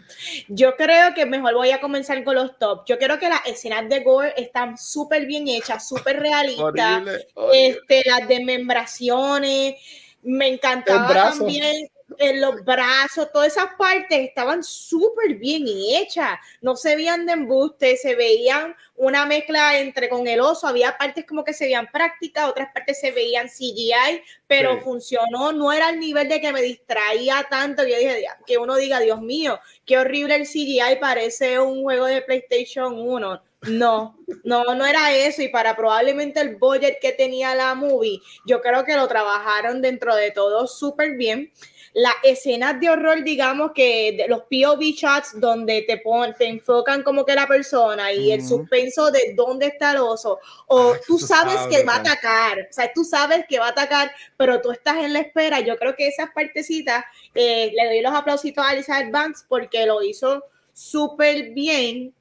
[0.49, 2.83] yo creo que mejor voy a comenzar con los top.
[2.85, 7.05] Yo creo que las escenas de gore están súper bien hechas, súper realistas.
[7.53, 9.77] Este, las desmembraciones.
[10.23, 16.97] Me encantaba también en los brazos, todas esas partes estaban súper bien hechas, no se
[16.97, 21.53] veían de embuste, se veían una mezcla entre con el oso, había partes como que
[21.53, 26.41] se veían prácticas, otras partes se veían CGI, pero funcionó, no era el nivel de
[26.41, 30.97] que me distraía tanto, yo dije, que uno diga, Dios mío, qué horrible el CGI,
[31.01, 33.43] parece un juego de PlayStation 1.
[33.71, 35.43] No, no, no era eso.
[35.43, 40.15] Y para probablemente el budget que tenía la movie, yo creo que lo trabajaron dentro
[40.15, 41.53] de todo súper bien
[41.99, 47.03] las escenas de horror, digamos que de los POV shots donde te, pon, te enfocan
[47.03, 50.39] como que la persona y el suspenso de dónde está el oso,
[50.69, 54.13] o tú sabes que va a atacar, o sea, tú sabes que va a atacar,
[54.37, 55.59] pero tú estás en la espera.
[55.59, 57.05] Yo creo que esas partecitas,
[57.35, 62.15] eh, le doy los aplausitos a Elizabeth Banks porque lo hizo súper bien.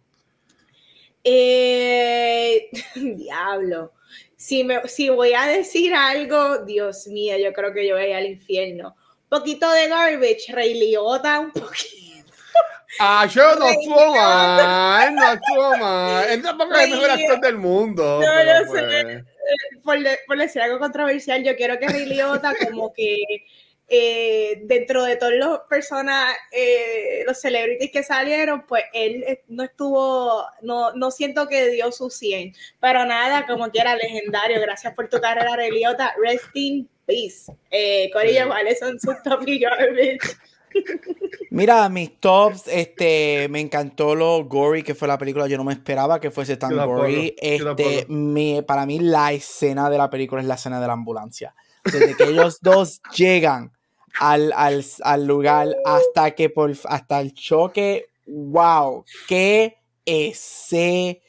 [1.23, 3.93] Eh, diablo.
[4.35, 8.25] Si, me, si voy a decir algo, Dios mío, yo creo que yo voy al
[8.25, 8.95] infierno
[9.29, 11.97] poquito de garbage, Rey Liotta, un poquito.
[12.99, 16.25] Ah, yo no estuvo mal, no estuvo mal.
[16.29, 18.21] Él tampoco es el mejor actor del mundo.
[18.21, 18.65] No lo sé.
[18.67, 19.23] Pues.
[19.83, 23.17] Por, por, decir algo controversial, yo quiero que Rey Liotta como que
[23.89, 29.63] eh, dentro de todas las personas, eh, los celebrities que salieron, pues él eh, no
[29.63, 34.59] estuvo, no, no siento que dio su 100, pero nada, como quiera, legendario.
[34.59, 36.13] Gracias por tu carrera, Rey Liotta.
[36.21, 37.51] Rest in peace.
[38.13, 40.37] Corillo, ¿cuáles son sus top y garbage?
[41.49, 45.47] Mira, mis tops, este, me encantó lo gory que fue la película.
[45.47, 47.35] Yo no me esperaba que fuese tan gory.
[47.37, 51.55] Este, mi, para mí la escena de la película es la escena de la ambulancia.
[51.83, 53.71] Desde que ellos dos llegan
[54.19, 61.21] al, al, al, lugar hasta que por hasta el choque, wow, qué escena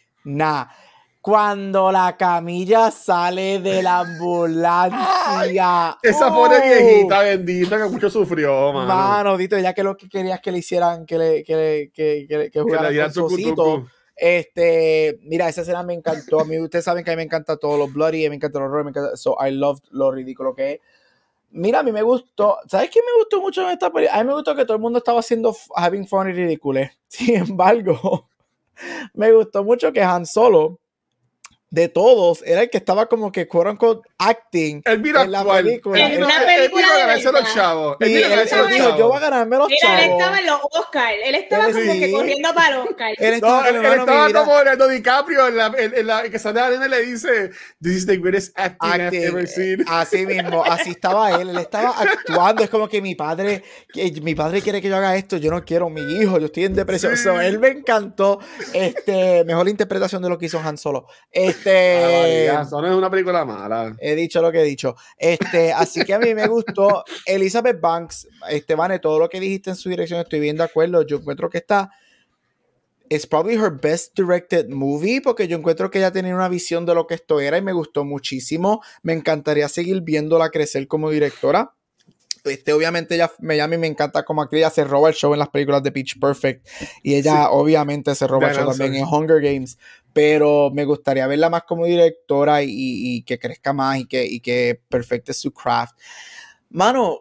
[1.28, 5.98] cuando la camilla sale de la ambulancia.
[6.02, 8.86] esa pobre viejita bendita que mucho sufrió, mano.
[8.86, 12.50] Mano, dito, ya que lo que querías que le hicieran, que le, que, que, que,
[12.50, 13.86] que jugara con su
[14.16, 16.40] Este, mira, esa escena me encantó.
[16.40, 18.64] A mí, ustedes saben que a mí me encanta todo lo bloody, me encanta el
[18.64, 19.14] horror, me encanta.
[19.14, 20.80] So, I love lo ridículo que es.
[21.50, 22.56] Mira, a mí me gustó.
[22.66, 24.18] ¿Sabes qué me gustó mucho en esta película?
[24.18, 26.80] A mí me gustó que todo el mundo estaba haciendo having fun y ridículo.
[27.06, 28.30] Sin embargo,
[29.12, 30.80] me gustó mucho que Han Solo
[31.70, 36.06] de todos era el que estaba como que quote unquote acting en la película.
[36.06, 37.96] En una película de ganarse los chavos.
[38.00, 38.14] él,
[38.70, 40.02] dijo, yo voy a ganarme los chavos.
[40.02, 41.16] Él estaba en los Oscars.
[41.24, 43.14] Él estaba como que corriendo para los Oscars.
[43.18, 46.72] Él estaba, no, él, estaba como Leonardo DiCaprio en la, en, la que sale a
[46.72, 47.50] y le dice
[47.82, 49.84] This is the greatest acting, acting I've ever seen.
[49.88, 51.50] Así mismo, así estaba él.
[51.50, 52.64] Él estaba actuando.
[52.64, 53.62] Es como que mi padre,
[53.92, 55.36] que mi padre quiere que yo haga esto.
[55.36, 56.38] Yo no quiero mi hijo.
[56.38, 57.16] Yo estoy en depresión.
[57.16, 57.28] Sí.
[57.42, 58.38] él me encantó.
[58.72, 61.06] Este, mejor interpretación de lo que hizo Han Solo.
[61.30, 62.50] Este, este.
[62.50, 63.94] Ah, no es una película mala.
[63.98, 64.96] He dicho lo que he dicho.
[65.16, 67.04] Este, así que a mí me gustó.
[67.26, 71.02] Elizabeth Banks, este, Vane, todo lo que dijiste en su dirección, estoy bien de acuerdo.
[71.02, 71.90] Yo encuentro que está.
[73.10, 76.94] Es probably her best directed movie porque yo encuentro que ella tenía una visión de
[76.94, 78.82] lo que esto era y me gustó muchísimo.
[79.02, 81.72] Me encantaría seguir viéndola crecer como directora.
[82.44, 85.32] Este, obviamente ella me, a mí me encanta como actriz, ella se roba el show
[85.32, 86.66] en las películas de Pitch Perfect
[87.02, 89.78] y ella obviamente se roba el show también en Hunger Games
[90.18, 94.80] pero me gustaría verla más como directora y, que crezca más y que, y que
[94.88, 95.96] perfecte su craft.
[96.70, 97.20] Mano,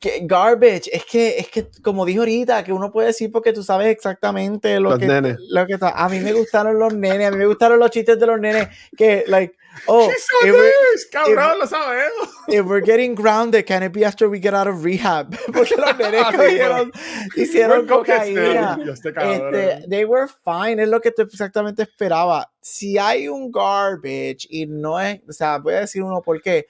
[0.00, 3.62] que garbage, es que, es que como dijo ahorita, que uno puede decir porque tú
[3.62, 5.90] sabes exactamente lo que, lo que está.
[5.90, 8.68] A mí me gustaron los nenes, a mí me gustaron los chistes de los nenes
[8.96, 9.56] que, like,
[9.86, 10.10] oh,
[10.44, 12.28] if cabrón, lo sabemos.
[12.48, 15.30] If we're getting grounded, can it be after we get out of rehab?
[15.52, 16.92] porque los nenes hicieron,
[17.36, 18.78] hicieron cocaína.
[18.84, 22.50] Este, they were fine, es lo que exactamente esperaba.
[22.60, 26.66] Si hay un garbage y no es, o sea, voy a decir uno por qué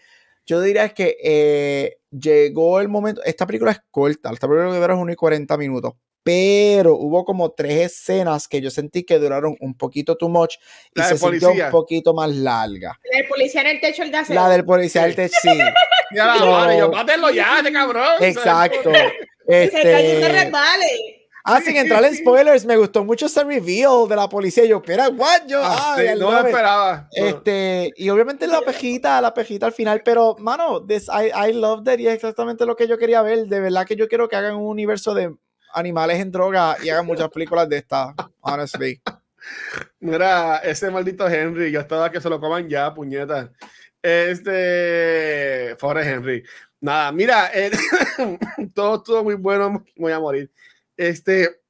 [0.46, 3.23] yo diría que eh, llegó el momento.
[3.24, 5.93] Esta película es corta, esta película de es 1 y 40 minutos.
[6.23, 10.55] Pero hubo como tres escenas que yo sentí que duraron un poquito too much
[10.95, 12.99] y se sintió un poquito más larga.
[13.12, 14.31] La del policía en el techo del gas.
[14.31, 15.51] La del policía en el techo, sí.
[16.15, 18.15] ya, so, yo, mátelo ya, de cabrón.
[18.20, 18.91] Exacto.
[19.47, 21.23] este, se resbale.
[21.46, 24.64] Ah, sin entrar en spoilers, me gustó mucho ese reveal de la policía.
[24.64, 25.46] Yo, espera, what?
[25.46, 27.06] Yo, ah, no lo esperaba.
[27.12, 31.84] Este, y obviamente la pejita, la pejita al final, pero, mano, this, I, I love
[31.84, 33.46] that y es exactamente lo que yo quería ver.
[33.46, 35.36] De verdad que yo quiero que hagan un universo de
[35.74, 39.02] animales en droga y hagan muchas películas de estas, honestly.
[40.00, 43.52] Mira, ese maldito Henry, yo estaba que se lo coman ya, puñeta.
[44.00, 46.42] Este, pobre Henry.
[46.80, 47.70] Nada, mira, eh,
[48.74, 50.50] todo estuvo muy bueno, voy a morir.
[50.96, 51.60] Este.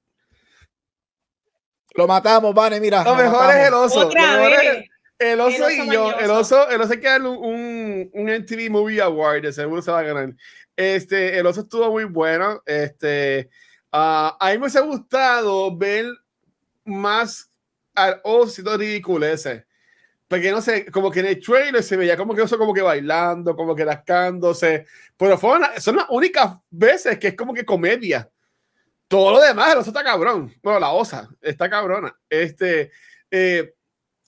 [1.95, 3.05] Lo matamos, Vane, mira.
[3.05, 4.11] Lo, mejor es el oso.
[5.19, 6.13] el, oso y yo.
[6.19, 9.93] El oso, el oso hay que darle un, un, MTV Movie Award, de seguro se
[9.93, 10.35] va a ganar.
[10.77, 12.63] Este, el oso estuvo muy bueno.
[12.67, 13.49] Este,
[13.93, 16.07] uh, a mí me ha gustado ver
[16.85, 17.51] más
[17.95, 19.67] al osito ridículo ese.
[20.27, 22.83] Porque no sé, como que en el trailer se veía como que oso como que
[22.83, 24.87] bailando, como que rascándose.
[25.17, 28.29] Pero fueron, son las únicas veces que es como que comedia.
[29.09, 30.53] Todo lo demás, el oso está cabrón.
[30.63, 32.17] Bueno, la osa está cabrona.
[32.29, 32.91] Este,
[33.31, 33.75] eh,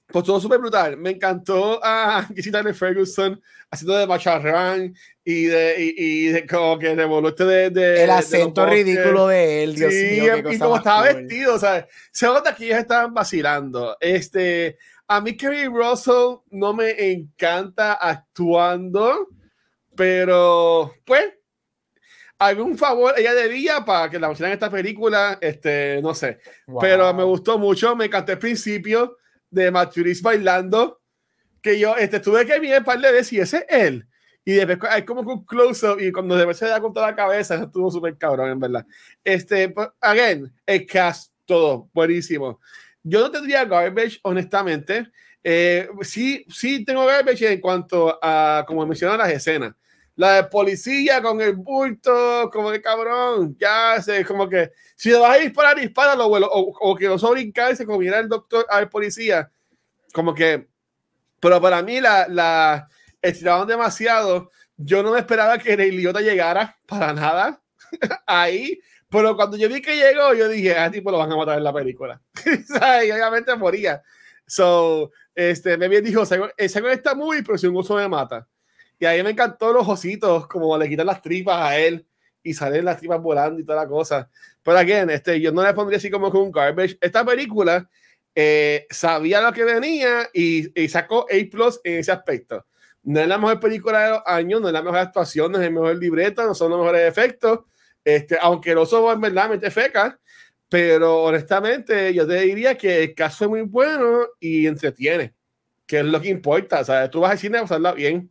[0.08, 0.96] pues todo súper brutal.
[0.96, 3.40] Me encantó a de Ferguson
[3.70, 4.94] haciendo de macharrán
[5.24, 9.74] y de, y, de como que de este de, de, El acento ridículo de él,
[9.74, 10.38] Dios sí, mío.
[10.38, 11.86] y como estaba vestido, ¿sabes?
[12.12, 13.96] Se nota que ellos estaban vacilando.
[14.00, 14.78] Este,
[15.08, 19.28] a mí Kerry Russell no me encanta actuando,
[19.96, 21.32] pero pues
[22.38, 26.38] algún favor ella debía para que la pusieran esta película, este, no sé.
[26.80, 29.16] Pero me gustó mucho, me encantó el principio
[29.50, 31.00] de Maturis bailando,
[31.62, 34.06] que yo este, tuve que mirar un par de veces y ese es él.
[34.44, 37.56] Y después hay como un close-up y cuando después se da con toda la cabeza,
[37.56, 38.86] eso estuvo súper cabrón, en verdad.
[39.24, 42.60] Este, pues, again, el cast, todo, buenísimo.
[43.02, 45.08] Yo no tendría garbage, honestamente.
[45.42, 49.74] Eh, sí, sí tengo garbage en cuanto a, como mencionaron las escenas
[50.16, 55.20] la de policía con el bulto, como de cabrón, ya sé, como que si lo
[55.20, 58.88] vas a disparar, dispáralo, o, o, que no sobre brincar se comiera el doctor al
[58.88, 59.50] policía,
[60.12, 60.68] como que,
[61.38, 62.88] pero para mí la, la
[63.20, 64.50] estiraron demasiado.
[64.78, 67.62] Yo no me esperaba que el idiota llegara para nada
[68.26, 68.80] ahí,
[69.10, 71.64] pero cuando yo vi que llegó, yo dije, ah, tipo lo van a matar en
[71.64, 72.20] la película.
[72.44, 74.02] y obviamente moría.
[74.46, 78.46] So, este, me bien dijo, ese está muy, pero si un oso me mata.
[78.98, 82.06] Y a mí me encantó los ositos, como le quitan las tripas a él
[82.42, 84.30] y salen las tripas volando y toda la cosa.
[84.62, 86.96] Pero again, este, yo no le pondría así como un garbage.
[87.00, 87.88] Esta película
[88.34, 92.64] eh, sabía lo que venía y, y sacó A plus en ese aspecto.
[93.02, 95.66] No es la mejor película de los años, no es la mejor actuación, no es
[95.66, 97.60] el mejor libreto, no son los mejores efectos.
[98.04, 100.18] Este, aunque el oso en verdad mente feca,
[100.68, 105.34] pero honestamente yo te diría que el caso es muy bueno y entretiene,
[105.86, 106.80] que es lo que importa.
[106.80, 108.30] O sea, tú vas al cine a pasarla bien.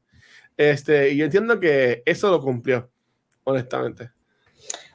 [0.57, 2.89] Este, y yo entiendo que eso lo cumplió,
[3.43, 4.09] honestamente.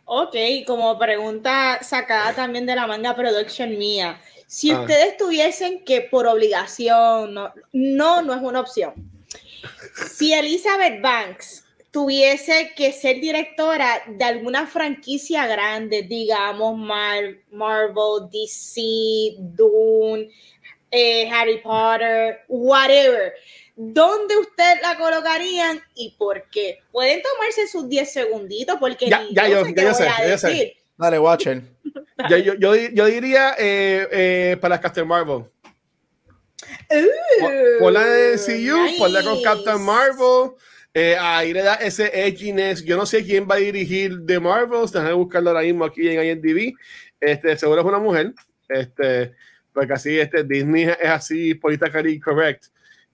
[0.04, 0.34] Ok,
[0.66, 4.80] como pregunta sacada también de la manga production mía, si ah.
[4.80, 8.94] ustedes tuviesen que por obligación, no, no, no es una opción.
[10.10, 20.28] Si Elizabeth Banks tuviese que ser directora de alguna franquicia grande, digamos Marvel, DC, Dune,
[20.90, 23.32] eh, Harry Potter, whatever,
[23.80, 26.80] ¿dónde usted la colocarían y por qué?
[26.92, 30.76] Pueden tomarse sus 10 segunditos porque ya, ya, yo, ya yo sé, ya sé.
[30.98, 31.66] Dale, watchen.
[32.28, 35.44] yo, yo, yo, diría eh, eh, para Captain Marvel.
[37.78, 40.50] por la de CU, por la con Captain Marvel.
[40.92, 42.84] Eh, ahí le da ese edginess.
[42.84, 44.92] Yo no sé quién va a dirigir The Marvels.
[44.92, 46.74] Déjame buscarlo ahora mismo aquí en IMDb.
[47.18, 48.34] Este, seguro es una mujer.
[48.68, 49.32] Este,
[49.72, 52.66] porque así este, Disney es así politically correct.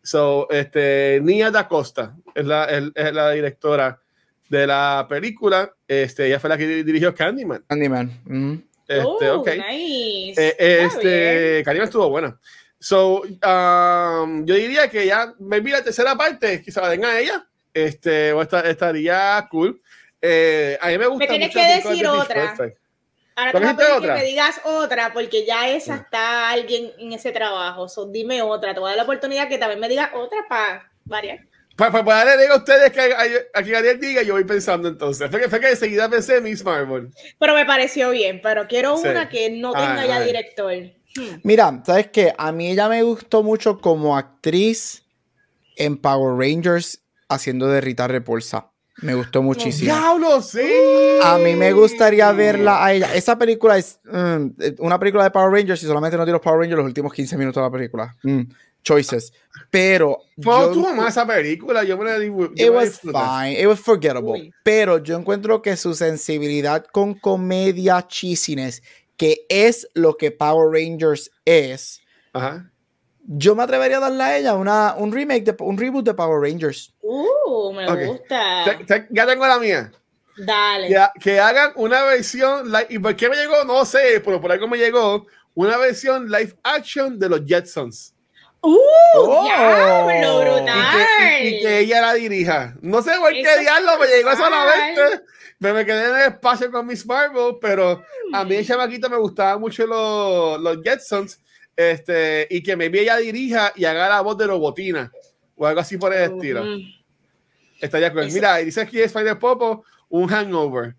[0.07, 4.01] So, este, Nia Da Costa es la, es, la directora
[4.49, 5.75] de la película.
[5.89, 7.65] Este, ella fue la que dirigió Candyman.
[7.67, 8.63] Candyman.
[8.87, 10.41] Este, oh, nice.
[10.41, 12.39] Eh, este, Candyman estuvo buena.
[12.79, 17.45] So, um, yo diría que ya, me vi la tercera parte, quizá la tenga ella.
[17.75, 19.83] Este, o estaría cool.
[20.23, 21.25] Eh, a mí me gusta.
[21.25, 22.55] Me tienes que decir otra.
[23.37, 27.13] Ahora te voy a pedir que me digas otra, porque ya esa está alguien en
[27.13, 27.87] ese trabajo.
[27.87, 28.73] So, dime otra.
[28.73, 31.41] Te voy a dar la oportunidad que también me digas otra para variar.
[31.77, 33.15] Pues, pues, pues le digo a ustedes que
[33.53, 35.31] aquí Gabriel diga, yo voy pensando entonces.
[35.31, 37.11] Fue que, fue que enseguida pensé Miss Marvel.
[37.39, 40.73] Pero me pareció bien, pero quiero una que no tenga ya director.
[41.15, 41.41] Hmm.
[41.43, 42.33] Mira, ¿sabes qué?
[42.39, 45.05] A mí ella me gustó mucho como actriz
[45.77, 48.71] en Power Rangers haciendo de Rita Repulsa.
[49.03, 49.93] Me gustó muchísimo.
[49.93, 50.71] ¡Diablo, sí!
[51.23, 53.15] A mí me gustaría verla a ella.
[53.15, 54.47] Esa película es mm,
[54.79, 57.37] una película de Power Rangers y solamente no tiene los Power Rangers los últimos 15
[57.37, 58.17] minutos de la película.
[58.23, 58.43] Mm,
[58.83, 59.33] choices.
[59.71, 60.19] Pero.
[60.37, 62.51] yo, tú más esa película, yo me la digo.
[62.55, 64.51] It was fine, it was forgettable.
[64.63, 68.83] Pero yo encuentro que su sensibilidad con comedia cheesiness,
[69.17, 72.01] que es lo que Power Rangers es.
[72.33, 72.71] Ajá
[73.29, 76.41] yo me atrevería a darle a ella una, un remake, de, un reboot de Power
[76.41, 76.95] Rangers.
[77.01, 78.79] Uh, me gusta.
[79.11, 79.91] ya tengo la mía.
[80.37, 80.95] Dale.
[81.21, 83.65] que hagan una versión, ¿y por qué me llegó?
[83.65, 88.15] No sé, pero por algo me llegó una versión live action de los Jetsons.
[88.61, 88.77] ¡Uh!
[89.15, 91.07] Oh, brutal!
[91.43, 92.75] Y que, ella la dirija.
[92.81, 95.23] No sé por qué diablo me llegó solamente.
[95.59, 99.17] Me, me quedé en el espacio con Miss Marvel, pero a mí el chamaquito me
[99.17, 101.41] gustaban mucho los, los Jetsons
[101.77, 105.13] este, y que me ella dirija y haga la voz de Robotina
[105.57, 106.65] o algo así por el estilo.
[107.81, 110.95] Estaría con Mira, dice aquí Spider Popo, un hangover.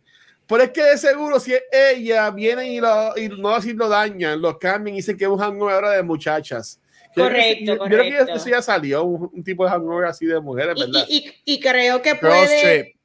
[0.48, 4.41] Pero es que de seguro, si ella viene y, lo, y no así lo dañan,
[4.41, 6.80] lo cambian y dicen que es un hangover de muchachas.
[7.14, 8.04] Correcto, yo, correcto.
[8.04, 11.06] creo que eso ya salió, un, tipo de hangover así de mujeres, ¿verdad?
[11.10, 12.97] Y, y, creo que puede.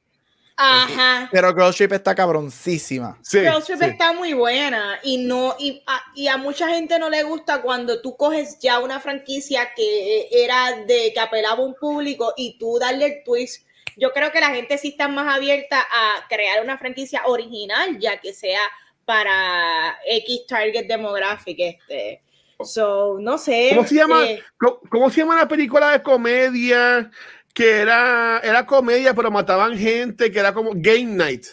[0.55, 1.29] Ajá.
[1.31, 3.17] Pero Girl Trip está cabroncísima.
[3.21, 7.09] Sí, Girl Trip está muy buena y no y a, y a, mucha gente no
[7.09, 11.75] le gusta cuando tú coges ya una franquicia que era de que apelaba a un
[11.75, 13.65] público y tú darle el twist.
[13.97, 18.19] Yo creo que la gente sí está más abierta a crear una franquicia original, ya
[18.19, 18.61] que sea
[19.05, 22.21] para X target demographic este.
[22.63, 23.71] So, no sé.
[23.75, 24.25] ¿Cómo se llama?
[24.25, 24.43] Eh,
[24.89, 27.11] ¿Cómo se llama la película de comedia?
[27.53, 31.45] Que era, era comedia, pero mataban gente, que era como Game Night.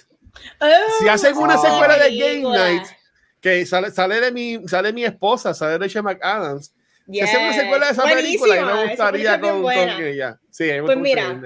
[0.98, 2.86] si hacen una oh, secuela de Game Night,
[3.40, 6.74] que sale, sale, de mi, sale mi esposa, sale de Rachel McAdams,
[7.10, 10.38] si hacen una secuela de esa película, y me gustaría con, con, ella.
[10.50, 11.40] Sí, pues mira,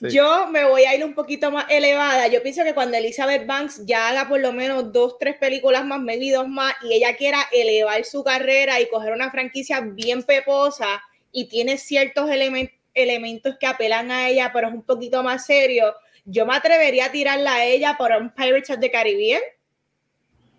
[0.00, 2.28] yo me voy a ir un poquito más elevada.
[2.28, 6.00] Yo pienso que cuando Elizabeth Banks ya haga por lo menos dos, tres películas más,
[6.00, 11.02] maybe dos más, y ella quiera elevar su carrera y coger una franquicia bien peposa
[11.32, 15.94] y tiene ciertos elementos elementos que apelan a ella, pero es un poquito más serio,
[16.24, 19.42] yo me atrevería a tirarla a ella por un Pirates of the Caribbean.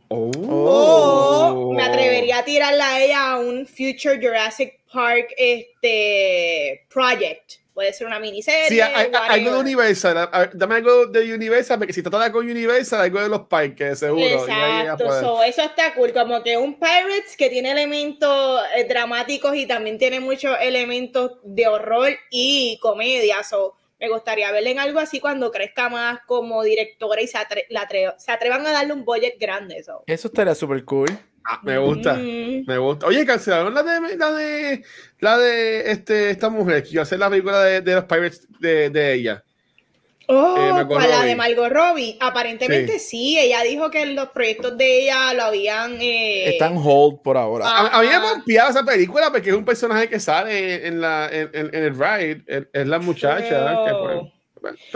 [0.09, 7.55] O me atrevería a tirarla a ella a un Future Jurassic Park este, Project.
[7.77, 8.69] Puede ser una miniserie.
[8.69, 10.31] Sí, hay, algo de Universal.
[10.53, 14.25] Dame algo de Universal, porque si te trata con Universal, algo de los parques, seguro.
[14.25, 16.11] Exacto, eso está cool.
[16.11, 21.67] Como que un Pirates que tiene elementos eh, dramáticos y también tiene muchos elementos de
[21.67, 23.43] horror y comedia.
[23.43, 27.37] So, me gustaría verle en algo así cuando crezca más como directora y se,
[28.17, 29.77] se atrevan a darle un budget grande.
[29.77, 31.09] Eso estaría súper cool.
[31.49, 32.65] Ah, me gusta, mm.
[32.67, 33.05] me gusta.
[33.05, 34.83] Oye, cancelaron la de la de
[35.19, 38.47] la de este, esta mujer que iba a hacer la película de, de los Pirates
[38.59, 39.43] de, de ella.
[40.29, 42.17] Oh, eh, la de Margot Robbie.
[42.19, 43.39] Aparentemente sí.
[43.39, 46.01] ella dijo que los proyectos de ella lo habían.
[46.01, 46.49] Eh...
[46.49, 47.65] Están hold por ahora.
[47.65, 48.07] A, mí
[48.45, 51.97] me ha esa película porque es un personaje que sale en, la, en, en, el
[51.97, 52.43] ride.
[52.73, 53.85] Es, la muchacha.
[53.85, 54.33] Que, pues,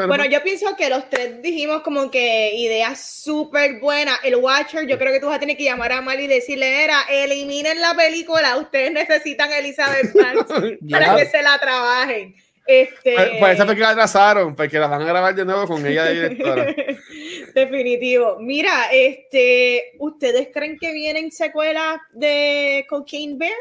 [0.08, 4.20] bueno, yo pienso que los tres dijimos como que ideas súper buenas.
[4.24, 6.84] El Watcher, yo creo que tú vas a tener que llamar a Mal y decirle,
[6.84, 12.36] era, eliminen la película, ustedes necesitan a Elizabeth Banks para que se la trabajen.
[12.66, 13.16] Este...
[13.16, 15.86] Pues, pues esa fue que la atrasaron, porque la van a grabar de nuevo con
[15.86, 16.76] ella de directora.
[17.56, 18.38] Definitivo.
[18.40, 23.54] Mira, este, ¿ustedes creen que vienen secuelas de Cocaine Bear?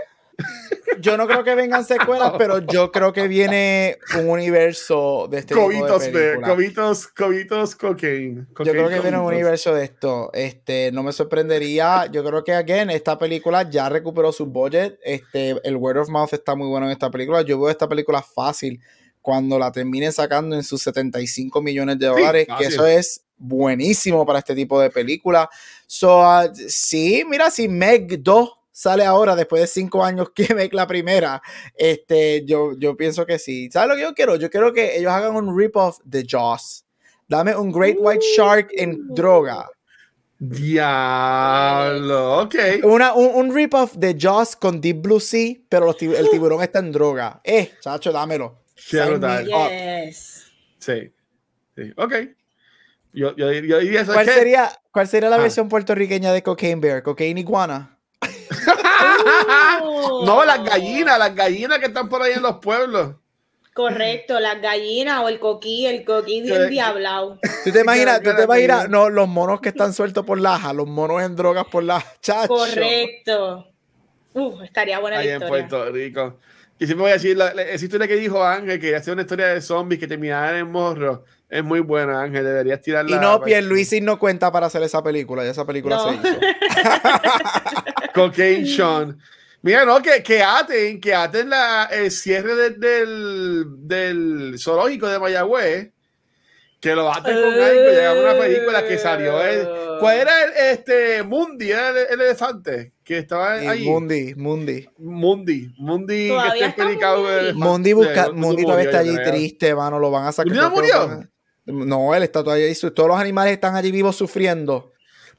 [1.00, 5.54] Yo no creo que vengan secuelas, pero yo creo que viene un universo de este
[5.54, 10.30] cobitos tipo de, cobitos, cobitos, cocaine, Yo creo que viene un universo de esto.
[10.32, 12.06] Este, no me sorprendería.
[12.06, 14.98] Yo creo que again esta película ya recuperó su budget.
[15.02, 17.42] Este, el word of mouth está muy bueno en esta película.
[17.42, 18.80] Yo veo esta película fácil
[19.22, 24.38] cuando la termine sacando en sus 75 millones de dólares, que eso es buenísimo para
[24.38, 25.48] este tipo de película.
[25.86, 28.50] So, uh, sí, mira, si Meg 2
[28.80, 31.42] sale ahora después de cinco años que ve la primera,
[31.74, 33.68] este, yo, yo pienso que sí.
[33.70, 34.36] ¿Sabes lo que yo quiero?
[34.36, 36.86] Yo quiero que ellos hagan un rip-off de Jaws.
[37.28, 39.68] Dame un Great White Shark en droga.
[40.38, 41.58] Diablo,
[42.40, 42.54] ok.
[42.84, 46.90] Una, un, un rip-off de Jaws con Deep Blue Sea, pero el tiburón está en
[46.90, 47.42] droga.
[47.44, 48.62] Eh, chacho, dámelo.
[48.88, 50.46] Quiero yes.
[50.78, 51.12] Sí.
[51.76, 51.92] sí.
[51.98, 52.14] Ok.
[53.12, 55.40] Yo, yo, eso ¿Cuál, sería, ¿Cuál sería la ah.
[55.40, 57.02] versión puertorriqueña de Cocaine Bear?
[57.02, 57.99] ¿Cocaine Iguana?
[60.26, 63.14] no, las gallinas, las gallinas que están por ahí en los pueblos.
[63.72, 67.38] Correcto, las gallinas o el coquí, el coquí bien diablado.
[67.64, 70.88] ¿Tú te imaginas, tú te imaginas, no, los monos que están sueltos por laja, los
[70.88, 72.48] monos en drogas por la chacho.
[72.48, 73.66] Correcto.
[74.34, 76.38] Uf, estaría buena ahí en Puerto Rico.
[76.80, 79.48] Y siempre voy a decir, la, la, historia que dijo Ángel, que hacer una historia
[79.48, 82.42] de zombies que terminaran en morro, Es muy buena, Ángel.
[82.42, 83.16] Deberías tirarla.
[83.16, 85.44] Y no, Pierluisi no cuenta para hacer esa película.
[85.44, 86.40] Ya esa película se hizo.
[88.14, 89.18] Cocaine Sean.
[89.62, 95.92] Mira, no, que, que aten, que aten la, el cierre del, del zoológico de Mayagüez
[96.80, 99.40] que lo aten con algo, llegamos a una película que salió.
[99.42, 99.68] El,
[100.00, 101.70] ¿Cuál era el este Mundi?
[101.70, 102.94] ¿Era el, elefante?
[103.04, 103.84] Que estaba ahí.
[103.84, 104.88] Mundi, Mundi.
[104.96, 107.52] Mundi, Mundi que está Mundi.
[107.54, 109.98] Mundi, busca, Mundi todavía está allí triste, mano.
[109.98, 110.52] Lo van a sacar.
[110.54, 111.28] ¿No murió?
[111.66, 112.74] No, él está todavía ahí.
[112.74, 114.89] Todos los animales están allí vivos sufriendo.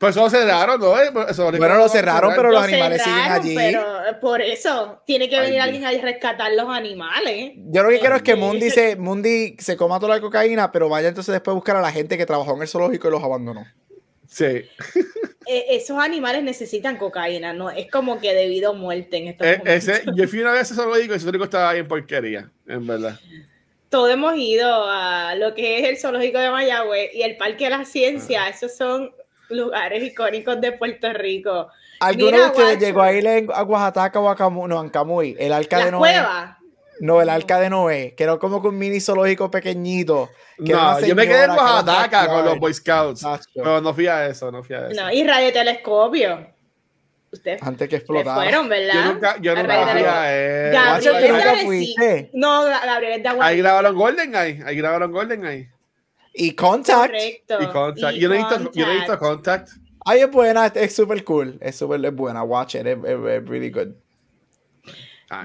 [0.02, 0.99] Pues eso lo cerraron, ¿no?
[0.99, 3.56] Eso bueno, lo cerraron, pero los animales siguen allí.
[3.56, 3.86] Pero
[4.19, 7.52] por eso tiene que venir alguien a rescatar los animales.
[7.56, 10.90] Yo lo que quiero es que Mundi se, Mundi se coma toda la cocaína, pero
[10.90, 13.23] vaya entonces después a buscar a la gente que trabajó en el zoológico y los
[13.23, 13.64] abandonó.
[14.28, 14.64] Sí.
[15.48, 17.72] E, esos animales necesitan cocaína, ¿no?
[17.72, 20.61] Es como que debido a muerte en estos e, ese, Yo fui una vez a
[20.61, 23.19] ese zoológico y ese zoológico estaba en porquería, en verdad.
[23.90, 27.69] Todos hemos ido a lo que es el zoológico de Mayagüez y el Parque de
[27.72, 28.48] la Ciencia.
[28.49, 29.11] Esos son
[29.52, 31.68] lugares icónicos de Puerto Rico.
[31.99, 34.68] ¿Alguno de ustedes llegó a ir a Oaxaca o a Camuy?
[34.68, 35.99] No, en Camuy, el arca de Noé.
[35.99, 36.57] Cueva?
[36.99, 40.30] No, el arca de Noé, que era como que un mini zoológico pequeñito.
[40.57, 43.26] no, yo me quedé en Oaxaca con los Boy Scouts.
[43.53, 45.02] Pero no fui a eso, no fui a eso.
[45.02, 46.48] No, y radiotelescopio.
[47.32, 48.36] Ustedes Antes que explotara.
[48.36, 48.94] fueron, ¿verdad?
[48.94, 51.11] Yo nunca, yo nunca fui a eso.
[51.14, 54.61] Gabriel, No, Gabriel es de Ahí grabaron Golden Eye.
[54.65, 55.72] Ahí grabaron Golden Eye.
[56.34, 57.12] Y Contact.
[57.12, 57.62] Correcto.
[57.62, 58.18] Y Contact.
[58.18, 59.70] yo, no he visto, Contact.
[60.06, 61.58] Ay, es buena, es súper cool.
[61.62, 62.44] Es súper es buena.
[62.44, 62.98] Watch it, es
[63.48, 63.90] really good.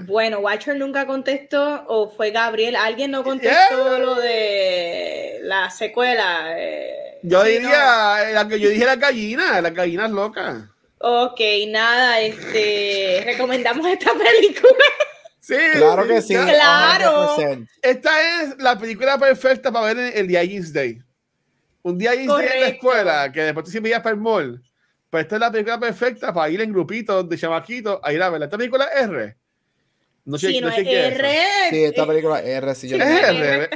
[0.07, 6.55] Bueno, Watcher nunca contestó, o fue Gabriel, alguien no contestó lo de la secuela.
[6.59, 10.65] Eh, yo diría, la que yo dije la gallina, las gallinas locas.
[10.99, 14.85] Ok, nada, este, recomendamos esta película.
[15.47, 16.35] Sí, claro que sí.
[16.35, 17.37] Claro.
[17.81, 20.41] Esta es la película perfecta para ver el día
[20.73, 21.01] Day.
[21.83, 24.61] Un día Day en la escuela, que después te siempre ibas para el mall.
[25.09, 28.29] Pues esta es la película perfecta para ir en grupitos de chamaquitos a ir a
[28.29, 28.43] ver.
[28.43, 29.37] Esta película es R.
[30.25, 31.39] No sé, sí, no, es R.
[31.71, 32.75] Sí, esta película es R.
[32.75, 33.71] Sí, yo es R.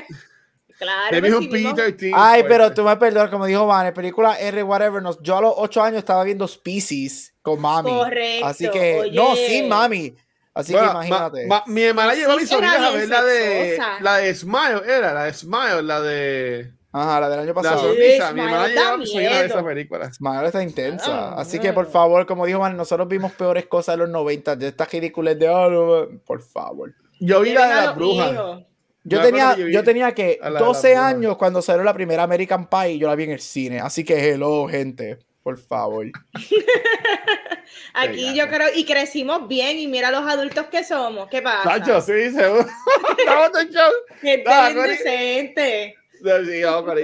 [0.76, 1.38] Claro.
[1.38, 5.02] un Peter Ay, pero tú me perdonas, como dijo Van, película R, whatever.
[5.20, 7.90] yo a los 8 años estaba viendo Species con mami.
[7.90, 8.46] Correcto.
[8.46, 10.16] Así que, no, sí, mami.
[10.52, 11.48] Así que imagínate.
[11.66, 15.24] mi hermana llevó a mi sobrina a ver la de, la de Smile, era la
[15.24, 16.72] de Smile, la de.
[16.92, 17.94] Ajá, la del año pasado.
[17.94, 20.12] La mi hermana llevó a mi sobrina a esa película.
[20.12, 21.34] Smile está intensa.
[21.34, 24.68] Así que, por favor, como dijo Man, nosotros vimos peores cosas de los 90, de
[24.68, 26.10] estas ridículas de oro.
[26.26, 26.92] Por favor.
[27.20, 28.64] Yo vi la de las brujas.
[29.02, 33.08] Yo tenía, yo, tenía que 12 años cuando salió la primera American Pie y yo
[33.08, 33.80] la vi en el cine.
[33.80, 35.20] Así que hello, gente.
[35.42, 36.06] Por favor.
[37.94, 41.28] Aquí yo creo, y crecimos bien, y mira los adultos que somos.
[41.28, 41.78] ¿Qué pasa?
[41.78, 42.66] Sacho, sí, seguro.
[43.18, 43.90] Estamos en show.
[44.20, 45.96] Gente no, indecente.
[46.12, 46.94] Sí, vamos.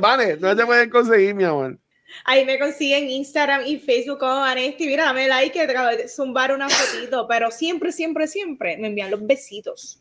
[0.00, 1.78] Vane, no te pueden conseguir, mi amor.
[2.24, 4.86] Ahí me consiguen Instagram y Facebook como Vanesti.
[4.86, 9.10] Mira, dame like que te de zumbar una fotito, pero siempre, siempre, siempre me envían
[9.10, 10.00] los besitos.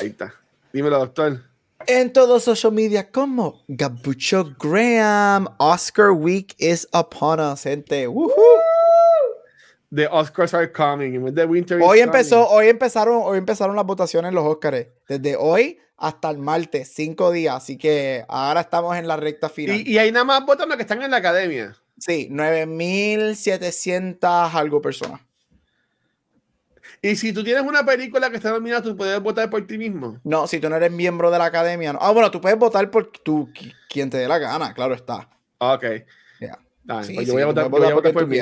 [0.00, 0.34] Ahí está.
[0.72, 1.40] Dímelo, doctor.
[1.86, 5.48] En todos social media como Gabucho Graham.
[5.58, 8.06] Oscar Week is upon us, gente.
[9.94, 11.34] The Oscars are coming.
[11.34, 14.88] The winter hoy empezó, hoy empezaron, hoy empezaron las votaciones en los Oscars.
[15.08, 17.54] Desde hoy hasta el martes, cinco días.
[17.56, 19.86] Así que ahora estamos en la recta final.
[19.86, 21.76] Y, hay nada más votos que están en la academia.
[21.98, 25.20] Sí, 9.700 algo personas.
[27.04, 30.18] Y si tú tienes una película que está nominada, ¿tú puedes votar por ti mismo?
[30.24, 31.92] No, si tú no eres miembro de la academia.
[31.92, 31.98] No.
[32.00, 33.50] Ah, bueno, tú puedes votar por tu,
[33.90, 35.28] quien te dé la gana, claro está.
[35.58, 35.84] Ok.
[36.40, 36.58] Yeah.
[36.86, 38.38] pues yo voy a votar, voy a votar por mí.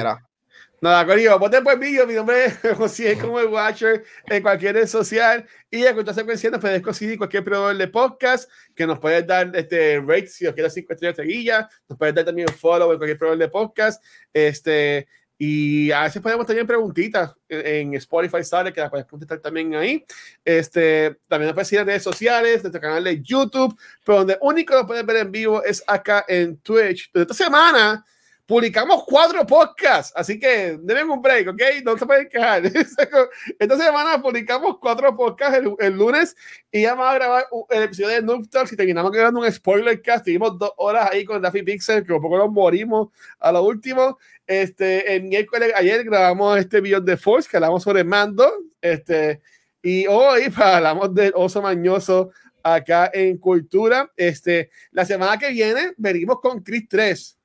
[0.80, 1.90] Nada, Corillo, voten por mí.
[2.06, 5.44] Mi nombre es José como el Watcher en cualquier red social.
[5.68, 10.00] Y a continuación nos puedes conseguir cualquier proveedor de podcast que nos puedes dar este
[10.00, 11.68] rate si os quieres cinco estrellas de guilla.
[11.88, 14.04] Nos puedes dar también un follow en cualquier proveedor de podcast.
[14.32, 15.08] Este,
[15.44, 20.04] y a veces podemos tener preguntitas en Spotify, sale que las puedes contestar también ahí.
[20.44, 24.72] Este, también nos puedes seguir en redes sociales, nuestro canal de YouTube, pero donde único
[24.72, 27.10] lo puedes ver en vivo es acá en Twitch.
[27.12, 28.06] esta semana
[28.52, 31.62] publicamos cuatro podcasts, así que deben un break, ¿ok?
[31.82, 32.62] No se pueden quejar.
[33.58, 36.36] Esta semana publicamos cuatro podcasts el, lunes
[36.70, 40.02] y ya vamos a grabar el episodio de Noob Talks y terminamos grabando un spoiler
[40.02, 40.26] cast.
[40.26, 43.08] Tuvimos dos horas ahí con Daffy Pixel, que un poco nos morimos
[43.40, 44.18] a lo último.
[44.46, 48.52] Este, el miércoles, ayer grabamos este video de Force, que hablamos sobre Mando.
[48.82, 49.40] Este,
[49.80, 54.12] y hoy hablamos del oso mañoso acá en Cultura.
[54.14, 57.38] Este, la semana que viene venimos con Chris 3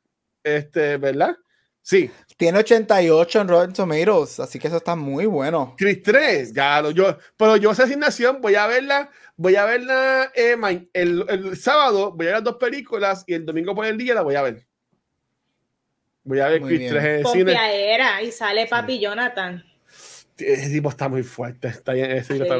[0.55, 1.35] este, ¿verdad?
[1.81, 2.11] Sí.
[2.35, 5.73] Tiene 88 en Rotten Tomatoes, así que eso está muy bueno.
[5.77, 10.55] Chris 3, claro, yo, pero yo esa asignación voy a verla, voy a verla eh,
[10.93, 14.13] el, el, sábado, voy a ver las dos películas y el domingo por el día
[14.13, 14.67] la voy a ver.
[16.23, 17.93] Voy a ver Chris 3 en cine.
[17.93, 19.63] Era, y sale Papi Jonathan.
[20.37, 22.57] Ese tipo está muy fuerte, está bien, ese tipo está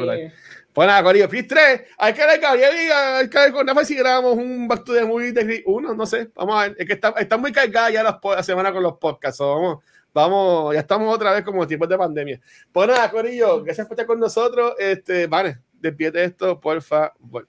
[0.72, 3.96] pues nada, Corillo, Chris 3, hay que ver Gabriel hay que ver con Rafa si
[3.96, 6.92] grabamos un Back to the Movie de 1, no sé, vamos a ver, es que
[6.92, 9.82] está, está muy cargada ya la semana con los podcasts, vamos,
[10.12, 12.40] vamos, ya estamos otra vez como tiempos de pandemia.
[12.70, 17.48] Pues nada, Corillo, gracias por estar con nosotros, este, vale, despídete esto, porfa, bueno.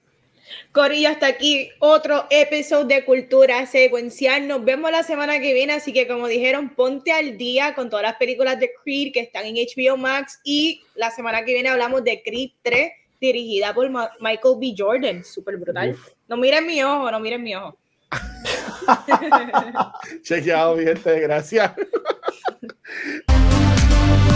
[0.72, 4.48] Corillo, hasta aquí otro episodio de Cultura Secuencial.
[4.48, 8.02] Nos vemos la semana que viene, así que como dijeron, ponte al día con todas
[8.02, 12.02] las películas de Creed que están en HBO Max y la semana que viene hablamos
[12.02, 12.90] de Creed 3
[13.20, 14.74] dirigida por Michael B.
[14.76, 15.96] Jordan, súper brutal.
[16.28, 17.76] No miren mi ojo, no miren mi ojo.
[20.22, 21.72] Chequeado, mi gente, gracias.